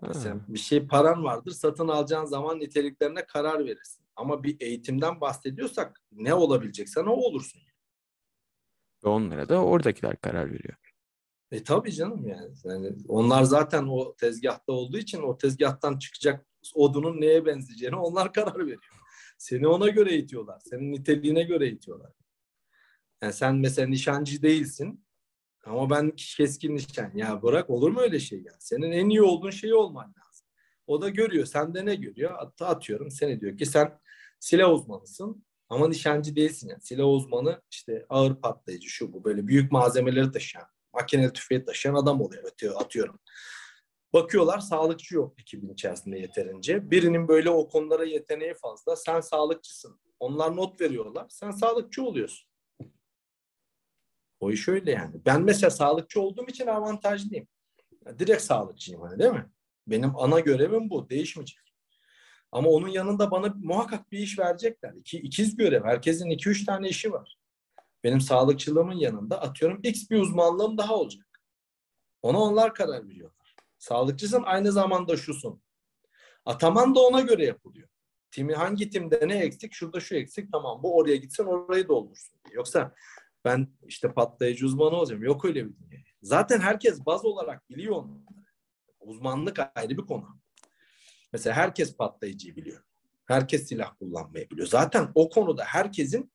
Mesela 0.08 0.39
bir 0.47 0.60
şey 0.60 0.88
paran 0.88 1.24
vardır 1.24 1.51
satın 1.51 1.88
alacağın 1.88 2.26
zaman 2.26 2.60
niteliklerine 2.60 3.26
karar 3.26 3.66
verirsin. 3.66 4.06
Ama 4.16 4.43
bir 4.43 4.62
eğitimden 4.62 5.22
bahsediyorsak 5.22 6.01
ne 6.12 6.34
olabileceksen 6.34 7.06
o 7.06 7.12
olursun. 7.12 7.62
Ve 9.06 9.10
onlara 9.10 9.49
da 9.49 9.64
oradakiler 9.66 10.18
karar 10.18 10.51
veriyor. 10.51 10.78
E 11.51 11.64
tabii 11.64 11.93
canım 11.93 12.28
yani. 12.28 12.54
yani. 12.64 12.95
Onlar 13.08 13.43
zaten 13.43 13.88
o 13.88 14.16
tezgahta 14.16 14.74
olduğu 14.74 14.97
için 14.97 15.22
o 15.22 15.38
tezgahtan 15.38 15.99
çıkacak 15.99 16.45
odunun 16.76 17.22
neye 17.22 17.45
benzeyeceğini 17.45 17.95
onlar 17.95 18.34
karar 18.34 18.59
veriyor. 18.59 18.84
Seni 19.38 19.68
ona 19.68 19.89
göre 19.89 20.11
eğitiyorlar. 20.11 20.59
Senin 20.59 20.91
niteliğine 20.91 21.43
göre 21.43 21.66
eğitiyorlar. 21.66 22.11
Yani 23.22 23.34
sen 23.34 23.55
mesela 23.55 23.88
nişancı 23.88 24.41
değilsin 24.41 25.05
ama 25.66 25.89
ben 25.89 26.11
keskin 26.16 26.76
nişan. 26.76 27.11
Ya 27.16 27.41
bırak 27.41 27.70
olur 27.70 27.89
mu 27.91 27.99
öyle 28.01 28.20
şey 28.20 28.41
ya? 28.41 28.53
Senin 28.59 28.91
en 28.91 29.09
iyi 29.09 29.22
olduğun 29.22 29.49
şeyi 29.49 29.74
olman 29.74 30.05
lazım. 30.05 30.47
O 30.88 31.01
da 31.01 31.09
görüyor. 31.09 31.45
Sende 31.45 31.86
ne 31.86 31.95
görüyor? 31.95 32.32
At- 32.38 32.61
Atıyorum 32.61 33.11
seni 33.11 33.41
diyor 33.41 33.57
ki 33.57 33.66
sen 33.66 33.99
silah 34.39 34.72
uzmanısın 34.74 35.45
ama 35.70 35.88
nişancı 35.88 36.36
değilsin 36.36 36.70
yani. 36.70 36.82
Silah 36.82 37.05
uzmanı 37.07 37.61
işte 37.72 38.05
ağır 38.09 38.36
patlayıcı 38.41 38.89
şu 38.89 39.14
bu 39.14 39.24
böyle 39.24 39.47
büyük 39.47 39.72
malzemeleri 39.72 40.32
taşıyan, 40.32 40.68
makineli 40.93 41.34
tüfeği 41.34 41.66
taşıyan 41.66 41.95
adam 41.95 42.22
oluyor 42.22 42.43
atıyor, 42.43 42.82
atıyorum. 42.82 43.20
Bakıyorlar 44.14 44.59
sağlıkçı 44.59 45.16
yok 45.16 45.39
ekibin 45.39 45.74
içerisinde 45.74 46.20
yeterince. 46.20 46.91
Birinin 46.91 47.28
böyle 47.28 47.49
o 47.49 47.68
konulara 47.68 48.05
yeteneği 48.05 48.53
fazla. 48.53 48.95
Sen 48.95 49.22
sağlıkçısın. 49.22 49.99
Onlar 50.20 50.55
not 50.55 50.82
veriyorlar. 50.82 51.26
Sen 51.30 51.51
sağlıkçı 51.51 52.03
oluyorsun. 52.03 52.49
O 54.39 54.51
iş 54.51 54.68
öyle 54.68 54.91
yani. 54.91 55.16
Ben 55.26 55.41
mesela 55.41 55.70
sağlıkçı 55.70 56.22
olduğum 56.22 56.45
için 56.47 56.68
avantajlıyım. 56.68 57.47
Direkt 58.20 58.41
sağlıkçıyım 58.41 59.01
hani 59.01 59.20
değil 59.20 59.32
mi? 59.32 59.49
Benim 59.88 60.16
ana 60.16 60.39
görevim 60.39 60.89
bu. 60.89 61.09
Değişmeyecek. 61.09 61.64
Ama 62.51 62.70
onun 62.70 62.88
yanında 62.88 63.32
bana 63.32 63.53
muhakkak 63.55 64.11
bir 64.11 64.20
iş 64.20 64.39
verecekler. 64.39 64.93
İki, 64.93 65.18
ikiz 65.18 65.55
görev. 65.55 65.84
Herkesin 65.84 66.30
iki 66.30 66.49
üç 66.49 66.66
tane 66.66 66.89
işi 66.89 67.11
var. 67.11 67.38
Benim 68.03 68.22
sağlıkçılığımın 68.22 68.95
yanında 68.95 69.41
atıyorum 69.41 69.80
X 69.84 70.09
bir 70.09 70.20
uzmanlığım 70.20 70.78
daha 70.78 70.95
olacak. 70.95 71.41
Ona 72.22 72.39
onlar 72.39 72.74
karar 72.74 73.07
veriyorlar. 73.07 73.43
Sağlıkçısın 73.84 74.44
aynı 74.46 74.72
zamanda 74.72 75.18
şusun. 75.18 75.62
Ataman 76.46 76.96
da 76.96 77.00
ona 77.00 77.22
göre 77.22 77.46
yapılıyor. 77.46 77.88
Timi 78.32 78.54
hangi 78.56 78.90
timde 78.90 79.28
ne 79.28 79.38
eksik? 79.38 79.74
Şurada 79.74 80.00
şu 80.00 80.16
eksik. 80.16 80.52
Tamam 80.52 80.84
bu 80.84 80.98
oraya 80.98 81.16
gitsen 81.16 81.46
orayı 81.46 81.88
doldursun. 81.88 82.40
Yoksa 82.52 82.96
ben 83.46 83.68
işte 83.88 84.14
patlayıcı 84.14 84.66
uzmanı 84.66 84.96
olacağım. 84.96 85.24
Yok 85.24 85.46
öyle 85.46 85.66
bir 85.66 85.74
dünya. 85.78 86.02
Zaten 86.22 86.60
herkes 86.60 87.06
baz 87.06 87.26
olarak 87.26 87.70
biliyor 87.70 87.96
onları. 87.96 88.20
Uzmanlık 89.00 89.60
ayrı 89.76 89.98
bir 89.98 90.06
konu. 90.06 90.40
Mesela 91.34 91.56
herkes 91.56 91.98
patlayıcıyı 91.98 92.56
biliyor. 92.56 92.84
Herkes 93.26 93.68
silah 93.68 93.98
kullanmayı 94.00 94.50
biliyor. 94.50 94.68
Zaten 94.68 95.12
o 95.16 95.30
konuda 95.30 95.64
herkesin 95.64 96.32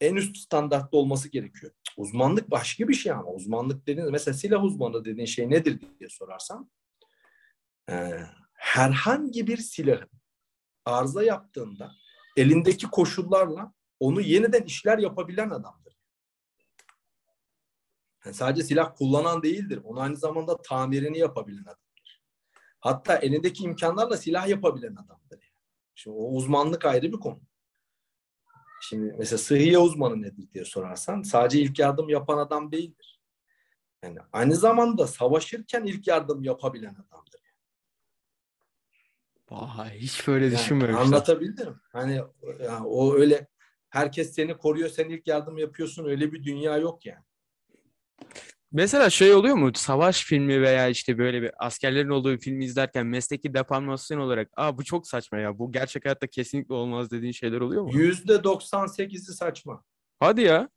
en 0.00 0.14
üst 0.14 0.36
standartta 0.36 0.96
olması 0.96 1.28
gerekiyor. 1.28 1.72
Uzmanlık 1.96 2.50
başka 2.50 2.88
bir 2.88 2.94
şey 2.94 3.12
ama 3.12 3.30
uzmanlık 3.30 3.86
dediğiniz 3.86 4.10
mesela 4.10 4.34
silah 4.34 4.64
uzmanı 4.64 5.04
dediğin 5.04 5.26
şey 5.26 5.50
nedir 5.50 5.80
diye 5.80 6.08
sorarsam 6.08 6.70
e, 7.92 8.26
herhangi 8.54 9.46
bir 9.46 9.56
silahın 9.56 10.10
arıza 10.84 11.22
yaptığında 11.22 11.92
elindeki 12.36 12.86
koşullarla 12.86 13.72
onu 14.00 14.20
yeniden 14.20 14.62
işler 14.62 14.98
yapabilen 14.98 15.50
adamdır. 15.50 15.98
Yani 18.24 18.34
sadece 18.34 18.62
silah 18.62 18.96
kullanan 18.96 19.42
değildir. 19.42 19.80
Onu 19.84 20.00
aynı 20.00 20.16
zamanda 20.16 20.62
tamirini 20.62 21.18
yapabilen 21.18 21.62
adamdır. 21.62 22.22
Hatta 22.80 23.16
elindeki 23.16 23.64
imkanlarla 23.64 24.16
silah 24.16 24.48
yapabilen 24.48 24.94
adamdır. 24.94 25.52
Şimdi 25.94 26.16
o 26.16 26.28
uzmanlık 26.28 26.84
ayrı 26.84 27.12
bir 27.12 27.20
konu. 27.20 27.40
Şimdi 28.82 29.14
mesela 29.18 29.38
sıhhiye 29.38 29.78
uzmanı 29.78 30.22
nedir 30.22 30.50
diye 30.50 30.64
sorarsan 30.64 31.22
sadece 31.22 31.60
ilk 31.60 31.78
yardım 31.78 32.08
yapan 32.08 32.38
adam 32.38 32.72
değildir. 32.72 33.20
Yani 34.02 34.18
aynı 34.32 34.54
zamanda 34.54 35.06
savaşırken 35.06 35.84
ilk 35.84 36.06
yardım 36.06 36.44
yapabilen 36.44 36.94
adamdır. 36.94 37.41
Vay 39.52 39.98
hiç 39.98 40.28
böyle 40.28 40.44
Yani 40.44 40.54
düşünmemiştim. 40.54 41.04
anlatabildim. 41.06 41.80
Hani 41.92 42.20
yani 42.62 42.86
o 42.86 43.14
öyle 43.14 43.48
herkes 43.90 44.34
seni 44.34 44.56
koruyor, 44.56 44.88
sen 44.88 45.08
ilk 45.08 45.26
yardım 45.28 45.58
yapıyorsun 45.58 46.04
öyle 46.04 46.32
bir 46.32 46.44
dünya 46.44 46.76
yok 46.76 47.06
yani. 47.06 47.24
Mesela 48.72 49.10
şey 49.10 49.34
oluyor 49.34 49.56
mu? 49.56 49.70
Savaş 49.74 50.24
filmi 50.24 50.62
veya 50.62 50.88
işte 50.88 51.18
böyle 51.18 51.42
bir 51.42 51.50
askerlerin 51.66 52.08
olduğu 52.08 52.32
bir 52.32 52.38
filmi 52.40 52.64
izlerken 52.64 53.06
mesleki 53.06 53.54
deformasyon 53.54 54.18
olarak 54.18 54.50
aa 54.56 54.78
bu 54.78 54.84
çok 54.84 55.06
saçma 55.08 55.38
ya. 55.38 55.58
Bu 55.58 55.72
gerçek 55.72 56.04
hayatta 56.04 56.26
kesinlikle 56.26 56.74
olmaz 56.74 57.10
dediğin 57.10 57.32
şeyler 57.32 57.60
oluyor 57.60 57.82
mu? 57.82 57.90
Yüzde 57.92 58.32
98'i 58.32 59.18
saçma. 59.18 59.84
Hadi 60.20 60.40
ya. 60.40 60.68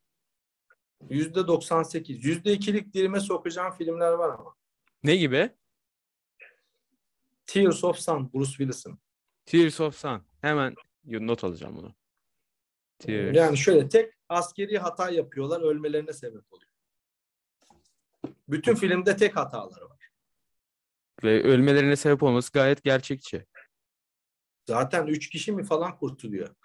Yüzde 1.10 1.48
98. 1.48 2.26
Yüzde 2.26 2.54
ikilik 2.54 2.94
dilime 2.94 3.20
sokacağım 3.20 3.74
filmler 3.78 4.12
var 4.12 4.30
ama. 4.30 4.56
Ne 5.04 5.16
gibi? 5.16 5.50
Tears 7.48 7.84
of 7.84 7.98
Sun, 7.98 8.34
Bruce 8.34 8.50
Willis'in. 8.50 9.00
Tears 9.46 9.82
of 9.82 9.96
Sun. 9.96 10.24
Hemen 10.42 10.76
not 11.06 11.44
alacağım 11.44 11.76
bunu. 11.78 11.96
Tears. 13.00 13.36
Yani 13.36 13.58
şöyle 13.58 13.90
tek 13.90 14.14
askeri 14.30 14.78
hata 14.78 15.10
yapıyorlar, 15.10 15.62
ölmelerine 15.62 16.14
sebep 16.14 16.54
oluyor. 16.54 16.72
Bütün 18.48 18.76
filmde 18.76 19.18
tek 19.18 19.36
hataları 19.36 19.90
var. 19.90 20.10
Ve 21.24 21.44
ölmelerine 21.44 21.96
sebep 21.96 22.24
olması 22.24 22.52
gayet 22.54 22.84
gerçekçi. 22.84 23.46
Zaten 24.68 25.08
üç 25.08 25.30
kişi 25.30 25.52
mi 25.52 25.64
falan 25.64 25.98
kurtuluyor. 25.98 26.56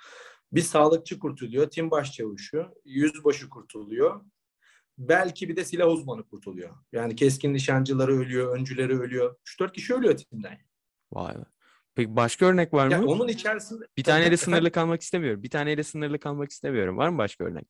Bir 0.53 0.63
sağlıkçı 0.63 1.19
kurtuluyor, 1.19 1.71
tim 1.71 1.91
başçavuşu, 1.91 2.75
yüzbaşı 2.85 3.49
kurtuluyor. 3.49 4.25
Belki 4.99 5.49
bir 5.49 5.57
de 5.57 5.65
silah 5.65 5.89
uzmanı 5.89 6.29
kurtuluyor. 6.29 6.77
Yani 6.93 7.17
keskin 7.17 7.55
nişancıları 7.55 8.13
ölüyor, 8.13 8.57
öncüleri 8.59 9.01
ölüyor. 9.01 9.37
3-4 9.45 9.73
kişi 9.73 9.95
ölüyor 9.95 10.17
timden. 10.17 10.59
Vay 11.13 11.35
be. 11.35 11.45
Peki 11.95 12.17
başka 12.17 12.47
örnek 12.47 12.75
var 12.75 12.87
mı? 12.87 12.93
Yani 12.93 13.07
onun 13.07 13.29
içerisinde 13.29 13.85
Bir 13.97 14.05
taneyle 14.05 14.37
sınırlı 14.37 14.71
kalmak 14.71 15.03
istemiyorum. 15.03 15.43
Bir 15.43 15.51
taneyle 15.51 15.83
sınırlı 15.83 16.19
kalmak 16.19 16.51
istemiyorum. 16.51 16.97
Var 16.97 17.09
mı 17.09 17.19
başka 17.19 17.45
örnek? 17.45 17.67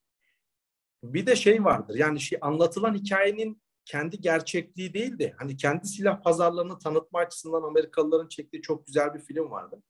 Bir 1.03 1.27
de 1.27 1.37
şey 1.37 1.65
vardır. 1.65 1.95
Yani 1.95 2.21
şey 2.21 2.39
anlatılan 2.43 2.95
hikayenin 2.95 3.63
kendi 3.85 4.21
gerçekliği 4.21 4.95
değil 4.95 5.19
de 5.19 5.35
hani 5.39 5.57
kendi 5.57 5.87
silah 5.89 6.23
pazarlarını 6.23 6.79
tanıtma 6.79 7.19
açısından 7.19 7.63
Amerikalıların 7.63 8.29
çektiği 8.29 8.63
çok 8.63 8.87
güzel 8.87 9.15
bir 9.15 9.21
film 9.21 9.51
vardı. 9.51 9.83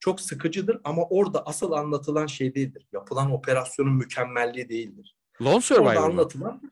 Çok 0.00 0.20
sıkıcıdır 0.20 0.80
ama 0.84 1.02
orada 1.02 1.46
asıl 1.46 1.72
anlatılan 1.72 2.26
şey 2.26 2.54
değildir. 2.54 2.86
Yapılan 2.92 3.32
operasyonun 3.32 3.94
mükemmelliği 3.94 4.68
değildir. 4.68 5.16
Lone 5.42 5.50
Orada 5.50 5.60
Survivor 5.60 5.94
mı? 5.94 6.00
anlatılan 6.00 6.62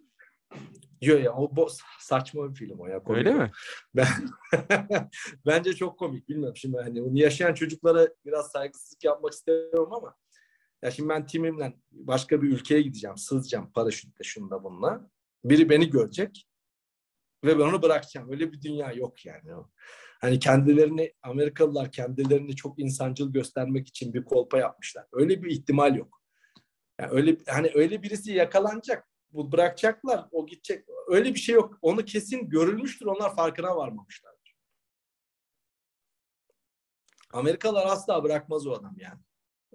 Yok 1.06 1.24
ya 1.24 1.32
o 1.32 1.44
bo- 1.44 1.80
saçma 2.00 2.50
bir 2.50 2.54
film 2.54 2.78
o 2.80 2.86
ya. 2.86 3.02
komik 3.02 3.18
Öyle 3.18 3.30
o. 3.30 3.38
mi? 3.38 3.50
Ben 3.94 4.06
bence 5.46 5.72
çok 5.72 5.98
komik. 5.98 6.28
Bilmiyorum 6.28 6.56
şimdi 6.56 6.78
hani 6.78 7.02
onu 7.02 7.18
yaşayan 7.18 7.54
çocuklara 7.54 8.08
biraz 8.24 8.50
saygısızlık 8.50 9.04
yapmak 9.04 9.32
istemiyorum 9.32 9.92
ama 9.92 10.16
ya 10.82 10.90
şimdi 10.90 11.08
ben 11.08 11.26
timimle 11.26 11.76
başka 11.90 12.42
bir 12.42 12.48
ülkeye 12.48 12.82
gideceğim, 12.82 13.16
sızacağım 13.16 13.72
paraşütle 13.72 14.24
şunda 14.24 14.64
bununla. 14.64 15.10
Biri 15.44 15.68
beni 15.70 15.90
görecek 15.90 16.48
ve 17.44 17.58
ben 17.58 17.62
onu 17.64 17.82
bırakacağım. 17.82 18.30
Öyle 18.30 18.52
bir 18.52 18.62
dünya 18.62 18.92
yok 18.92 19.26
yani. 19.26 19.54
o. 19.54 19.70
Hani 20.20 20.38
kendilerini 20.38 21.12
Amerikalılar 21.22 21.92
kendilerini 21.92 22.56
çok 22.56 22.78
insancıl 22.78 23.32
göstermek 23.32 23.88
için 23.88 24.14
bir 24.14 24.24
kolpa 24.24 24.58
yapmışlar. 24.58 25.06
Öyle 25.12 25.42
bir 25.42 25.50
ihtimal 25.50 25.96
yok. 25.96 26.22
Yani 27.00 27.10
öyle 27.12 27.36
hani 27.48 27.70
öyle 27.74 28.02
birisi 28.02 28.32
yakalanacak, 28.32 29.08
bu 29.32 29.52
bırakacaklar, 29.52 30.28
o 30.32 30.46
gidecek. 30.46 30.84
Öyle 31.08 31.34
bir 31.34 31.38
şey 31.38 31.54
yok. 31.54 31.78
Onu 31.82 32.04
kesin 32.04 32.48
görülmüştür. 32.48 33.06
Onlar 33.06 33.36
farkına 33.36 33.76
varmamışlar. 33.76 34.36
Amerikalılar 37.32 37.86
asla 37.86 38.24
bırakmaz 38.24 38.66
o 38.66 38.72
adam 38.72 38.94
yani. 38.98 39.20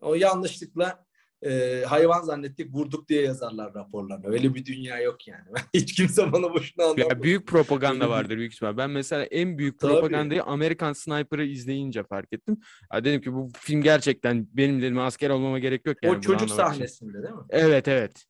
O 0.01 0.15
yanlışlıkla 0.15 1.05
e, 1.41 1.83
hayvan 1.87 2.21
zannettik 2.21 2.73
vurduk 2.73 3.09
diye 3.09 3.21
yazarlar 3.21 3.73
raporlarına. 3.73 4.27
Öyle 4.27 4.53
bir 4.53 4.65
dünya 4.65 4.99
yok 4.99 5.27
yani. 5.27 5.43
Hiç 5.73 5.95
kimse 5.95 6.31
bana 6.31 6.53
boşuna 6.53 6.85
anlatmaz. 6.85 7.07
Ya 7.09 7.23
büyük 7.23 7.47
propaganda 7.47 8.09
vardır 8.09 8.37
büyük 8.37 8.53
ihtimal. 8.53 8.77
Ben 8.77 8.89
mesela 8.89 9.23
en 9.23 9.57
büyük 9.57 9.79
Tabii. 9.79 9.93
propagandayı 9.93 10.43
Amerikan 10.43 10.93
Sniper'ı 10.93 11.45
izleyince 11.45 12.03
fark 12.03 12.33
ettim. 12.33 12.57
Ya 12.93 13.03
dedim 13.03 13.21
ki 13.21 13.33
bu 13.33 13.49
film 13.57 13.81
gerçekten 13.81 14.47
benim 14.53 14.81
dedim 14.81 14.99
asker 14.99 15.29
olmama 15.29 15.59
gerek 15.59 15.85
yok 15.85 15.97
yani 16.03 16.17
o 16.17 16.21
çocuk 16.21 16.41
anlamak 16.41 16.45
için. 16.45 16.55
sahnesinde 16.55 17.23
değil 17.23 17.33
mi? 17.33 17.43
Evet 17.49 17.87
evet. 17.87 18.25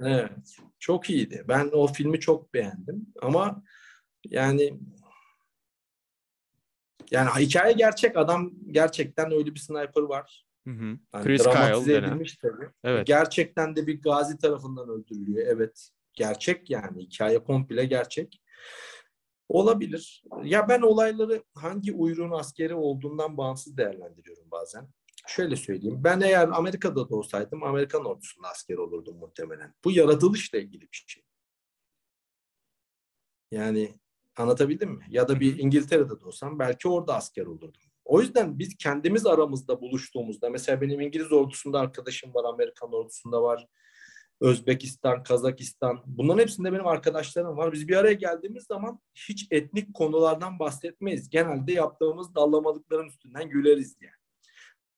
Evet. 0.00 0.56
Çok 0.78 1.10
iyiydi. 1.10 1.44
Ben 1.48 1.70
o 1.72 1.86
filmi 1.86 2.20
çok 2.20 2.54
beğendim. 2.54 3.06
Ama 3.22 3.62
yani 4.24 4.80
yani 7.10 7.30
hikaye 7.38 7.72
gerçek. 7.72 8.16
Adam 8.16 8.52
gerçekten 8.70 9.32
öyle 9.32 9.54
bir 9.54 9.60
sniper 9.60 10.02
var. 10.02 10.46
Hı 10.66 10.70
hı. 10.70 10.98
Hani 11.12 11.24
Chris 11.24 11.44
dramatize 11.44 11.94
Kyle 11.94 12.06
edilmiş 12.06 12.36
tabii. 12.36 12.68
Evet. 12.84 13.06
Gerçekten 13.06 13.76
de 13.76 13.86
bir 13.86 14.02
gazi 14.02 14.38
tarafından 14.38 14.88
öldürülüyor. 14.88 15.46
Evet. 15.46 15.90
Gerçek 16.14 16.70
yani. 16.70 17.02
Hikaye 17.02 17.38
komple 17.38 17.84
gerçek. 17.84 18.42
Olabilir. 19.48 20.22
Ya 20.42 20.68
ben 20.68 20.80
olayları 20.80 21.42
hangi 21.54 21.92
uyruğun 21.92 22.30
askeri 22.30 22.74
olduğundan 22.74 23.36
bağımsız 23.36 23.76
değerlendiriyorum 23.76 24.50
bazen. 24.50 24.88
Şöyle 25.30 25.56
söyleyeyim. 25.56 26.04
Ben 26.04 26.20
eğer 26.20 26.48
Amerika'da 26.48 27.10
da 27.10 27.14
olsaydım 27.14 27.62
Amerikan 27.62 28.04
ordusunda 28.04 28.48
asker 28.48 28.76
olurdum 28.76 29.16
muhtemelen. 29.18 29.74
Bu 29.84 29.90
yaratılışla 29.90 30.58
ilgili 30.58 30.82
bir 30.82 31.04
şey. 31.06 31.22
Yani 33.50 33.94
anlatabildim 34.36 34.90
mi? 34.90 35.06
Ya 35.10 35.28
da 35.28 35.40
bir 35.40 35.58
İngiltere'de 35.58 36.20
de 36.20 36.24
olsam 36.24 36.58
belki 36.58 36.88
orada 36.88 37.16
asker 37.16 37.46
olurdum. 37.46 37.80
O 38.04 38.20
yüzden 38.20 38.58
biz 38.58 38.76
kendimiz 38.76 39.26
aramızda 39.26 39.80
buluştuğumuzda 39.80 40.50
mesela 40.50 40.80
benim 40.80 41.00
İngiliz 41.00 41.32
ordusunda 41.32 41.80
arkadaşım 41.80 42.34
var, 42.34 42.44
Amerikan 42.44 42.92
ordusunda 42.92 43.42
var. 43.42 43.66
Özbekistan, 44.40 45.22
Kazakistan 45.22 46.02
bunların 46.06 46.42
hepsinde 46.42 46.72
benim 46.72 46.86
arkadaşlarım 46.86 47.56
var. 47.56 47.72
Biz 47.72 47.88
bir 47.88 47.96
araya 47.96 48.14
geldiğimiz 48.14 48.64
zaman 48.64 49.00
hiç 49.14 49.46
etnik 49.50 49.94
konulardan 49.94 50.58
bahsetmeyiz. 50.58 51.30
Genelde 51.30 51.72
yaptığımız 51.72 52.34
dallamalıkların 52.34 53.08
üstünden 53.08 53.48
güleriz 53.48 53.96
yani. 54.00 54.19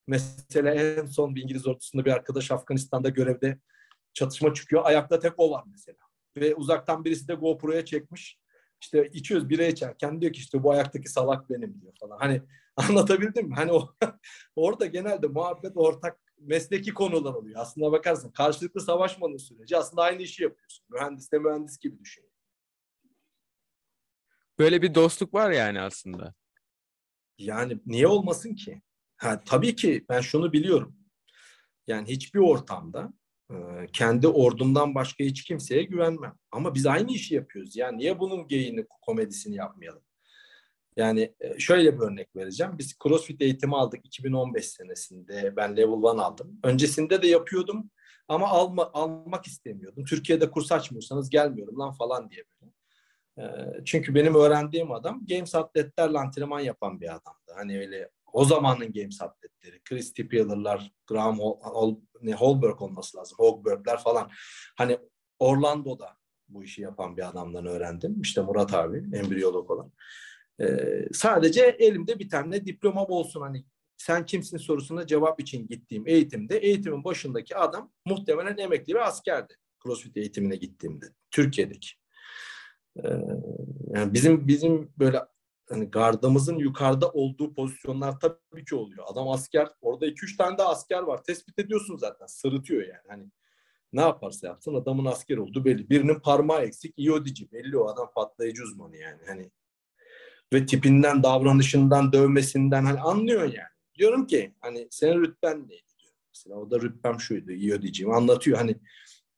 Mesela 0.06 0.74
en 0.74 1.06
son 1.06 1.34
bir 1.34 1.42
İngiliz 1.42 1.66
ordusunda 1.66 2.04
bir 2.04 2.10
arkadaş 2.10 2.50
Afganistan'da 2.50 3.08
görevde 3.08 3.58
çatışma 4.14 4.54
çıkıyor. 4.54 4.82
Ayakta 4.84 5.18
tek 5.18 5.32
o 5.36 5.50
var 5.50 5.64
mesela. 5.70 5.98
Ve 6.36 6.54
uzaktan 6.54 7.04
birisi 7.04 7.28
de 7.28 7.34
GoPro'ya 7.34 7.84
çekmiş. 7.84 8.38
İşte 8.80 9.10
içiyoruz 9.12 9.48
bira 9.48 9.64
içerken 9.64 10.20
diyor 10.20 10.32
ki 10.32 10.38
işte 10.38 10.62
bu 10.62 10.72
ayaktaki 10.72 11.08
salak 11.08 11.50
benim 11.50 11.80
diyor 11.80 11.92
falan. 12.00 12.18
Hani 12.18 12.42
anlatabildim 12.76 13.48
mi? 13.48 13.54
Hani 13.54 13.72
o, 13.72 13.94
orada 14.56 14.86
genelde 14.86 15.26
muhabbet 15.26 15.72
ortak 15.74 16.20
mesleki 16.38 16.94
konular 16.94 17.34
oluyor. 17.34 17.60
Aslında 17.60 17.92
bakarsın 17.92 18.30
karşılıklı 18.30 18.80
savaşmanın 18.80 19.36
süreci 19.36 19.76
aslında 19.76 20.02
aynı 20.02 20.22
işi 20.22 20.42
yapıyorsun. 20.42 20.84
Mühendis 20.88 21.32
de 21.32 21.38
mühendis 21.38 21.78
gibi 21.78 21.98
düşün. 21.98 22.24
Böyle 24.58 24.82
bir 24.82 24.94
dostluk 24.94 25.34
var 25.34 25.50
yani 25.50 25.80
aslında. 25.80 26.34
Yani 27.38 27.80
niye 27.86 28.06
olmasın 28.06 28.54
ki? 28.54 28.82
Ha, 29.22 29.42
tabii 29.44 29.76
ki 29.76 30.04
ben 30.08 30.20
şunu 30.20 30.52
biliyorum. 30.52 30.94
Yani 31.86 32.08
hiçbir 32.08 32.40
ortamda 32.40 33.12
e, 33.50 33.56
kendi 33.92 34.28
ordumdan 34.28 34.94
başka 34.94 35.24
hiç 35.24 35.44
kimseye 35.44 35.82
güvenmem. 35.82 36.34
Ama 36.52 36.74
biz 36.74 36.86
aynı 36.86 37.12
işi 37.12 37.34
yapıyoruz. 37.34 37.76
Yani 37.76 37.98
niye 37.98 38.18
bunun 38.20 38.48
geyini, 38.48 38.86
komedisini 39.02 39.56
yapmayalım? 39.56 40.02
Yani 40.96 41.34
e, 41.40 41.58
şöyle 41.58 41.94
bir 41.96 42.00
örnek 42.00 42.36
vereceğim. 42.36 42.72
Biz 42.78 42.96
CrossFit 43.02 43.42
eğitimi 43.42 43.76
aldık 43.76 44.06
2015 44.06 44.66
senesinde. 44.66 45.56
Ben 45.56 45.76
Level 45.76 46.02
1 46.02 46.22
aldım. 46.22 46.60
Öncesinde 46.64 47.22
de 47.22 47.26
yapıyordum 47.26 47.90
ama 48.28 48.48
alma, 48.48 48.90
almak 48.92 49.46
istemiyordum. 49.46 50.04
Türkiye'de 50.04 50.50
kurs 50.50 50.72
açmıyorsanız 50.72 51.30
gelmiyorum 51.30 51.78
lan 51.78 51.92
falan 51.92 52.30
diye 52.30 52.44
böyle. 52.62 52.72
E, 53.38 53.44
çünkü 53.84 54.14
benim 54.14 54.34
öğrendiğim 54.34 54.92
adam 54.92 55.26
Games 55.26 55.54
atletlerle 55.54 56.18
antrenman 56.18 56.60
yapan 56.60 57.00
bir 57.00 57.08
adamdı. 57.08 57.52
Hani 57.56 57.78
öyle 57.78 58.10
o 58.32 58.44
zamanın 58.44 58.92
Games 58.92 59.22
atletleri. 59.22 59.80
Chris 59.84 60.12
Tippeler'lar, 60.12 60.92
Graham 61.06 61.38
Hol, 61.38 62.00
ne, 62.22 62.34
Holberg 62.34 62.82
olması 62.82 63.18
lazım. 63.18 63.38
Hogberg'ler 63.38 63.98
falan. 63.98 64.30
Hani 64.76 64.98
Orlando'da 65.38 66.16
bu 66.48 66.64
işi 66.64 66.82
yapan 66.82 67.16
bir 67.16 67.28
adamdan 67.28 67.66
öğrendim. 67.66 68.20
İşte 68.20 68.42
Murat 68.42 68.74
abi, 68.74 69.16
embriyolog 69.16 69.70
olan. 69.70 69.92
Ee, 70.60 71.08
sadece 71.12 71.62
elimde 71.62 72.18
bir 72.18 72.28
tane 72.28 72.66
diploma 72.66 73.06
olsun 73.06 73.40
hani 73.40 73.64
sen 73.96 74.26
kimsin 74.26 74.56
sorusuna 74.56 75.06
cevap 75.06 75.40
için 75.40 75.68
gittiğim 75.68 76.08
eğitimde 76.08 76.58
eğitimin 76.58 77.04
başındaki 77.04 77.56
adam 77.56 77.92
muhtemelen 78.06 78.56
emekli 78.56 78.94
bir 78.94 79.08
askerdi. 79.08 79.54
CrossFit 79.84 80.16
eğitimine 80.16 80.56
gittiğimde 80.56 81.06
Türkiye'deki. 81.30 81.88
Ee, 82.96 83.08
yani 83.94 84.12
bizim 84.12 84.48
bizim 84.48 84.92
böyle 84.98 85.20
hani 85.72 85.90
gardımızın 85.90 86.56
yukarıda 86.56 87.10
olduğu 87.10 87.54
pozisyonlar 87.54 88.20
tabii 88.20 88.64
ki 88.64 88.74
oluyor. 88.74 89.04
Adam 89.08 89.28
asker, 89.28 89.68
orada 89.80 90.06
2-3 90.06 90.36
tane 90.36 90.58
de 90.58 90.62
asker 90.62 91.02
var. 91.02 91.24
Tespit 91.24 91.58
ediyorsun 91.58 91.96
zaten. 91.96 92.26
Sırıtıyor 92.26 92.82
yani. 92.82 93.02
Hani 93.08 93.24
ne 93.92 94.00
yaparsa 94.00 94.46
yapsın 94.46 94.74
adamın 94.74 95.04
asker 95.04 95.36
olduğu 95.36 95.64
belli. 95.64 95.90
Birinin 95.90 96.20
parmağı 96.20 96.62
eksik, 96.62 96.94
iodici 96.96 97.52
belli 97.52 97.78
o 97.78 97.88
adam 97.88 98.10
patlayıcı 98.14 98.62
uzmanı 98.62 98.96
yani. 98.96 99.20
Hani 99.26 99.50
ve 100.52 100.66
tipinden, 100.66 101.22
davranışından, 101.22 102.12
dövmesinden 102.12 102.84
hani 102.84 103.00
anlıyor 103.00 103.42
yani. 103.42 103.72
Diyorum 103.94 104.26
ki 104.26 104.54
hani 104.60 104.88
senin 104.90 105.20
rütben 105.20 105.68
neydi 105.68 105.92
diyor. 105.98 106.12
Mesela 106.28 106.56
o 106.56 106.70
da 106.70 106.80
rütbem 106.80 107.20
şuydu, 107.20 107.52
iyi 107.52 107.82
diyeceğim 107.82 108.12
anlatıyor. 108.12 108.58
Hani 108.58 108.76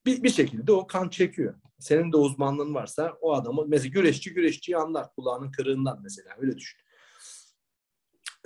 bir, 0.07 0.23
bir 0.23 0.31
şekilde 0.31 0.73
o 0.73 0.87
kan 0.87 1.09
çekiyor. 1.09 1.55
Senin 1.79 2.13
de 2.13 2.17
uzmanlığın 2.17 2.75
varsa 2.75 3.19
o 3.21 3.35
adamı 3.35 3.65
mesela 3.69 3.89
güreşçi 3.89 4.35
güreşçiyi 4.35 4.77
anlar 4.77 5.15
kulağının 5.15 5.51
kırığından 5.51 6.01
mesela 6.03 6.37
öyle 6.39 6.57
düşün. 6.57 6.81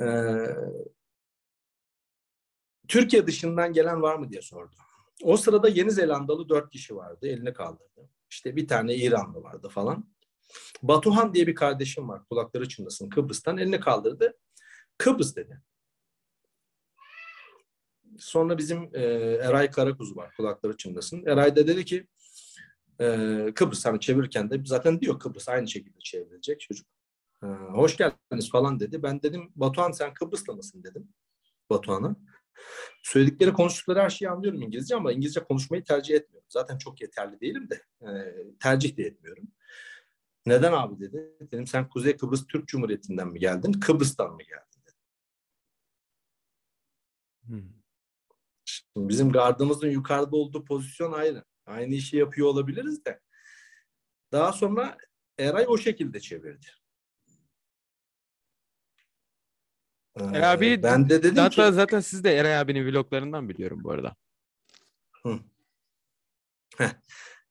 Ee, 0.00 0.06
Türkiye 2.88 3.26
dışından 3.26 3.72
gelen 3.72 4.02
var 4.02 4.16
mı 4.16 4.30
diye 4.30 4.42
sordu. 4.42 4.74
O 5.22 5.36
sırada 5.36 5.68
Yeni 5.68 5.90
Zelandalı 5.90 6.48
dört 6.48 6.70
kişi 6.70 6.96
vardı. 6.96 7.28
Elini 7.28 7.52
kaldırdı. 7.52 8.10
İşte 8.30 8.56
bir 8.56 8.68
tane 8.68 8.94
İranlı 8.94 9.42
vardı 9.42 9.68
falan. 9.68 10.14
Batuhan 10.82 11.34
diye 11.34 11.46
bir 11.46 11.54
kardeşim 11.54 12.08
var. 12.08 12.24
Kulakları 12.24 12.68
çınlasın. 12.68 13.08
Kıbrıs'tan 13.08 13.58
elini 13.58 13.80
kaldırdı. 13.80 14.38
Kıbrıs 14.98 15.36
dedi. 15.36 15.62
Sonra 18.18 18.58
bizim 18.58 18.90
e, 18.94 19.02
Eray 19.42 19.70
Karakuzu 19.70 20.16
var. 20.16 20.34
Kulakları 20.36 20.76
çınlasın. 20.76 21.26
Eray 21.26 21.56
da 21.56 21.66
dedi 21.66 21.84
ki 21.84 22.06
e, 23.00 23.06
Kıbrıs 23.54 23.86
hani 23.86 24.00
çevirirken 24.00 24.50
de 24.50 24.62
zaten 24.64 25.00
diyor 25.00 25.18
Kıbrıs 25.18 25.48
aynı 25.48 25.68
şekilde 25.68 25.98
çevrilecek 25.98 26.60
çocuk. 26.60 26.86
E, 27.42 27.46
hoş 27.46 27.96
geldiniz 27.96 28.50
falan 28.50 28.80
dedi. 28.80 29.02
Ben 29.02 29.22
dedim 29.22 29.52
Batuhan 29.54 29.92
sen 29.92 30.14
Kıbrıs'ta 30.14 30.52
mısın 30.52 30.84
dedim 30.84 31.08
Batuhan'a. 31.70 32.16
Söyledikleri 33.02 33.52
konuştukları 33.52 34.00
her 34.00 34.10
şeyi 34.10 34.30
anlıyorum 34.30 34.62
İngilizce 34.62 34.96
ama 34.96 35.12
İngilizce 35.12 35.44
konuşmayı 35.44 35.84
tercih 35.84 36.14
etmiyorum. 36.14 36.48
Zaten 36.48 36.78
çok 36.78 37.00
yeterli 37.00 37.40
değilim 37.40 37.68
de 37.70 37.82
e, 38.02 38.08
tercih 38.60 38.96
de 38.96 39.02
etmiyorum. 39.02 39.48
Neden 40.46 40.72
abi 40.72 41.00
dedi. 41.00 41.36
Dedim 41.40 41.66
sen 41.66 41.88
Kuzey 41.88 42.16
Kıbrıs 42.16 42.46
Türk 42.46 42.68
Cumhuriyeti'nden 42.68 43.28
mi 43.28 43.38
geldin? 43.38 43.72
Kıbrıs'tan 43.72 44.32
mı 44.32 44.42
geldin? 44.42 44.68
Hmm. 47.46 47.77
Şimdi 48.98 49.08
bizim 49.08 49.32
gardımızın 49.32 49.88
yukarıda 49.90 50.36
olduğu 50.36 50.64
pozisyon 50.64 51.12
ayrı. 51.12 51.44
Aynı 51.66 51.94
işi 51.94 52.16
yapıyor 52.16 52.48
olabiliriz 52.48 53.04
de. 53.04 53.20
Daha 54.32 54.52
sonra 54.52 54.96
Eray 55.38 55.64
o 55.68 55.78
şekilde 55.78 56.20
çevirdi. 56.20 56.66
Eray 60.20 60.52
abi 60.52 60.82
ben 60.82 61.08
de 61.08 61.22
dedim 61.22 61.34
zaten, 61.34 61.70
ki... 61.70 61.74
zaten 61.74 62.00
siz 62.00 62.24
de 62.24 62.36
Eray 62.36 62.58
abinin 62.58 62.92
vloglarından 62.92 63.48
biliyorum 63.48 63.84
bu 63.84 63.90
arada. 63.90 64.16
Hı. 65.22 65.40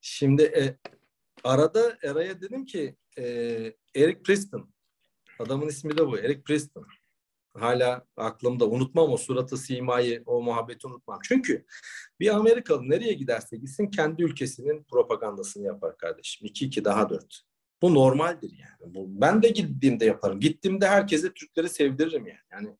Şimdi 0.02 0.44
e, 0.44 0.78
arada 1.44 1.98
Eray'a 2.04 2.42
dedim 2.42 2.66
ki 2.66 2.98
e, 3.18 3.24
Eric 3.96 4.22
Preston. 4.24 4.74
Adamın 5.40 5.68
ismi 5.68 5.98
de 5.98 6.08
bu. 6.08 6.20
Eric 6.20 6.42
Preston. 6.42 6.88
Hala 7.60 8.06
aklımda. 8.18 8.68
Unutmam 8.68 9.12
o 9.12 9.18
suratı, 9.18 9.58
simayı, 9.58 10.24
o 10.26 10.42
muhabbeti 10.42 10.88
unutmam. 10.88 11.20
Çünkü 11.24 11.66
bir 12.20 12.36
Amerikalı 12.36 12.90
nereye 12.90 13.14
giderse 13.14 13.58
gitsin 13.58 13.88
kendi 13.88 14.24
ülkesinin 14.24 14.84
propagandasını 14.84 15.66
yapar 15.66 15.98
kardeşim. 15.98 16.48
2-2 16.48 16.86
daha 16.86 17.10
4. 17.10 17.42
Bu 17.82 17.94
normaldir 17.94 18.52
yani. 18.52 18.96
Bu, 18.96 19.22
ben 19.22 19.44
de 19.44 19.50
gittiğimde 19.50 20.06
yaparım. 20.06 20.40
Gittiğimde 20.40 20.88
herkese 20.88 21.34
Türkleri 21.34 21.70
sevdiririm 21.70 22.28
yani. 22.28 22.40
Yani 22.52 22.78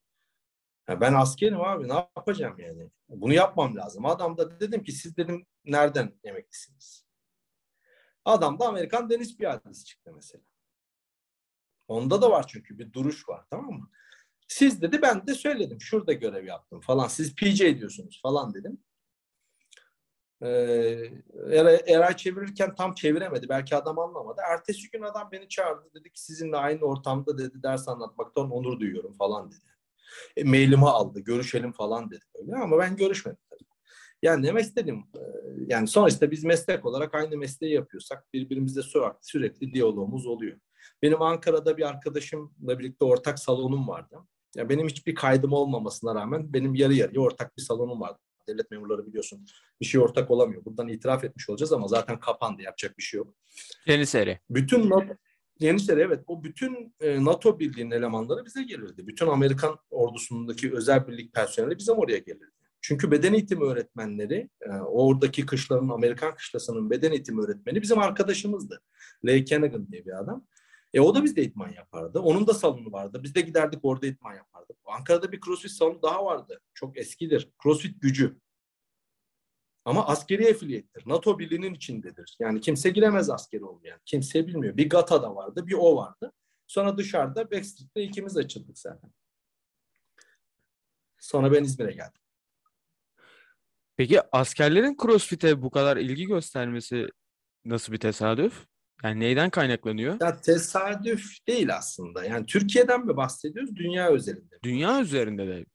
ya 0.90 1.02
ben 1.02 1.14
askerim 1.14 1.62
abi 1.62 1.88
ne 1.88 1.94
yapacağım 1.94 2.60
yani? 2.60 2.90
Bunu 3.10 3.34
yapmam 3.34 3.76
lazım. 3.76 4.06
Adam 4.06 4.38
da 4.38 4.60
dedim 4.60 4.84
ki 4.84 4.92
siz 4.92 5.18
dedim 5.18 5.46
nereden 5.66 6.14
emeklisiniz? 6.24 7.06
Adam 8.26 8.60
da 8.60 8.68
Amerikan 8.68 9.10
deniz 9.10 9.38
piyadesi 9.38 9.86
çıktı 9.86 10.12
mesela. 10.16 10.44
Onda 11.88 12.22
da 12.22 12.32
var 12.32 12.46
çünkü 12.48 12.80
bir 12.80 12.94
duruş 12.94 13.30
var 13.30 13.46
tamam 13.50 13.74
mı? 13.74 13.90
Siz 14.48 14.82
dedi 14.82 15.02
ben 15.02 15.28
de 15.28 15.34
söyledim 15.34 15.82
şurada 15.82 16.14
görev 16.14 16.46
yaptım 16.46 16.82
falan. 16.82 17.08
Siz 17.08 17.36
PJ 17.36 17.62
ediyorsunuz 17.62 18.20
falan 18.24 18.54
dedim. 18.54 18.80
Ee, 20.42 21.12
Eray 21.88 22.16
çevirirken 22.16 22.76
tam 22.76 22.94
çeviremedi. 22.94 23.50
Belki 23.50 23.76
adam 23.76 24.00
anlamadı. 24.00 24.42
Ertesi 24.52 24.90
gün 24.92 25.02
adam 25.02 25.30
beni 25.32 25.50
çağırdı. 25.50 25.90
Dedi 25.94 26.12
ki 26.12 26.24
sizinle 26.24 26.58
aynı 26.58 26.82
ortamda 26.82 27.38
dedi 27.38 27.64
ders 27.64 27.88
anlatmaktan 27.88 28.52
onur 28.52 28.80
duyuyorum 28.80 29.14
falan 29.14 29.52
dedi. 29.52 29.66
E, 30.38 30.44
mailimi 30.44 30.90
aldı. 30.90 31.20
Görüşelim 31.20 31.72
falan 31.72 32.12
dedi. 32.12 32.26
Öyle. 32.36 32.56
Ama 32.56 32.78
ben 32.78 32.96
görüşmedim 32.96 33.40
tabii. 33.50 33.64
Yani 34.22 34.48
demek 34.48 34.64
istedim 34.64 35.04
e, 35.16 35.22
yani 35.68 35.88
sonuçta 35.88 36.32
biz 36.32 36.44
meslek 36.44 36.86
olarak 36.86 37.16
aynı 37.16 37.38
mesleği 37.38 37.74
yapıyorsak 37.74 38.34
birbirimizle 38.34 38.82
sürekli, 38.82 39.18
sürekli 39.22 39.74
diyalogumuz 39.74 40.28
oluyor. 40.28 40.58
Benim 41.02 41.22
Ankara'da 41.22 41.78
bir 41.78 41.90
arkadaşımla 41.90 42.80
birlikte 42.80 43.06
ortak 43.06 43.40
salonum 43.40 43.88
vardı. 43.88 44.18
Ya 44.58 44.70
benim 44.70 44.88
hiçbir 44.88 45.16
kaydım 45.16 45.54
olmamasına 45.54 46.16
rağmen 46.16 46.54
benim 46.54 46.76
yarı 46.76 46.94
yarıya 46.94 47.22
ortak 47.22 47.58
bir 47.58 47.62
salonum 47.62 48.02
vardı. 48.02 48.20
Devlet 48.48 48.72
memurları 48.72 49.08
biliyorsun 49.08 49.46
bir 49.82 49.86
şey 49.86 50.02
ortak 50.02 50.32
olamıyor. 50.32 50.66
Buradan 50.66 50.88
itiraf 50.88 51.24
etmiş 51.24 51.50
olacağız 51.50 51.74
ama 51.74 51.88
zaten 51.88 52.20
kapandı 52.20 52.62
yapacak 52.62 52.98
bir 52.98 53.04
şey 53.04 53.18
yok. 53.18 53.34
Yeniçeri. 53.86 54.40
Bütün 54.50 54.90
NATO, 54.90 55.14
Yeniçeri 55.60 56.02
evet 56.02 56.24
o 56.28 56.44
bütün 56.44 56.96
e, 57.00 57.26
NATO 57.26 57.60
birliğinin 57.60 57.92
elemanları 57.92 58.46
bize 58.46 58.64
gelirdi. 58.64 59.08
Bütün 59.08 59.28
Amerikan 59.28 59.78
ordusundaki 59.90 60.74
özel 60.74 61.08
birlik 61.08 61.34
personeli 61.34 61.78
bizim 61.78 61.96
oraya 61.96 62.18
gelirdi. 62.18 62.52
Çünkü 62.82 63.12
beden 63.12 63.34
eğitimi 63.34 63.64
öğretmenleri, 63.64 64.50
e, 64.62 64.70
oradaki 64.70 65.46
kışlanın, 65.46 65.90
Amerikan 65.90 66.36
kışlasının 66.36 66.90
beden 66.90 67.12
eğitimi 67.12 67.42
öğretmeni 67.42 67.82
bizim 67.82 68.00
arkadaşımızdı. 68.00 68.82
Leigh 69.26 69.46
Kennigan 69.46 69.88
diye 69.92 70.06
bir 70.06 70.20
adam. 70.20 70.46
E 70.94 71.02
o 71.02 71.16
da 71.16 71.24
bizde 71.24 71.44
idman 71.44 71.70
yapardı. 71.70 72.20
Onun 72.20 72.48
da 72.48 72.54
salonu 72.54 72.92
vardı. 72.92 73.24
Biz 73.24 73.36
de 73.36 73.42
giderdik 73.42 73.80
orada 73.84 74.08
idman 74.08 74.36
yapardık. 74.36 74.78
Ankara'da 74.86 75.32
bir 75.32 75.42
crossfit 75.42 75.72
salonu 75.72 76.02
daha 76.02 76.26
vardı. 76.26 76.62
Çok 76.74 76.98
eskidir. 76.98 77.50
Crossfit 77.64 78.02
gücü. 78.02 78.38
Ama 79.86 80.08
askeri 80.08 80.44
efiliyettir. 80.44 81.04
NATO 81.06 81.40
birliğinin 81.40 81.74
içindedir. 81.74 82.38
Yani 82.40 82.62
kimse 82.62 82.90
giremez 82.90 83.30
askeri 83.30 83.66
olmayan. 83.66 84.00
Kimse 84.06 84.48
bilmiyor. 84.48 84.78
Bir 84.78 84.90
GATA 84.90 85.22
da 85.22 85.36
vardı, 85.36 85.68
bir 85.68 85.74
o 85.74 85.96
vardı. 85.96 86.34
Sonra 86.68 86.98
dışarıda 86.98 87.52
Backstreet'te 87.52 88.04
ikimiz 88.04 88.38
açıldık 88.38 88.80
zaten. 88.80 89.12
Sonra 91.20 91.52
ben 91.52 91.64
İzmir'e 91.64 91.92
geldim. 91.92 92.22
Peki 93.98 94.22
askerlerin 94.32 94.98
CrossFit'e 95.02 95.62
bu 95.62 95.72
kadar 95.72 95.98
ilgi 95.98 96.26
göstermesi 96.26 97.08
nasıl 97.66 97.94
bir 97.94 97.98
tesadüf? 97.98 98.68
Yani 99.04 99.20
neyden 99.20 99.50
kaynaklanıyor? 99.50 100.18
Ya 100.22 100.42
tesadüf 100.42 101.48
değil 101.48 101.76
aslında. 101.76 102.26
Yani 102.26 102.46
Türkiye'den 102.46 103.06
mi 103.06 103.18
bahsediyoruz, 103.18 103.76
dünya 103.76 104.10
özelinde? 104.10 104.60
Dünya 104.64 105.02
üzerinde 105.02 105.48
de. 105.48 105.66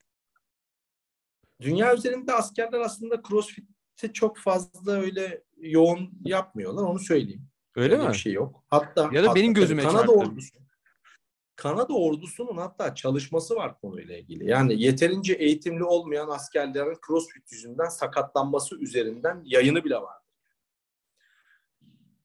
Dünya 1.61 1.95
üzerinde 1.95 2.33
askerler 2.33 2.81
aslında 2.81 3.23
CrossFit'te 3.29 4.13
çok 4.13 4.39
fazla 4.39 4.93
öyle 4.93 5.43
yoğun 5.61 6.11
yapmıyorlar, 6.25 6.83
onu 6.83 6.99
söyleyeyim. 6.99 7.49
Öyle 7.77 7.95
Öyle 7.95 8.07
mi? 8.07 8.13
bir 8.13 8.19
şey 8.19 8.33
yok. 8.33 8.65
Hatta 8.71 9.11
Ya 9.13 9.25
da 9.25 9.35
benim 9.35 9.49
hatta 9.49 9.61
gözüme 9.61 9.83
Kanada 9.83 9.99
çarptı. 9.99 10.13
ordusu. 10.13 10.59
Kanada 11.57 11.93
ordusunun 11.95 12.57
hatta 12.57 12.95
çalışması 12.95 13.55
var 13.57 13.81
konuyla 13.81 14.17
ilgili. 14.17 14.51
Yani 14.51 14.83
yeterince 14.83 15.33
eğitimli 15.33 15.85
olmayan 15.85 16.29
askerlerin 16.29 16.97
crossfit 17.07 17.53
yüzünden 17.53 17.89
sakatlanması 17.89 18.77
üzerinden 18.79 19.43
yayını 19.45 19.85
bile 19.85 19.97
var. 19.97 20.17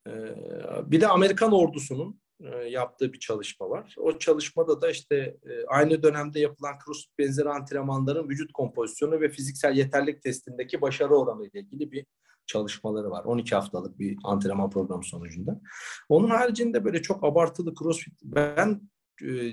Ee, 0.07 0.91
bir 0.91 1.01
de 1.01 1.07
Amerikan 1.07 1.51
ordusunun 1.51 2.19
e, 2.39 2.47
yaptığı 2.49 3.13
bir 3.13 3.19
çalışma 3.19 3.69
var. 3.69 3.95
O 3.97 4.17
çalışmada 4.17 4.81
da 4.81 4.91
işte 4.91 5.15
e, 5.15 5.65
aynı 5.67 6.03
dönemde 6.03 6.39
yapılan 6.39 6.75
crossfit 6.85 7.19
benzeri 7.19 7.49
antrenmanların 7.49 8.29
vücut 8.29 8.53
kompozisyonu 8.53 9.21
ve 9.21 9.29
fiziksel 9.29 9.75
yeterlik 9.75 10.21
testindeki 10.21 10.81
başarı 10.81 11.15
oranı 11.15 11.45
ile 11.47 11.59
ilgili 11.59 11.91
bir 11.91 12.05
çalışmaları 12.45 13.11
var. 13.11 13.25
12 13.25 13.55
haftalık 13.55 13.99
bir 13.99 14.17
antrenman 14.23 14.69
programı 14.69 15.03
sonucunda. 15.03 15.61
Onun 16.09 16.29
haricinde 16.29 16.85
böyle 16.85 17.01
çok 17.01 17.23
abartılı 17.23 17.73
crossfit 17.75 18.13
ben 18.23 18.89
e, 19.23 19.51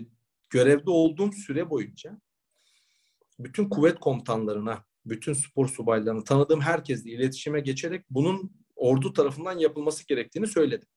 görevde 0.51 0.91
olduğum 0.91 1.33
süre 1.33 1.71
boyunca 1.71 2.21
bütün 3.39 3.69
kuvvet 3.69 4.01
komutanlarına, 4.01 4.85
bütün 5.07 5.33
spor 5.33 5.69
subaylarına, 5.69 6.25
tanıdığım 6.25 6.61
herkesle 6.61 7.11
iletişime 7.11 7.61
geçerek 7.61 8.05
bunun 8.11 8.64
ordu 8.85 9.13
tarafından 9.13 9.59
yapılması 9.59 10.07
gerektiğini 10.07 10.47
söyledim. 10.47 10.89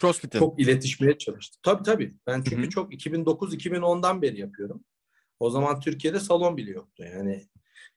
CrossFit'in. 0.00 0.38
Çok 0.38 0.60
iletişmeye 0.60 1.18
çalıştım. 1.18 1.60
Tabii 1.62 1.82
tabii. 1.82 2.14
Ben 2.26 2.42
çünkü 2.42 2.62
Hı 2.62 2.66
hı. 2.66 2.70
çok 2.70 2.92
2009-2010'dan 2.92 4.22
beri 4.22 4.40
yapıyorum. 4.40 4.84
O 5.40 5.50
zaman 5.50 5.80
Türkiye'de 5.80 6.20
salon 6.20 6.56
bile 6.56 6.70
yoktu. 6.70 7.04
Yani 7.04 7.48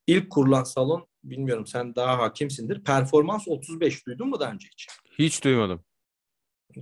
ilk 0.07 0.29
kurulan 0.29 0.63
salon 0.63 1.07
bilmiyorum 1.23 1.67
sen 1.67 1.95
daha 1.95 2.17
hakimsindir. 2.17 2.83
Performans 2.83 3.47
35 3.47 4.05
duydun 4.05 4.29
mu 4.29 4.39
daha 4.39 4.51
önce 4.51 4.67
hiç? 4.67 4.87
Hiç 5.19 5.43
duymadım. 5.43 5.83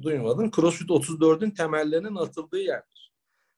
Duymadın. 0.01 0.51
CrossFit 0.55 0.89
34'ün 0.89 1.51
temellerinin 1.51 2.15
atıldığı 2.15 2.61
yerdir. 2.61 3.13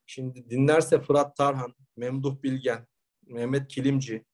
Şimdi 0.06 0.50
dinlerse 0.50 1.02
Fırat 1.02 1.36
Tarhan, 1.36 1.76
Memduh 1.98 2.44
Bilgen, 2.44 2.88
Mehmet 3.26 3.68
Kilimci, 3.68 4.26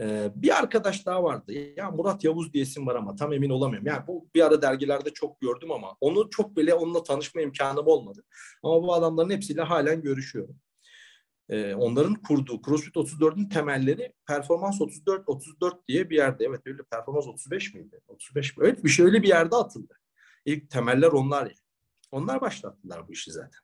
e, 0.00 0.30
bir 0.34 0.58
arkadaş 0.58 1.06
daha 1.06 1.24
vardı. 1.24 1.52
Ya 1.76 1.90
Murat 1.90 2.24
Yavuz 2.24 2.52
diye 2.52 2.64
isim 2.64 2.86
var 2.86 2.94
ama 2.94 3.16
tam 3.16 3.32
emin 3.32 3.50
olamıyorum. 3.50 3.86
Yani 3.86 4.06
bu 4.06 4.28
bir 4.34 4.46
ara 4.46 4.62
dergilerde 4.62 5.10
çok 5.10 5.40
gördüm 5.40 5.72
ama 5.72 5.96
onu 6.00 6.30
çok 6.30 6.56
bile 6.56 6.74
onunla 6.74 7.02
tanışma 7.02 7.40
imkanım 7.40 7.86
olmadı. 7.86 8.24
Ama 8.62 8.82
bu 8.82 8.94
adamların 8.94 9.30
hepsiyle 9.30 9.62
halen 9.62 10.02
görüşüyorum. 10.02 10.56
E, 11.48 11.74
onların 11.74 12.14
kurduğu 12.14 12.62
CrossFit 12.62 12.96
34'ün 12.96 13.48
temelleri 13.48 14.12
Performans 14.26 14.80
34 14.80 15.28
34 15.28 15.88
diye 15.88 16.10
bir 16.10 16.16
yerde. 16.16 16.44
Evet 16.44 16.60
öyle 16.66 16.82
Performans 16.82 17.26
35 17.26 17.74
miydi? 17.74 18.00
35 18.08 18.56
mi? 18.56 18.64
Öyle 18.64 18.84
bir 18.84 18.88
şey 18.88 19.06
öyle 19.06 19.22
bir 19.22 19.28
yerde 19.28 19.56
atıldı. 19.56 19.94
İlk 20.44 20.70
temeller 20.70 21.08
onlar 21.08 21.42
yani. 21.42 21.56
Onlar 22.12 22.40
başlattılar 22.40 23.08
bu 23.08 23.12
işi 23.12 23.32
zaten. 23.32 23.60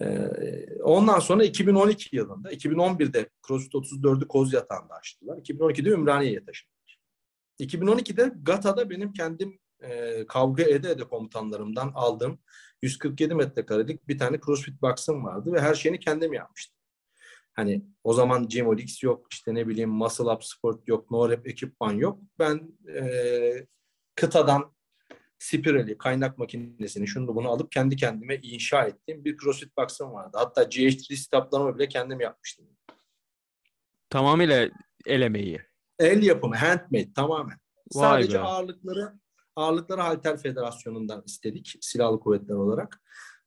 Ee, 0.00 0.30
ondan 0.82 1.18
sonra 1.18 1.44
2012 1.44 2.16
yılında, 2.16 2.52
2011'de 2.52 3.28
CrossFit 3.48 3.74
34'ü 3.74 4.28
Koz 4.28 4.52
Yatağı'nda 4.52 4.94
açtılar. 4.94 5.38
2012'de 5.38 5.90
Ümraniye'ye 5.90 6.44
taşındılar. 6.44 7.00
2012'de 7.60 8.32
GATA'da 8.42 8.90
benim 8.90 9.12
kendim 9.12 9.58
e, 9.82 10.26
kavga 10.26 10.62
ede 10.62 10.90
ede 10.90 11.04
komutanlarımdan 11.04 11.92
aldığım 11.94 12.38
147 12.82 13.34
metrekarelik 13.34 14.08
bir 14.08 14.18
tane 14.18 14.40
CrossFit 14.46 14.82
box'ım 14.82 15.24
vardı 15.24 15.52
ve 15.52 15.60
her 15.60 15.74
şeyini 15.74 16.00
kendim 16.00 16.32
yapmıştım. 16.32 16.76
Hani 17.52 17.84
o 18.04 18.12
zaman 18.12 18.48
Gymolix 18.48 19.02
yok, 19.02 19.26
işte 19.30 19.54
ne 19.54 19.68
bileyim 19.68 19.90
Muscle 19.90 20.24
Up 20.24 20.44
Sport 20.44 20.88
yok, 20.88 21.10
No 21.10 21.28
Rep 21.28 21.46
ekipman 21.46 21.92
yok. 21.92 22.20
Ben 22.38 22.72
e, 22.94 23.66
kıtadan 24.14 24.73
spirali, 25.44 25.98
kaynak 25.98 26.38
makinesini, 26.38 27.06
şunu 27.06 27.36
bunu 27.36 27.48
alıp 27.48 27.72
kendi 27.72 27.96
kendime 27.96 28.36
inşa 28.36 28.84
ettiğim 28.84 29.24
bir 29.24 29.36
CrossFit 29.36 29.76
box'ım 29.76 30.12
vardı. 30.12 30.36
Hatta 30.40 30.62
GH3 30.62 31.16
stoplarımı 31.16 31.78
bile 31.78 31.88
kendim 31.88 32.20
yapmıştım. 32.20 32.66
Tamamıyla 34.10 34.70
el 35.06 35.20
emeği. 35.20 35.60
El 35.98 36.22
yapımı, 36.22 36.56
handmade 36.56 37.12
tamamen. 37.12 37.58
Vay 37.94 38.22
Sadece 38.22 38.38
be. 38.38 38.42
ağırlıkları 38.42 39.12
ağırlıkları 39.56 40.00
Halter 40.00 40.36
Federasyonu'ndan 40.36 41.22
istedik 41.26 41.74
silahlı 41.80 42.20
kuvvetler 42.20 42.54
olarak. 42.54 43.02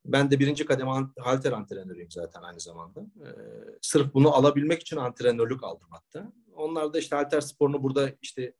Ben 0.06 0.32
de 0.32 0.39
birinci 0.39 0.66
kademe 0.66 0.91
halter 1.20 1.52
antrenörüyüm 1.52 2.12
zaten 2.12 2.41
aynı 2.41 2.60
zamanda. 2.60 3.02
Ee, 3.02 3.30
sırf 3.82 4.14
bunu 4.14 4.36
alabilmek 4.36 4.82
için 4.82 4.98
antrenörlük 4.98 5.64
aldım 5.64 5.88
hatta. 5.91 6.32
Onlar 6.56 6.93
da 6.93 7.00
işte 7.00 7.16
halter 7.16 7.41
sporunu 7.41 7.84
burada 7.84 8.12
işte 8.22 8.54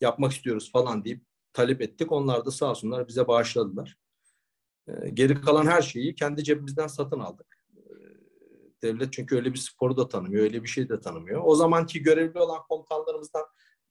yapmak 0.00 0.32
istiyoruz 0.32 0.72
falan 0.72 1.04
deyip 1.04 1.24
talep 1.54 1.82
ettik. 1.82 2.12
Onlar 2.12 2.44
da 2.44 2.50
sağ 2.50 2.70
olsunlar 2.70 3.08
bize 3.08 3.28
bağışladılar. 3.28 3.96
Ee, 4.88 5.08
geri 5.08 5.40
kalan 5.40 5.66
her 5.66 5.82
şeyi 5.82 6.14
kendi 6.14 6.44
cebimizden 6.44 6.86
satın 6.86 7.20
aldık. 7.20 7.56
Ee, 7.76 7.80
devlet 8.82 9.12
çünkü 9.12 9.36
öyle 9.36 9.52
bir 9.52 9.58
sporu 9.58 9.96
da 9.96 10.08
tanımıyor, 10.08 10.42
öyle 10.42 10.62
bir 10.62 10.68
şey 10.68 10.88
de 10.88 11.00
tanımıyor. 11.00 11.42
O 11.44 11.54
zamanki 11.54 12.02
görevli 12.02 12.38
olan 12.38 12.62
komutanlarımızdan 12.68 13.44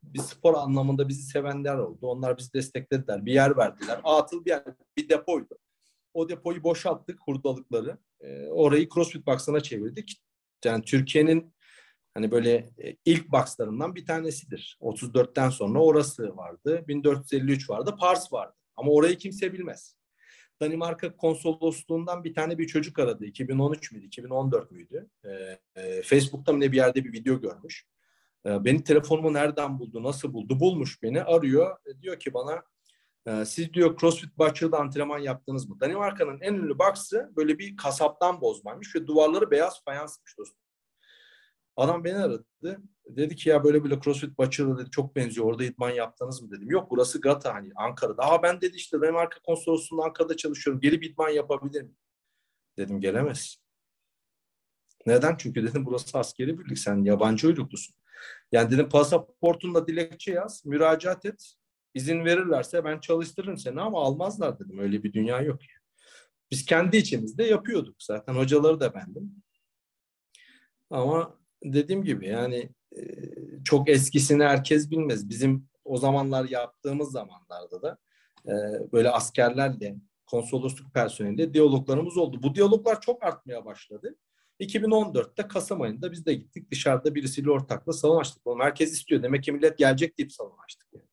bir 0.04 0.20
spor 0.20 0.54
anlamında 0.54 1.10
bizi 1.10 1.24
sevenler 1.24 1.76
oldu. 1.76 2.08
Onlar 2.08 2.38
bizi 2.38 2.54
desteklediler. 2.54 3.26
Bir 3.26 3.34
yer 3.34 3.58
verdiler. 3.58 4.02
Atıl 4.04 4.46
bir 4.46 4.50
yer, 4.50 4.64
bir 4.98 5.10
depoydu. 5.10 5.58
O 6.14 6.30
depoyu 6.30 6.64
boşalttık 6.64 7.20
hurdalıkları. 7.26 7.98
Ee, 8.22 8.48
orayı 8.48 8.90
CrossFit 8.90 9.28
Box'ına 9.28 9.60
çevirdik. 9.60 10.22
Yani 10.66 10.84
Türkiye'nin 10.84 11.54
hani 12.14 12.32
böyle 12.32 12.54
e, 12.56 12.96
ilk 13.06 13.32
boxlarından 13.32 13.96
bir 13.96 14.06
tanesidir. 14.06 14.78
34'ten 14.82 15.50
sonra 15.50 15.80
orası 15.80 16.38
vardı. 16.38 16.86
1453 16.88 17.70
vardı. 17.70 17.96
Pars 18.00 18.34
vardı. 18.34 18.56
Ama 18.76 18.92
orayı 18.92 19.18
kimse 19.18 19.54
bilmez. 19.54 19.96
Danimarka 20.62 21.18
konsolosluğundan 21.18 22.24
bir 22.24 22.34
tane 22.34 22.58
bir 22.58 22.68
çocuk 22.68 23.00
aradı. 23.00 23.26
2013 23.26 23.92
müydü, 23.92 24.06
2014 24.06 24.72
müydü? 24.72 25.10
Ee, 25.26 25.60
e, 25.76 26.02
Facebook'ta 26.02 26.54
mı 26.54 26.60
ne 26.60 26.72
bir 26.72 26.78
yerde 26.78 27.04
bir 27.04 27.14
video 27.14 27.42
görmüş. 27.42 27.86
Ee, 28.46 28.66
Benim 28.66 28.82
telefonumu 28.82 29.34
nereden 29.34 29.80
buldu, 29.80 30.04
nasıl 30.04 30.34
buldu? 30.34 30.60
Bulmuş 30.60 31.04
beni, 31.04 31.24
arıyor. 31.24 31.78
E, 31.86 32.02
Diyor 32.02 32.20
ki 32.20 32.34
bana, 32.34 32.64
e, 33.28 33.46
siz 33.46 33.74
diyor 33.74 33.98
CrossFit 33.98 34.38
Bachelor'da 34.38 34.80
antrenman 34.80 35.20
yaptınız 35.20 35.70
mı? 35.70 35.80
Danimarka'nın 35.80 36.42
en 36.42 36.54
ünlü 36.54 36.80
box'ı 36.80 37.32
böyle 37.36 37.60
bir 37.60 37.78
kasaptan 37.78 38.42
bozmaymış 38.42 38.96
ve 38.96 39.08
duvarları 39.08 39.52
beyaz 39.52 39.84
fayansmış 39.84 40.38
dostum. 40.38 40.63
Adam 41.78 42.04
beni 42.04 42.18
aradı. 42.18 42.46
Dedi 43.10 43.36
ki 43.36 43.50
ya 43.50 43.64
böyle 43.64 43.84
böyle 43.84 44.00
CrossFit 44.00 44.38
Bachelor'a 44.38 44.78
dedi 44.78 44.90
çok 44.92 45.16
benziyor. 45.16 45.48
Orada 45.48 45.64
idman 45.64 45.90
yaptınız 45.90 46.42
mı 46.42 46.52
dedim. 46.52 46.70
Yok 46.72 46.92
burası 46.92 47.22
Gata 47.22 47.54
hani 47.54 47.72
Ankara'da. 47.76 48.24
Aa 48.24 48.44
ben 48.44 48.62
dedi 48.62 48.76
işte 48.76 49.02
Danimarka 49.02 49.40
konsolosluğunda 49.40 50.06
Ankara'da 50.06 50.38
çalışıyorum. 50.38 50.82
Gelip 50.82 51.04
idman 51.04 51.30
yapabilir 51.30 51.82
miyim? 51.82 51.98
Dedim 52.78 53.02
gelemez. 53.02 53.58
Neden? 55.06 55.36
Çünkü 55.38 55.64
dedim 55.64 55.86
burası 55.86 56.20
askeri 56.20 56.60
birlik. 56.60 56.80
Sen 56.80 57.04
yabancı 57.04 57.48
uyruklusun. 57.48 57.96
Yani 58.52 58.72
dedim 58.72 58.90
pasaportunla 58.90 59.88
dilekçe 59.88 60.32
yaz, 60.32 60.66
müracaat 60.66 61.26
et. 61.26 61.54
İzin 61.94 62.26
verirlerse 62.26 62.84
ben 62.84 63.00
çalıştırırım 63.00 63.58
seni 63.58 63.82
ama 63.82 64.02
almazlar 64.02 64.60
dedim. 64.60 64.80
Öyle 64.80 65.04
bir 65.04 65.14
dünya 65.14 65.42
yok. 65.42 65.60
Biz 66.52 66.66
kendi 66.66 66.98
içimizde 66.98 67.44
yapıyorduk. 67.44 67.96
Zaten 68.00 68.34
hocaları 68.36 68.80
da 68.80 68.94
bendim. 68.94 69.44
Ama 70.90 71.40
dediğim 71.64 72.04
gibi 72.04 72.28
yani 72.28 72.70
e, 72.98 73.02
çok 73.64 73.90
eskisini 73.90 74.44
herkes 74.44 74.92
bilmez. 74.92 75.30
Bizim 75.30 75.68
o 75.86 75.98
zamanlar 75.98 76.50
yaptığımız 76.50 77.12
zamanlarda 77.12 77.82
da 77.82 77.98
e, 78.48 78.54
böyle 78.92 79.10
askerlerle, 79.10 79.96
konsolosluk 80.26 80.94
personeliyle 80.94 81.54
diyaloglarımız 81.54 82.18
oldu. 82.18 82.44
Bu 82.44 82.56
diyaloglar 82.56 83.02
çok 83.02 83.24
artmaya 83.24 83.66
başladı. 83.66 84.16
2014'te 84.60 85.48
Kasım 85.48 85.82
ayında 85.82 86.12
biz 86.12 86.26
de 86.26 86.34
gittik 86.34 86.72
dışarıda 86.72 87.16
birisiyle 87.16 87.52
ortakla 87.52 87.94
salon 87.94 88.20
açtık. 88.20 88.48
Oğlum 88.48 88.60
herkes 88.60 88.92
istiyor. 88.92 89.24
Demek 89.24 89.44
ki 89.44 89.52
millet 89.52 89.78
gelecek 89.78 90.18
deyip 90.18 90.32
salon 90.32 90.58
açtık. 90.66 90.88
Yani. 90.94 91.06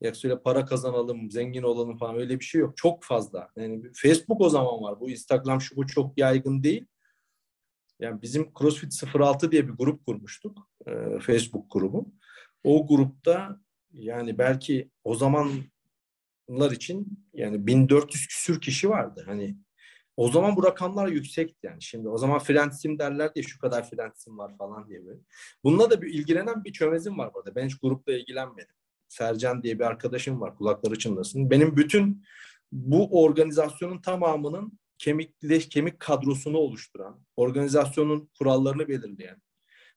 Yoksa 0.00 0.28
öyle 0.28 0.42
para 0.42 0.64
kazanalım, 0.64 1.30
zengin 1.30 1.62
olalım 1.62 1.96
falan 1.98 2.16
öyle 2.16 2.40
bir 2.40 2.44
şey 2.44 2.60
yok. 2.60 2.76
Çok 2.76 3.04
fazla. 3.04 3.48
Yani 3.56 3.82
Facebook 3.94 4.40
o 4.40 4.48
zaman 4.48 4.82
var. 4.82 5.00
Bu 5.00 5.10
Instagram 5.10 5.60
şu 5.60 5.76
bu 5.76 5.86
çok 5.86 6.18
yaygın 6.18 6.62
değil. 6.62 6.86
Yani 8.00 8.22
bizim 8.22 8.52
CrossFit 8.58 9.02
06 9.14 9.52
diye 9.52 9.68
bir 9.68 9.72
grup 9.72 10.06
kurmuştuk. 10.06 10.68
E, 10.86 11.18
Facebook 11.20 11.72
grubu. 11.72 12.12
O 12.64 12.86
grupta 12.86 13.60
yani 13.92 14.38
belki 14.38 14.90
o 15.04 15.14
zamanlar 15.14 16.70
için 16.72 17.26
yani 17.32 17.66
1400 17.66 18.26
küsür 18.26 18.60
kişi 18.60 18.90
vardı. 18.90 19.22
Hani 19.26 19.56
o 20.16 20.30
zaman 20.30 20.56
bu 20.56 20.64
rakamlar 20.64 21.08
yüksekti 21.08 21.66
yani. 21.66 21.82
Şimdi 21.82 22.08
o 22.08 22.18
zaman 22.18 22.38
Frentsim 22.38 22.98
derler 22.98 23.34
diye 23.34 23.42
şu 23.42 23.58
kadar 23.58 23.90
Frentsim 23.90 24.38
var 24.38 24.56
falan 24.58 24.88
diye 24.88 25.06
böyle. 25.06 25.20
Bununla 25.64 25.90
da 25.90 26.02
bir 26.02 26.14
ilgilenen 26.14 26.64
bir 26.64 26.72
çömezim 26.72 27.18
var 27.18 27.34
burada. 27.34 27.54
Ben 27.54 27.66
hiç 27.66 27.78
grupla 27.78 28.12
ilgilenmedim. 28.12 28.74
Sercan 29.08 29.62
diye 29.62 29.78
bir 29.78 29.84
arkadaşım 29.84 30.40
var 30.40 30.56
kulakları 30.56 30.98
çınlasın. 30.98 31.50
Benim 31.50 31.76
bütün 31.76 32.24
bu 32.72 33.22
organizasyonun 33.22 34.00
tamamının 34.00 34.78
kemikli 34.98 35.58
kemik 35.68 36.00
kadrosunu 36.00 36.58
oluşturan, 36.58 37.20
organizasyonun 37.36 38.30
kurallarını 38.38 38.88
belirleyen, 38.88 39.42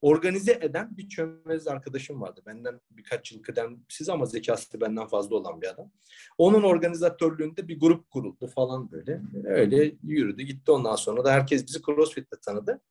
organize 0.01 0.59
eden 0.61 0.97
bir 0.97 1.09
çömez 1.09 1.67
arkadaşım 1.67 2.21
vardı. 2.21 2.41
Benden 2.45 2.79
birkaç 2.91 3.31
yıl 3.31 3.41
kıdemsiz 3.41 4.09
ama 4.09 4.25
zekası 4.25 4.81
benden 4.81 5.07
fazla 5.07 5.35
olan 5.35 5.61
bir 5.61 5.67
adam. 5.67 5.91
Onun 6.37 6.63
organizatörlüğünde 6.63 7.67
bir 7.67 7.79
grup 7.79 8.11
kuruldu 8.11 8.47
falan 8.47 8.91
böyle. 8.91 9.21
Öyle 9.43 9.95
yürüdü 10.03 10.43
gitti 10.43 10.71
ondan 10.71 10.95
sonra 10.95 11.25
da 11.25 11.31
herkes 11.31 11.67
bizi 11.67 11.81
CrossFit'te 11.81 12.37
tanıdı. 12.45 12.81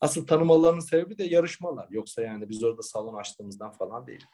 Asıl 0.00 0.26
tanımalarının 0.26 0.80
sebebi 0.80 1.18
de 1.18 1.24
yarışmalar. 1.24 1.86
Yoksa 1.90 2.22
yani 2.22 2.48
biz 2.48 2.64
orada 2.64 2.82
salon 2.82 3.14
açtığımızdan 3.14 3.70
falan 3.70 4.06
değil. 4.06 4.24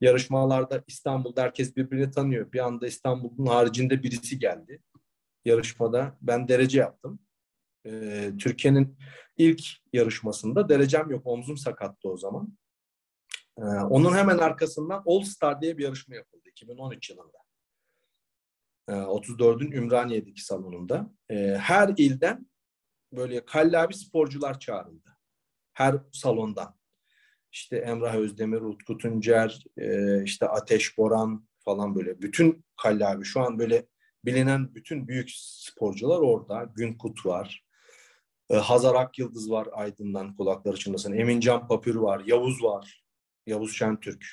Yarışmalarda 0.00 0.84
İstanbul'da 0.86 1.42
herkes 1.42 1.76
birbirini 1.76 2.10
tanıyor. 2.10 2.52
Bir 2.52 2.58
anda 2.58 2.86
İstanbul'un 2.86 3.46
haricinde 3.46 4.02
birisi 4.02 4.38
geldi. 4.38 4.82
Yarışmada 5.44 6.16
ben 6.22 6.48
derece 6.48 6.78
yaptım. 6.78 7.18
Ee, 7.86 8.32
Türkiye'nin 8.38 8.98
ilk 9.36 9.62
yarışmasında 9.92 10.68
derecem 10.68 11.10
yok. 11.10 11.26
Omzum 11.26 11.56
sakattı 11.56 12.08
o 12.08 12.16
zaman. 12.16 12.58
Ee, 13.58 13.62
onun 13.62 14.14
hemen 14.14 14.38
arkasından 14.38 15.02
All 15.06 15.22
Star 15.22 15.60
diye 15.60 15.78
bir 15.78 15.84
yarışma 15.84 16.14
yapıldı 16.14 16.48
2013 16.48 17.10
yılında. 17.10 17.38
Ee, 18.88 18.92
34'ün 18.92 19.72
Ümraniye'deki 19.72 20.44
salonunda. 20.44 21.10
Ee, 21.30 21.56
her 21.60 21.94
ilden 21.96 22.50
böyle 23.12 23.44
kallabi 23.44 23.94
sporcular 23.94 24.58
çağrıldı. 24.58 25.18
Her 25.72 25.96
salondan. 26.12 26.76
İşte 27.52 27.76
Emrah 27.76 28.14
Özdemir, 28.14 28.60
Utku 28.60 28.98
Tuncer, 28.98 29.64
e, 29.76 30.22
işte 30.24 30.48
Ateş 30.48 30.98
Boran 30.98 31.48
falan 31.64 31.94
böyle. 31.94 32.22
Bütün 32.22 32.64
kallabi 32.82 33.24
şu 33.24 33.40
an 33.40 33.58
böyle 33.58 33.86
bilinen 34.26 34.74
bütün 34.74 35.08
büyük 35.08 35.30
sporcular 35.32 36.18
orada. 36.18 36.72
Günkut 36.76 37.26
var. 37.26 37.64
E, 38.50 38.56
Hazar 38.56 38.94
Akyıldız 38.94 39.50
var 39.50 39.68
Aydın'dan 39.72 40.36
kulakları 40.36 40.76
çınlasın. 40.76 41.12
Emin 41.12 41.40
Can 41.40 41.68
Papür 41.68 41.94
var. 41.94 42.22
Yavuz 42.26 42.62
var. 42.62 43.04
Yavuz 43.46 43.76
Şentürk. 43.76 44.26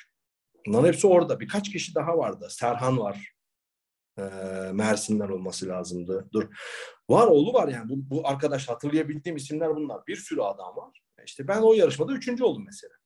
Bunların 0.66 0.88
hepsi 0.88 1.06
orada. 1.06 1.40
Birkaç 1.40 1.72
kişi 1.72 1.94
daha 1.94 2.18
vardı. 2.18 2.46
Serhan 2.50 2.98
var. 2.98 3.32
E, 4.18 4.22
Mersin'den 4.72 5.28
olması 5.28 5.68
lazımdı. 5.68 6.28
Dur. 6.32 6.48
Var 7.10 7.26
oğlu 7.26 7.52
var 7.52 7.68
yani. 7.68 7.88
Bu, 7.88 8.10
bu 8.10 8.28
arkadaş 8.28 8.68
hatırlayabildiğim 8.68 9.36
isimler 9.36 9.76
bunlar. 9.76 10.06
Bir 10.06 10.16
sürü 10.16 10.40
adam 10.40 10.76
var. 10.76 11.02
İşte 11.26 11.48
ben 11.48 11.62
o 11.62 11.74
yarışmada 11.74 12.12
üçüncü 12.12 12.44
oldum 12.44 12.64
mesela. 12.66 13.01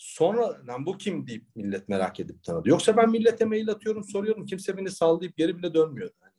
Sonra 0.00 0.66
lan 0.66 0.86
bu 0.86 0.98
kim 0.98 1.26
deyip 1.26 1.44
millet 1.56 1.88
merak 1.88 2.20
edip 2.20 2.44
tanıdı. 2.44 2.68
Yoksa 2.68 2.96
ben 2.96 3.10
millete 3.10 3.44
mail 3.44 3.70
atıyorum, 3.70 4.04
soruyorum. 4.04 4.46
Kimse 4.46 4.76
beni 4.76 4.90
sallayıp 4.90 5.36
geri 5.36 5.58
bile 5.58 5.74
dönmüyordu. 5.74 6.14
Yani 6.22 6.32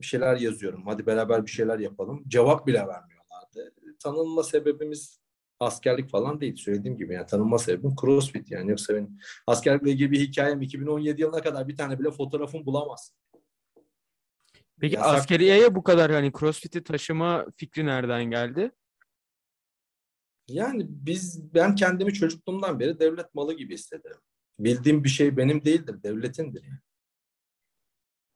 bir 0.00 0.06
şeyler 0.06 0.36
yazıyorum. 0.36 0.86
Hadi 0.86 1.06
beraber 1.06 1.46
bir 1.46 1.50
şeyler 1.50 1.78
yapalım. 1.78 2.24
Cevap 2.28 2.66
bile 2.66 2.78
vermiyorlardı. 2.78 3.74
Tanınma 4.02 4.42
sebebimiz 4.42 5.20
askerlik 5.60 6.10
falan 6.10 6.40
değil. 6.40 6.56
Söylediğim 6.56 6.96
gibi 6.96 7.14
yani 7.14 7.26
tanınma 7.26 7.58
sebebim 7.58 7.94
CrossFit 8.00 8.50
yani. 8.50 8.70
Yoksa 8.70 8.94
benim 8.94 9.18
askerlikle 9.46 9.90
ilgili 9.90 10.10
bir 10.10 10.20
hikayem 10.20 10.62
2017 10.62 11.20
yılına 11.20 11.42
kadar 11.42 11.68
bir 11.68 11.76
tane 11.76 11.98
bile 11.98 12.10
fotoğrafım 12.10 12.66
bulamazsın. 12.66 13.16
Peki 14.80 14.96
Yasak- 14.96 15.14
askeriyeye 15.14 15.74
bu 15.74 15.82
kadar 15.82 16.12
hani 16.12 16.32
CrossFit'i 16.40 16.84
taşıma 16.84 17.46
fikri 17.56 17.86
nereden 17.86 18.24
geldi? 18.24 18.70
Yani 20.48 20.86
biz 20.88 21.54
ben 21.54 21.74
kendimi 21.74 22.12
çocukluğumdan 22.12 22.80
beri 22.80 22.98
devlet 23.00 23.34
malı 23.34 23.54
gibi 23.54 23.74
hissederim. 23.74 24.16
Bildiğim 24.58 25.04
bir 25.04 25.08
şey 25.08 25.36
benim 25.36 25.64
değildir, 25.64 26.02
devletindir. 26.02 26.64
Yani. 26.64 26.78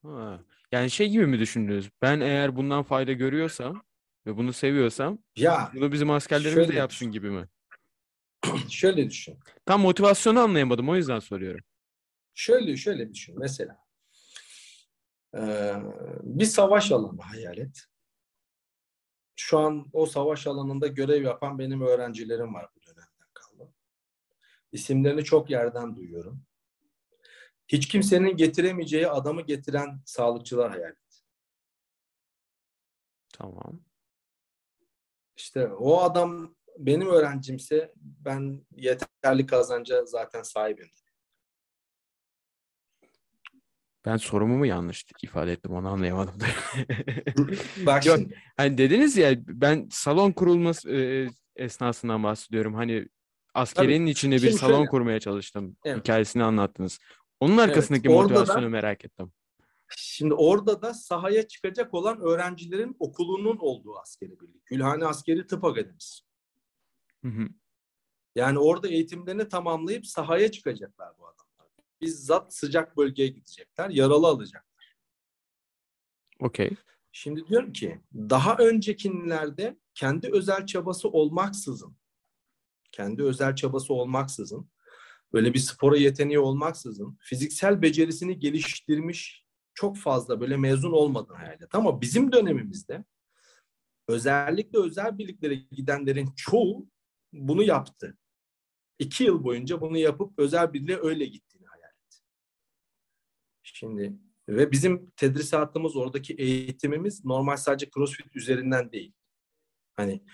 Ha. 0.02 0.40
Yani 0.72 0.90
şey 0.90 1.08
gibi 1.08 1.26
mi 1.26 1.38
düşündünüz? 1.38 1.90
Ben 2.02 2.20
eğer 2.20 2.56
bundan 2.56 2.82
fayda 2.82 3.12
görüyorsam 3.12 3.82
ve 4.26 4.36
bunu 4.36 4.52
seviyorsam 4.52 5.18
Ya 5.36 5.70
bunu 5.74 5.92
bizim 5.92 6.10
askerlerimiz 6.10 6.68
de 6.68 6.74
yapsın 6.74 6.98
düşün. 7.06 7.12
gibi 7.12 7.30
mi? 7.30 7.48
şöyle 8.70 9.10
düşün. 9.10 9.38
Tam 9.66 9.80
motivasyonu 9.80 10.40
anlayamadım 10.40 10.88
o 10.88 10.96
yüzden 10.96 11.18
soruyorum. 11.18 11.64
Şöyle 12.34 12.76
şöyle 12.76 13.14
düşün 13.14 13.34
mesela. 13.38 13.78
Ee, 15.36 15.72
bir 16.22 16.44
savaş 16.44 16.92
alanı 16.92 17.20
hayal 17.20 17.58
et. 17.58 17.86
Şu 19.36 19.58
an 19.58 19.86
o 19.92 20.06
savaş 20.06 20.46
alanında 20.46 20.86
görev 20.86 21.22
yapan 21.22 21.58
benim 21.58 21.82
öğrencilerim 21.82 22.54
var 22.54 22.68
bu 22.76 22.82
dönemden 22.86 23.28
kalma. 23.34 23.72
İsimlerini 24.72 25.24
çok 25.24 25.50
yerden 25.50 25.96
duyuyorum. 25.96 26.42
Hiç 27.68 27.88
kimsenin 27.88 28.36
getiremeyeceği 28.36 29.08
adamı 29.08 29.42
getiren 29.42 30.00
sağlıkçılar 30.04 30.70
hayal 30.70 30.90
et. 30.90 31.22
Tamam. 33.32 33.80
İşte 35.36 35.66
o 35.66 36.00
adam 36.00 36.54
benim 36.78 37.08
öğrencimse 37.08 37.92
ben 37.96 38.66
yeterli 38.76 39.46
kazanca 39.46 40.04
zaten 40.04 40.42
sahibim. 40.42 40.90
Ben 44.04 44.16
sorumu 44.16 44.58
mu 44.58 44.66
yanlış 44.66 45.04
ifade 45.22 45.52
ettim 45.52 45.72
onu 45.72 45.88
anlayamadım 45.88 46.40
da. 46.40 46.44
Bak 47.86 48.06
Yok. 48.06 48.18
Hani 48.56 48.78
dediniz 48.78 49.16
ya 49.16 49.34
ben 49.46 49.88
salon 49.90 50.32
kurulması 50.32 50.90
e, 50.90 51.28
esnasından 51.56 52.22
bahsediyorum. 52.22 52.74
Hani 52.74 53.08
askerinin 53.54 54.06
içinde 54.06 54.34
bir 54.34 54.40
Şimdi 54.40 54.52
salon 54.54 54.76
şöyle. 54.76 54.88
kurmaya 54.88 55.20
çalıştım. 55.20 55.76
Evet. 55.84 55.98
Hikayesini 55.98 56.44
anlattınız. 56.44 56.98
Onun 57.40 57.58
arkasındaki 57.58 58.08
da- 58.08 58.12
motivasyonu 58.12 58.68
merak 58.68 59.04
ettim. 59.04 59.32
Şimdi 59.96 60.34
orada 60.34 60.82
da 60.82 60.94
sahaya 60.94 61.48
çıkacak 61.48 61.94
olan 61.94 62.20
öğrencilerin 62.20 62.96
okulunun 62.98 63.56
olduğu 63.60 63.98
askeri 63.98 64.40
birlik. 64.40 64.66
Gülhane 64.66 65.04
Askeri 65.04 65.46
Tıp 65.46 65.64
Akademisi. 65.64 66.22
Hı 67.24 67.28
hı. 67.28 67.48
Yani 68.34 68.58
orada 68.58 68.88
eğitimlerini 68.88 69.48
tamamlayıp 69.48 70.06
sahaya 70.06 70.50
çıkacaklar 70.50 71.12
bu. 71.18 71.21
Bizzat 72.02 72.54
sıcak 72.54 72.96
bölgeye 72.96 73.28
gidecekler, 73.28 73.90
yaralı 73.90 74.26
alacaklar. 74.26 74.96
Okey. 76.40 76.70
Şimdi 77.12 77.46
diyorum 77.48 77.72
ki 77.72 78.00
daha 78.14 78.56
öncekilerde 78.56 79.78
kendi 79.94 80.30
özel 80.32 80.66
çabası 80.66 81.08
olmaksızın, 81.08 81.96
kendi 82.92 83.22
özel 83.22 83.56
çabası 83.56 83.94
olmaksızın, 83.94 84.70
böyle 85.32 85.54
bir 85.54 85.58
spora 85.58 85.96
yeteneği 85.96 86.38
olmaksızın 86.38 87.18
fiziksel 87.20 87.82
becerisini 87.82 88.38
geliştirmiş 88.38 89.44
çok 89.74 89.98
fazla 89.98 90.40
böyle 90.40 90.56
mezun 90.56 90.92
olmadığını 90.92 91.36
hayal 91.36 91.62
et. 91.62 91.74
Ama 91.74 92.00
bizim 92.00 92.32
dönemimizde 92.32 93.04
özellikle 94.08 94.78
özel 94.78 95.18
birliklere 95.18 95.54
gidenlerin 95.54 96.28
çoğu 96.36 96.86
bunu 97.32 97.62
yaptı. 97.62 98.18
İki 98.98 99.24
yıl 99.24 99.44
boyunca 99.44 99.80
bunu 99.80 99.98
yapıp 99.98 100.38
özel 100.38 100.72
birliğe 100.72 100.98
öyle 101.02 101.24
et. 101.24 101.51
Şimdi 103.82 104.12
ve 104.48 104.70
bizim 104.70 105.10
tedrisatımız 105.16 105.96
oradaki 105.96 106.34
eğitimimiz 106.34 107.24
normal 107.24 107.56
sadece 107.56 107.90
crossfit 107.90 108.36
üzerinden 108.36 108.92
değil. 108.92 109.12
Hani 109.94 110.24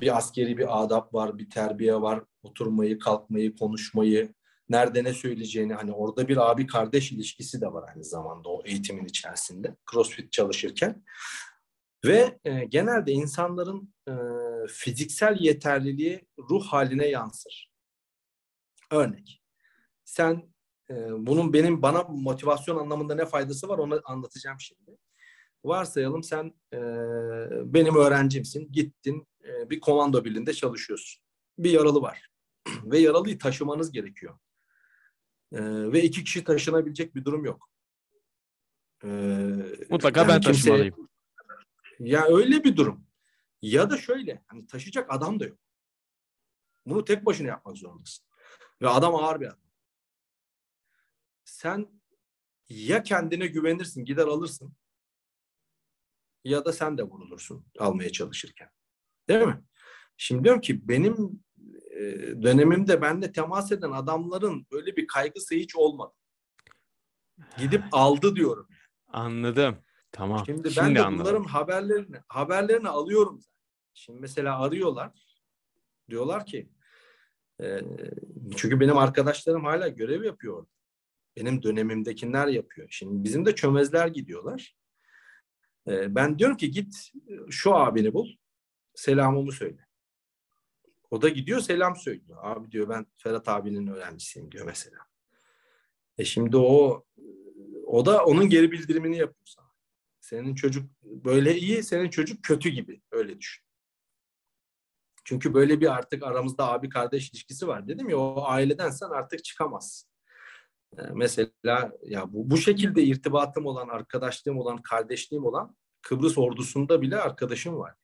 bir 0.00 0.16
askeri 0.16 0.58
bir 0.58 0.82
adap 0.82 1.14
var, 1.14 1.38
bir 1.38 1.50
terbiye 1.50 1.94
var. 1.94 2.24
Oturmayı, 2.42 2.98
kalkmayı, 2.98 3.56
konuşmayı, 3.56 4.34
nerede 4.68 5.04
ne 5.04 5.14
söyleyeceğini 5.14 5.74
hani 5.74 5.92
orada 5.92 6.28
bir 6.28 6.50
abi 6.50 6.66
kardeş 6.66 7.12
ilişkisi 7.12 7.60
de 7.60 7.66
var 7.72 7.84
aynı 7.94 8.04
zamanda 8.04 8.48
o 8.48 8.62
eğitimin 8.64 9.04
içerisinde 9.04 9.76
crossfit 9.92 10.32
çalışırken. 10.32 11.04
Ve 12.04 12.38
e, 12.44 12.64
genelde 12.64 13.12
insanların 13.12 13.94
e, 14.08 14.12
fiziksel 14.68 15.36
yeterliliği 15.40 16.26
ruh 16.50 16.66
haline 16.66 17.06
yansır. 17.06 17.70
Örnek. 18.90 19.42
Sen 20.04 20.49
e, 20.90 21.26
bunun 21.26 21.52
benim 21.52 21.82
bana 21.82 22.02
motivasyon 22.02 22.76
anlamında 22.76 23.14
ne 23.14 23.26
faydası 23.26 23.68
var 23.68 23.78
onu 23.78 24.00
anlatacağım 24.04 24.60
şimdi. 24.60 24.98
Varsayalım 25.64 26.22
sen 26.22 26.54
e, 26.72 26.78
benim 27.74 27.96
öğrencimsin. 27.96 28.72
Gittin 28.72 29.28
e, 29.44 29.70
bir 29.70 29.80
komando 29.80 30.24
birliğinde 30.24 30.52
çalışıyorsun. 30.52 31.22
Bir 31.58 31.70
yaralı 31.70 32.02
var. 32.02 32.30
Ve 32.84 32.98
yaralıyı 32.98 33.38
taşımanız 33.38 33.92
gerekiyor. 33.92 34.38
E, 35.52 35.60
ve 35.62 36.02
iki 36.02 36.24
kişi 36.24 36.44
taşınabilecek 36.44 37.14
bir 37.14 37.24
durum 37.24 37.44
yok. 37.44 37.70
E, 39.04 39.08
Mutlaka 39.90 40.28
ben 40.28 40.40
kimse, 40.40 40.60
taşımalıyım. 40.60 41.08
Ya 41.98 42.26
öyle 42.26 42.64
bir 42.64 42.76
durum. 42.76 43.06
Ya 43.62 43.90
da 43.90 43.96
şöyle 43.96 44.44
hani 44.46 44.66
taşıyacak 44.66 45.06
adam 45.14 45.40
da 45.40 45.44
yok. 45.44 45.58
Bunu 46.86 47.04
tek 47.04 47.26
başına 47.26 47.48
yapmak 47.48 47.76
zorundasın. 47.76 48.26
Ve 48.82 48.88
adam 48.88 49.14
ağır 49.14 49.40
bir 49.40 49.46
adam. 49.46 49.69
Sen 51.44 52.00
ya 52.68 53.02
kendine 53.02 53.46
güvenirsin 53.46 54.04
gider 54.04 54.26
alırsın 54.26 54.76
ya 56.44 56.64
da 56.64 56.72
sen 56.72 56.98
de 56.98 57.02
vurulursun 57.02 57.66
almaya 57.78 58.12
çalışırken. 58.12 58.68
Değil 59.28 59.46
mi? 59.46 59.64
Şimdi 60.16 60.44
diyorum 60.44 60.60
ki 60.60 60.88
benim 60.88 61.42
e, 61.90 62.00
dönemimde 62.42 63.02
benle 63.02 63.32
temas 63.32 63.72
eden 63.72 63.90
adamların 63.90 64.66
böyle 64.72 64.96
bir 64.96 65.06
kaygısı 65.06 65.54
hiç 65.54 65.76
olmadı. 65.76 66.14
Gidip 67.58 67.84
aldı 67.92 68.36
diyorum. 68.36 68.68
Anladım. 69.08 69.78
Tamam. 70.12 70.42
Şimdi 70.46 70.64
ben 70.64 70.70
Şimdi 70.70 70.94
de 70.94 71.02
anladım. 71.02 71.24
bunların 71.24 71.44
haberlerini 71.44 72.16
haberlerini 72.28 72.88
alıyorum. 72.88 73.40
Şimdi 73.94 74.20
mesela 74.20 74.60
arıyorlar. 74.60 75.12
Diyorlar 76.10 76.46
ki 76.46 76.70
e, 77.60 77.80
çünkü 78.56 78.80
benim 78.80 78.98
arkadaşlarım 78.98 79.64
hala 79.64 79.88
görev 79.88 80.24
yapıyor. 80.24 80.66
Benim 81.36 81.62
dönemimdekiler 81.62 82.46
yapıyor. 82.46 82.88
Şimdi 82.90 83.24
bizim 83.24 83.46
de 83.46 83.54
çömezler 83.54 84.06
gidiyorlar. 84.06 84.76
E, 85.88 86.14
ben 86.14 86.38
diyorum 86.38 86.56
ki 86.56 86.70
git 86.70 87.12
şu 87.50 87.74
abini 87.74 88.12
bul. 88.12 88.28
Selamımı 88.94 89.52
söyle. 89.52 89.86
O 91.10 91.22
da 91.22 91.28
gidiyor 91.28 91.60
selam 91.60 91.96
söylüyor. 91.96 92.38
Abi 92.42 92.70
diyor 92.70 92.88
ben 92.88 93.06
Ferhat 93.16 93.48
abinin 93.48 93.86
öğrencisiyim 93.86 94.52
diyor 94.52 94.66
mesela. 94.66 94.98
E 96.18 96.24
şimdi 96.24 96.56
o 96.56 97.04
o 97.86 98.06
da 98.06 98.24
onun 98.24 98.48
geri 98.48 98.72
bildirimini 98.72 99.16
yapıyor 99.16 99.46
sana. 99.46 99.70
Senin 100.20 100.54
çocuk 100.54 100.90
böyle 101.02 101.56
iyi, 101.56 101.82
senin 101.82 102.10
çocuk 102.10 102.44
kötü 102.44 102.68
gibi. 102.68 103.02
Öyle 103.10 103.38
düşün. 103.38 103.64
Çünkü 105.24 105.54
böyle 105.54 105.80
bir 105.80 105.94
artık 105.94 106.22
aramızda 106.22 106.72
abi 106.72 106.88
kardeş 106.88 107.30
ilişkisi 107.30 107.68
var. 107.68 107.88
Dedim 107.88 108.08
ya 108.08 108.18
o 108.18 108.42
aileden 108.44 108.90
sen 108.90 109.08
artık 109.10 109.44
çıkamazsın. 109.44 110.09
Ee, 110.98 111.02
mesela 111.14 111.92
ya 112.02 112.32
bu, 112.32 112.50
bu 112.50 112.56
şekilde 112.56 113.02
irtibatım 113.02 113.66
olan, 113.66 113.88
arkadaşlığım 113.88 114.58
olan, 114.58 114.82
kardeşliğim 114.82 115.44
olan 115.44 115.76
Kıbrıs 116.02 116.38
ordusunda 116.38 117.02
bile 117.02 117.16
arkadaşım 117.16 117.78
var. 117.78 117.94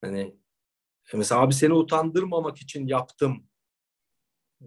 Hani 0.00 0.36
mesela 1.14 1.40
abi 1.40 1.54
seni 1.54 1.72
utandırmamak 1.72 2.58
için 2.58 2.86
yaptım 2.86 3.46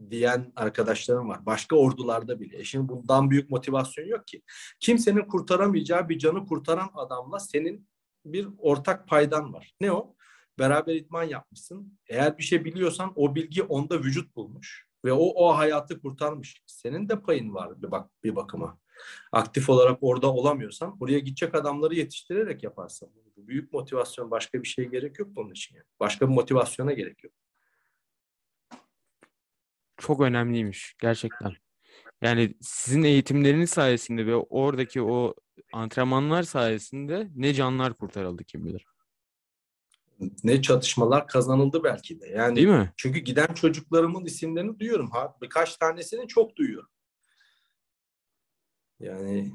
diyen 0.09 0.53
arkadaşlarım 0.55 1.29
var. 1.29 1.45
Başka 1.45 1.75
ordularda 1.75 2.39
bile. 2.39 2.57
E 2.59 2.63
şimdi 2.63 2.89
bundan 2.89 3.31
büyük 3.31 3.49
motivasyon 3.49 4.05
yok 4.05 4.27
ki. 4.27 4.41
Kimsenin 4.79 5.21
kurtaramayacağı 5.21 6.09
bir 6.09 6.19
canı 6.19 6.45
kurtaran 6.45 6.89
adamla 6.93 7.39
senin 7.39 7.89
bir 8.25 8.47
ortak 8.57 9.07
paydan 9.07 9.53
var. 9.53 9.73
Ne 9.81 9.91
o? 9.91 10.15
Beraber 10.59 10.95
idman 10.95 11.23
yapmışsın. 11.23 11.99
Eğer 12.09 12.37
bir 12.37 12.43
şey 12.43 12.65
biliyorsan 12.65 13.13
o 13.15 13.35
bilgi 13.35 13.63
onda 13.63 13.99
vücut 13.99 14.35
bulmuş 14.35 14.88
ve 15.05 15.13
o 15.13 15.33
o 15.35 15.57
hayatı 15.57 16.01
kurtarmış. 16.01 16.63
Senin 16.65 17.09
de 17.09 17.21
payın 17.21 17.53
var 17.53 17.81
bir 17.81 17.91
bak 17.91 18.09
bir 18.23 18.35
bakıma. 18.35 18.79
Aktif 19.31 19.69
olarak 19.69 19.97
orada 20.01 20.33
olamıyorsan 20.33 20.97
oraya 20.99 21.19
gidecek 21.19 21.55
adamları 21.55 21.95
yetiştirerek 21.95 22.63
yaparsan. 22.63 23.09
Bu 23.37 23.47
büyük 23.47 23.73
motivasyon 23.73 24.31
başka 24.31 24.63
bir 24.63 24.67
şeye 24.67 24.87
gerek 24.87 25.19
yok 25.19 25.29
bunun 25.35 25.51
için. 25.51 25.75
Yani. 25.75 25.85
Başka 25.99 26.29
bir 26.29 26.33
motivasyona 26.33 26.93
gerek 26.93 27.23
yok 27.23 27.33
çok 29.99 30.21
önemliymiş 30.21 30.95
gerçekten. 31.01 31.53
Yani 32.21 32.53
sizin 32.61 33.03
eğitimleriniz 33.03 33.69
sayesinde 33.69 34.25
ve 34.25 34.35
oradaki 34.35 35.01
o 35.01 35.35
antrenmanlar 35.73 36.43
sayesinde 36.43 37.27
ne 37.35 37.53
canlar 37.53 37.93
kurtarıldı 37.93 38.43
kim 38.43 38.65
bilir. 38.65 38.85
Ne 40.43 40.61
çatışmalar 40.61 41.27
kazanıldı 41.27 41.83
belki 41.83 42.21
de. 42.21 42.27
Yani 42.27 42.55
Değil 42.55 42.67
mi? 42.67 42.93
Çünkü 42.97 43.19
giden 43.19 43.53
çocuklarımın 43.53 44.25
isimlerini 44.25 44.79
duyuyorum. 44.79 45.11
Ha, 45.11 45.35
birkaç 45.41 45.77
tanesini 45.77 46.27
çok 46.27 46.55
duyuyorum. 46.55 46.89
Yani 48.99 49.51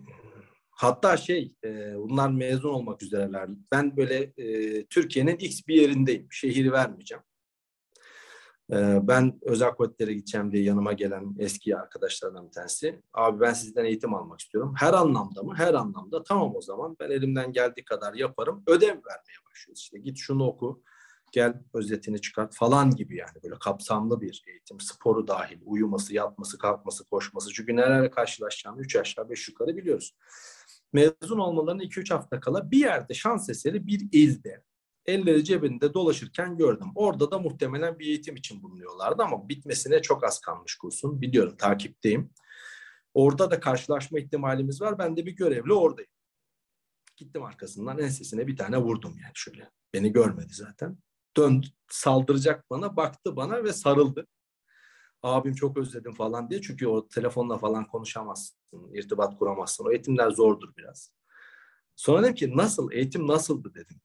hatta 0.71 1.17
şey 1.17 1.55
e, 1.65 1.95
bunlar 1.97 2.31
mezun 2.31 2.69
olmak 2.69 3.03
üzereler. 3.03 3.49
Ben 3.73 3.97
böyle 3.97 4.33
e, 4.37 4.87
Türkiye'nin 4.87 5.37
X 5.37 5.67
bir 5.69 5.75
yerindeyim. 5.75 6.27
Şehri 6.31 6.73
vermeyeceğim. 6.73 7.25
Ee, 8.73 8.99
ben 9.03 9.39
özel 9.43 9.71
kuvvetlere 9.71 10.15
gideceğim 10.15 10.53
diye 10.53 10.62
yanıma 10.62 10.93
gelen 10.93 11.35
eski 11.39 11.77
arkadaşlardan 11.77 12.47
bir 12.47 12.53
tanesi. 12.53 13.03
Abi 13.12 13.41
ben 13.41 13.53
sizden 13.53 13.85
eğitim 13.85 14.15
almak 14.15 14.41
istiyorum. 14.41 14.75
Her 14.79 14.93
anlamda 14.93 15.43
mı? 15.43 15.55
Her 15.57 15.75
anlamda. 15.75 16.23
Tamam 16.23 16.57
o 16.57 16.61
zaman 16.61 16.97
ben 17.01 17.11
elimden 17.11 17.53
geldiği 17.53 17.85
kadar 17.85 18.15
yaparım. 18.15 18.62
Ödev 18.67 18.89
vermeye 18.89 19.39
başlıyoruz. 19.51 19.81
İşte 19.81 19.99
git 19.99 20.19
şunu 20.19 20.47
oku. 20.47 20.83
Gel 21.33 21.55
özetini 21.75 22.21
çıkart 22.21 22.55
falan 22.55 22.91
gibi 22.91 23.17
yani. 23.17 23.43
Böyle 23.43 23.55
kapsamlı 23.59 24.21
bir 24.21 24.45
eğitim. 24.49 24.81
Sporu 24.81 25.29
dahil. 25.29 25.59
Uyuması, 25.65 26.15
yatması, 26.15 26.59
kalkması, 26.59 27.05
koşması. 27.05 27.53
Çünkü 27.53 27.77
nelerle 27.77 28.11
karşılaşacağını 28.11 28.81
3 28.81 28.97
aşağı 28.97 29.31
5 29.31 29.49
yukarı 29.49 29.77
biliyoruz. 29.77 30.15
Mezun 30.93 31.39
olmalarına 31.39 31.83
2-3 31.83 32.15
hafta 32.15 32.41
kala 32.41 32.71
bir 32.71 32.79
yerde 32.79 33.15
şans 33.15 33.49
eseri 33.49 33.87
bir 33.87 34.09
ilde 34.12 34.62
elleri 35.07 35.45
cebinde 35.45 35.95
dolaşırken 35.95 36.57
gördüm. 36.57 36.89
Orada 36.95 37.31
da 37.31 37.39
muhtemelen 37.39 37.99
bir 37.99 38.07
eğitim 38.07 38.37
için 38.37 38.63
bulunuyorlardı 38.63 39.23
ama 39.23 39.49
bitmesine 39.49 40.03
çok 40.03 40.25
az 40.25 40.41
kalmış 40.41 40.77
kursun. 40.77 41.21
Biliyorum 41.21 41.57
takipteyim. 41.57 42.31
Orada 43.15 43.51
da 43.51 43.61
karşılaşma 43.61 44.19
ihtimalimiz 44.19 44.81
var. 44.81 44.99
Ben 44.99 45.17
de 45.17 45.27
bir 45.27 45.33
görevli 45.33 45.73
oradayım. 45.73 46.11
Gittim 47.17 47.43
arkasından 47.43 47.99
ensesine 47.99 48.47
bir 48.47 48.57
tane 48.57 48.79
vurdum 48.79 49.19
yani 49.23 49.33
şöyle. 49.35 49.71
Beni 49.95 50.13
görmedi 50.13 50.53
zaten. 50.53 50.99
Döndü 51.37 51.67
saldıracak 51.89 52.71
bana 52.71 52.97
baktı 52.97 53.37
bana 53.37 53.65
ve 53.65 53.73
sarıldı. 53.73 54.27
Abim 55.23 55.55
çok 55.55 55.77
özledim 55.77 56.15
falan 56.15 56.51
diye. 56.51 56.61
Çünkü 56.63 56.87
o 56.87 57.09
telefonla 57.09 57.59
falan 57.59 57.87
konuşamazsın. 57.87 58.57
irtibat 58.93 59.39
kuramazsın. 59.39 59.85
O 59.85 59.91
eğitimler 59.91 60.31
zordur 60.31 60.77
biraz. 60.77 61.13
Sonra 61.97 62.23
dedim 62.23 62.35
ki 62.35 62.57
nasıl? 62.57 62.93
Eğitim 62.93 63.27
nasıldı 63.27 63.75
dedim. 63.75 64.01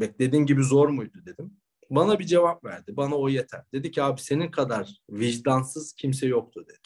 Beklediğin 0.00 0.46
gibi 0.46 0.62
zor 0.62 0.88
muydu 0.88 1.18
dedim. 1.26 1.56
Bana 1.90 2.18
bir 2.18 2.24
cevap 2.24 2.64
verdi. 2.64 2.96
Bana 2.96 3.14
o 3.14 3.28
yeter. 3.28 3.64
Dedi 3.72 3.90
ki 3.90 4.02
abi 4.02 4.20
senin 4.20 4.50
kadar 4.50 5.00
vicdansız 5.10 5.92
kimse 5.92 6.26
yoktu 6.26 6.64
dedi. 6.68 6.78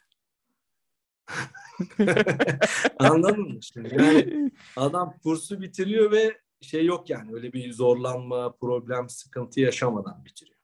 Anladın 2.99 3.53
mı 3.53 3.63
şimdi? 3.63 3.95
Yani 3.99 4.51
adam 4.77 5.19
kursu 5.23 5.61
bitiriyor 5.61 6.13
ve 6.13 6.39
şey 6.61 6.87
yok 6.87 7.11
yani 7.11 7.35
öyle 7.35 7.53
bir 7.53 7.73
zorlanma, 7.73 8.57
problem, 8.57 9.09
sıkıntı 9.09 9.61
yaşamadan 9.61 10.25
bitiriyor. 10.25 10.59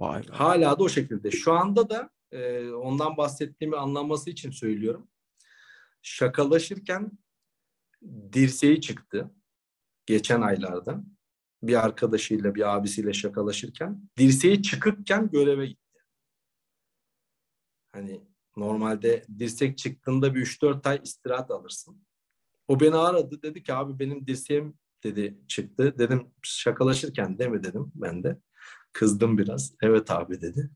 Vay 0.00 0.26
Hala 0.26 0.78
da 0.78 0.82
o 0.82 0.88
şekilde. 0.88 1.30
Şu 1.30 1.52
anda 1.52 1.90
da 1.90 2.10
e, 2.32 2.70
ondan 2.70 3.16
bahsettiğimi 3.16 3.76
anlaması 3.76 4.30
için 4.30 4.50
söylüyorum. 4.50 5.08
Şakalaşırken 6.02 7.10
dirseği 8.32 8.80
çıktı 8.80 9.30
geçen 10.06 10.40
aylarda 10.40 11.02
bir 11.62 11.84
arkadaşıyla, 11.84 12.54
bir 12.54 12.74
abisiyle 12.76 13.12
şakalaşırken 13.12 14.10
dirseği 14.18 14.62
çıkıkken 14.62 15.30
göreve 15.30 15.66
gitti. 15.66 15.98
Hani 17.92 18.20
normalde 18.56 19.24
dirsek 19.38 19.78
çıktığında 19.78 20.34
bir 20.34 20.46
3-4 20.46 20.88
ay 20.88 21.00
istirahat 21.04 21.50
alırsın. 21.50 22.06
O 22.68 22.80
beni 22.80 22.96
aradı 22.96 23.42
dedi 23.42 23.62
ki 23.62 23.74
abi 23.74 23.98
benim 23.98 24.26
dirseğim 24.26 24.78
dedi 25.04 25.38
çıktı. 25.48 25.98
Dedim 25.98 26.30
şakalaşırken 26.42 27.38
değil 27.38 27.50
mi 27.50 27.64
dedim 27.64 27.92
ben 27.94 28.24
de. 28.24 28.38
Kızdım 28.92 29.38
biraz. 29.38 29.74
Evet 29.82 30.10
abi 30.10 30.40
dedi. 30.40 30.70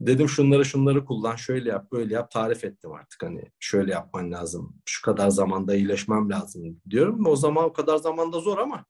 Dedim 0.00 0.28
şunları 0.28 0.64
şunları 0.64 1.04
kullan, 1.04 1.36
şöyle 1.36 1.68
yap, 1.68 1.92
böyle 1.92 2.14
yap. 2.14 2.30
Tarif 2.30 2.64
ettim 2.64 2.92
artık 2.92 3.22
hani 3.22 3.52
şöyle 3.58 3.92
yapman 3.92 4.32
lazım. 4.32 4.76
Şu 4.84 5.02
kadar 5.02 5.30
zamanda 5.30 5.74
iyileşmem 5.74 6.30
lazım 6.30 6.80
diyorum. 6.90 7.26
O 7.26 7.36
zaman 7.36 7.64
o 7.64 7.72
kadar 7.72 7.96
zamanda 7.96 8.40
zor 8.40 8.58
ama 8.58 8.84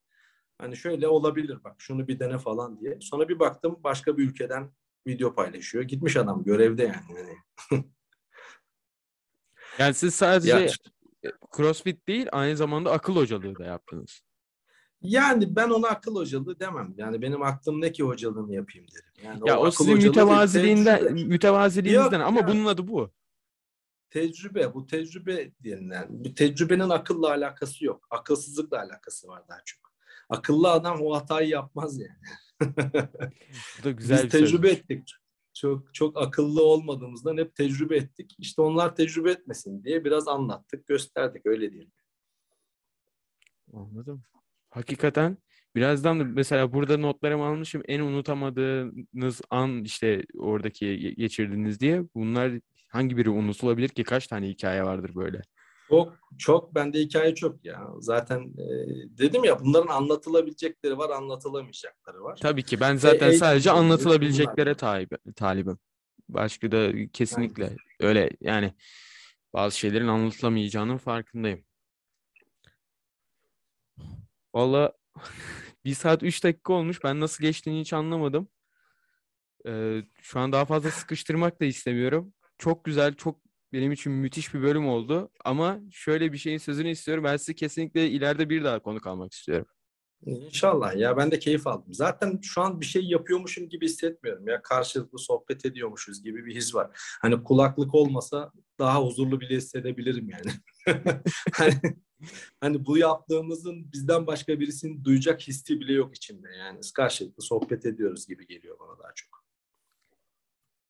Hani 0.59 0.77
şöyle 0.77 1.09
olabilir 1.09 1.65
bak 1.65 1.77
şunu 1.79 2.09
bir 2.09 2.19
dene 2.19 2.39
falan 2.39 2.81
diye. 2.81 2.99
Sonra 3.01 3.29
bir 3.29 3.39
baktım 3.39 3.81
başka 3.85 4.19
bir 4.19 4.29
ülkeden 4.29 4.71
video 5.07 5.35
paylaşıyor. 5.35 5.85
Gitmiş 5.85 6.17
adam 6.17 6.45
görevde 6.45 6.83
yani. 6.83 7.37
yani 9.79 9.95
siz 9.95 10.15
sadece 10.15 10.71
ya, 11.23 11.33
CrossFit 11.57 12.09
değil 12.09 12.27
aynı 12.33 12.57
zamanda 12.57 12.93
akıl 12.93 13.17
hocalığı 13.17 13.59
da 13.59 13.65
yaptınız. 13.65 14.23
Yani 15.03 15.57
ben 15.57 15.71
ona 15.71 15.89
akıl 15.89 16.15
hocalığı 16.15 16.61
demem. 16.61 16.95
Yani 16.97 17.23
benim 17.23 17.43
aklım 17.43 17.81
ne 17.81 17.93
ki 17.93 18.03
hocalığını 18.03 18.55
yapayım 18.55 18.87
derim. 18.89 19.25
Yani 19.25 19.49
Ya 19.49 19.59
o, 19.59 19.67
akıl 19.67 19.85
sizin 19.85 19.95
mütevaziliğinden, 19.95 21.13
mütevaziliğinizden 21.13 22.21
ama 22.21 22.41
ya. 22.41 22.49
bunun 22.49 22.67
adı 22.67 22.89
bu. 22.89 23.11
Tecrübe, 24.11 24.75
bu 24.75 24.87
tecrübe 24.87 25.53
denilen. 25.65 26.07
Bu 26.11 26.35
tecrübenin 26.35 26.89
akılla 26.89 27.29
alakası 27.29 27.85
yok. 27.85 28.07
Akılsızlıkla 28.11 28.79
alakası 28.79 29.29
var 29.29 29.43
daha 29.49 29.61
çok. 29.65 29.88
Akıllı 30.29 30.71
adam 30.71 31.01
o 31.01 31.15
hatayı 31.15 31.49
yapmaz 31.49 31.99
yani. 32.01 32.11
Bu 33.81 33.85
da 33.85 33.91
güzel 33.91 34.17
Biz 34.17 34.25
bir 34.25 34.31
tecrübe 34.31 34.69
sözmüş. 34.69 34.73
ettik. 34.73 35.15
Çok 35.55 35.95
çok 35.95 36.17
akıllı 36.23 36.63
olmadığımızdan 36.65 37.37
hep 37.37 37.55
tecrübe 37.55 37.97
ettik. 37.97 38.35
İşte 38.39 38.63
onlar 38.63 38.97
tecrübe 38.97 39.31
etmesin 39.31 39.85
diye 39.85 40.05
biraz 40.05 40.29
anlattık, 40.29 40.87
gösterdik 40.87 41.47
öyle 41.47 41.73
diyelim. 41.73 41.93
Anladım. 43.73 44.23
Hakikaten 44.71 45.39
birazdan 45.77 46.21
da 46.21 46.25
mesela 46.25 46.73
burada 46.73 46.97
notlarımı 46.99 47.45
almışım. 47.45 47.83
En 47.89 48.01
unutamadığınız 48.01 49.41
an 49.51 49.85
işte 49.85 50.23
oradaki 50.39 50.87
ge- 50.87 51.15
geçirdiğiniz 51.15 51.81
diye. 51.81 52.03
Bunlar 52.15 52.53
hangi 52.89 53.17
biri 53.17 53.31
unutulabilir 53.31 53.89
ki? 53.89 54.05
Kaç 54.05 54.27
tane 54.27 54.49
hikaye 54.49 54.83
vardır 54.85 55.15
böyle? 55.15 55.43
Çok 55.89 56.19
çok 56.39 56.75
bende 56.75 57.01
hikaye 57.01 57.35
çok 57.35 57.65
ya. 57.65 57.89
Zaten 58.01 58.41
e, 58.41 58.69
dedim 59.19 59.45
ya 59.45 59.61
bunların 59.61 59.95
anlatılabilecekleri 59.95 60.99
var, 60.99 61.11
anlatılamayacakları 61.11 62.23
var. 62.25 62.39
Tabii 62.43 62.63
ki 62.63 62.81
ben 62.81 62.97
zaten 62.97 63.27
eğitim 63.27 63.39
sadece 63.39 63.71
anlatılabileceklere 63.71 64.75
bunlar. 64.81 65.35
talibim. 65.37 65.79
Başka 66.29 66.73
da 66.73 66.93
kesinlikle 67.13 67.77
öyle 68.01 68.31
yani 68.41 68.75
bazı 69.55 69.79
şeylerin 69.79 70.09
anlatılamayacağının 70.09 70.99
farkındayım. 70.99 71.65
Valla 74.55 74.93
bir 75.85 75.95
saat 75.95 76.23
üç 76.23 76.45
dakika 76.45 76.73
olmuş. 76.73 77.05
Ben 77.05 77.21
nasıl 77.21 77.45
geçtiğini 77.45 77.81
hiç 77.81 77.93
anlamadım. 77.93 78.49
Ee, 79.67 80.03
şu 80.23 80.41
an 80.41 80.53
daha 80.53 80.65
fazla 80.65 80.91
sıkıştırmak 80.91 81.61
da 81.61 81.65
istemiyorum. 81.65 82.35
Çok 82.59 82.85
güzel, 82.85 83.15
çok 83.15 83.48
benim 83.73 83.93
için 83.93 84.13
müthiş 84.13 84.55
bir 84.55 84.63
bölüm 84.63 84.89
oldu. 84.89 85.31
Ama 85.45 85.81
şöyle 85.91 86.33
bir 86.33 86.39
şeyin 86.39 86.59
sözünü 86.59 86.91
istiyorum. 86.91 87.25
Ben 87.25 87.37
sizi 87.37 87.55
kesinlikle 87.55 88.11
ileride 88.11 88.51
bir 88.51 88.65
daha 88.65 88.79
konuk 88.79 89.07
almak 89.07 89.33
istiyorum. 89.33 89.67
İnşallah 90.27 90.97
ya 90.97 91.17
ben 91.17 91.31
de 91.31 91.39
keyif 91.39 91.67
aldım. 91.67 91.95
Zaten 91.95 92.41
şu 92.43 92.61
an 92.61 92.81
bir 92.81 92.87
şey 92.87 93.03
yapıyormuşum 93.03 93.69
gibi 93.69 93.85
hissetmiyorum 93.85 94.49
ya 94.49 94.63
karşılıklı 94.63 95.19
sohbet 95.19 95.65
ediyormuşuz 95.65 96.23
gibi 96.23 96.47
bir 96.47 96.55
his 96.55 96.75
var. 96.75 96.91
Hani 97.23 97.45
kulaklık 97.45 97.95
olmasa 97.95 98.53
daha 98.79 99.03
huzurlu 99.03 99.41
bile 99.41 99.57
hissedebilirim 99.57 100.31
yani. 100.31 100.53
hani, 101.53 101.75
hani 102.61 102.87
bu 102.87 102.99
yaptığımızın 102.99 103.93
bizden 103.93 104.27
başka 104.27 104.61
birisinin 104.61 105.05
duyacak 105.05 105.41
hissi 105.41 105.81
bile 105.81 105.93
yok 105.93 106.17
içinde 106.17 106.49
yani. 106.59 106.81
Karşılıklı 106.95 107.43
sohbet 107.43 107.87
ediyoruz 107.87 108.27
gibi 108.27 108.47
geliyor 108.47 108.79
bana 108.79 108.99
daha 108.99 109.13
çok. 109.15 109.45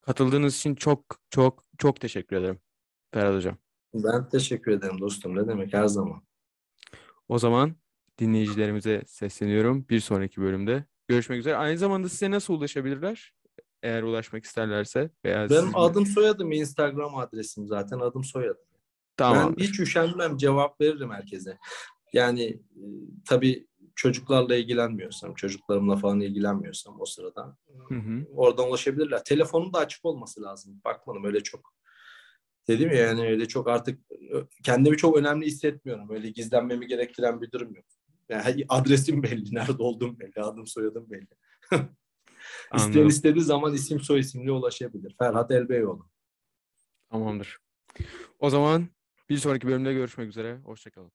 Katıldığınız 0.00 0.56
için 0.56 0.74
çok 0.74 1.20
çok 1.30 1.64
çok 1.78 2.00
teşekkür 2.00 2.36
ederim 2.36 2.60
Ferhat 3.14 3.34
Hocam. 3.34 3.56
Ben 3.94 4.28
teşekkür 4.28 4.72
ederim 4.72 5.00
dostum. 5.00 5.36
Ne 5.36 5.48
demek 5.48 5.74
her 5.74 5.86
zaman. 5.86 6.22
O 7.28 7.38
zaman 7.38 7.76
dinleyicilerimize 8.18 9.02
sesleniyorum. 9.06 9.88
Bir 9.88 10.00
sonraki 10.00 10.40
bölümde 10.40 10.84
görüşmek 11.08 11.38
üzere. 11.40 11.56
Aynı 11.56 11.78
zamanda 11.78 12.08
size 12.08 12.30
nasıl 12.30 12.54
ulaşabilirler? 12.54 13.34
Eğer 13.82 14.02
ulaşmak 14.02 14.44
isterlerse 14.44 15.10
veya 15.24 15.50
Benim 15.50 15.62
siz- 15.64 15.72
adım 15.74 16.06
soyadım 16.06 16.52
Instagram 16.52 17.16
adresim 17.16 17.66
zaten 17.66 17.98
adım 17.98 18.24
soyadım. 18.24 18.64
tamam. 19.16 19.54
Ben 19.58 19.64
hiç 19.64 19.80
üşenmem 19.80 20.36
cevap 20.36 20.80
veririm 20.80 21.10
herkese. 21.10 21.58
Yani 22.12 22.42
e, 22.44 22.82
tabii 23.28 23.66
çocuklarla 23.94 24.56
ilgilenmiyorsam, 24.56 25.34
çocuklarımla 25.34 25.96
falan 25.96 26.20
ilgilenmiyorsam 26.20 27.00
o 27.00 27.04
sırada 27.04 27.56
Hı 27.88 27.94
hı. 27.94 28.26
oradan 28.34 28.68
ulaşabilirler. 28.68 29.24
Telefonum 29.24 29.72
da 29.72 29.78
açık 29.78 30.04
olması 30.04 30.42
lazım. 30.42 30.80
Bakmadım 30.84 31.24
öyle 31.24 31.42
çok. 31.42 31.72
Dedim 32.68 32.90
ya 32.90 32.96
yani 32.96 33.28
öyle 33.28 33.48
çok 33.48 33.68
artık 33.68 34.00
kendimi 34.62 34.96
çok 34.96 35.16
önemli 35.16 35.46
hissetmiyorum. 35.46 36.10
Öyle 36.10 36.30
gizlenmemi 36.30 36.86
gerektiren 36.86 37.42
bir 37.42 37.52
durum 37.52 37.74
yok. 37.74 37.84
Yani 38.28 38.64
adresim 38.68 39.22
belli, 39.22 39.54
nerede 39.54 39.82
olduğum 39.82 40.18
belli, 40.18 40.42
adım 40.42 40.66
soyadım 40.66 41.10
belli. 41.10 41.28
İsteyen 42.76 43.06
istediği 43.06 43.44
zaman 43.44 43.74
isim 43.74 44.00
soy 44.00 44.20
isimle 44.20 44.52
ulaşabilir. 44.52 45.16
Ferhat 45.18 45.50
Elbeyoğlu. 45.50 46.10
Tamamdır. 47.10 47.58
O 48.38 48.50
zaman 48.50 48.88
bir 49.28 49.36
sonraki 49.36 49.66
bölümde 49.66 49.92
görüşmek 49.92 50.28
üzere. 50.28 50.58
Hoşçakalın. 50.64 51.12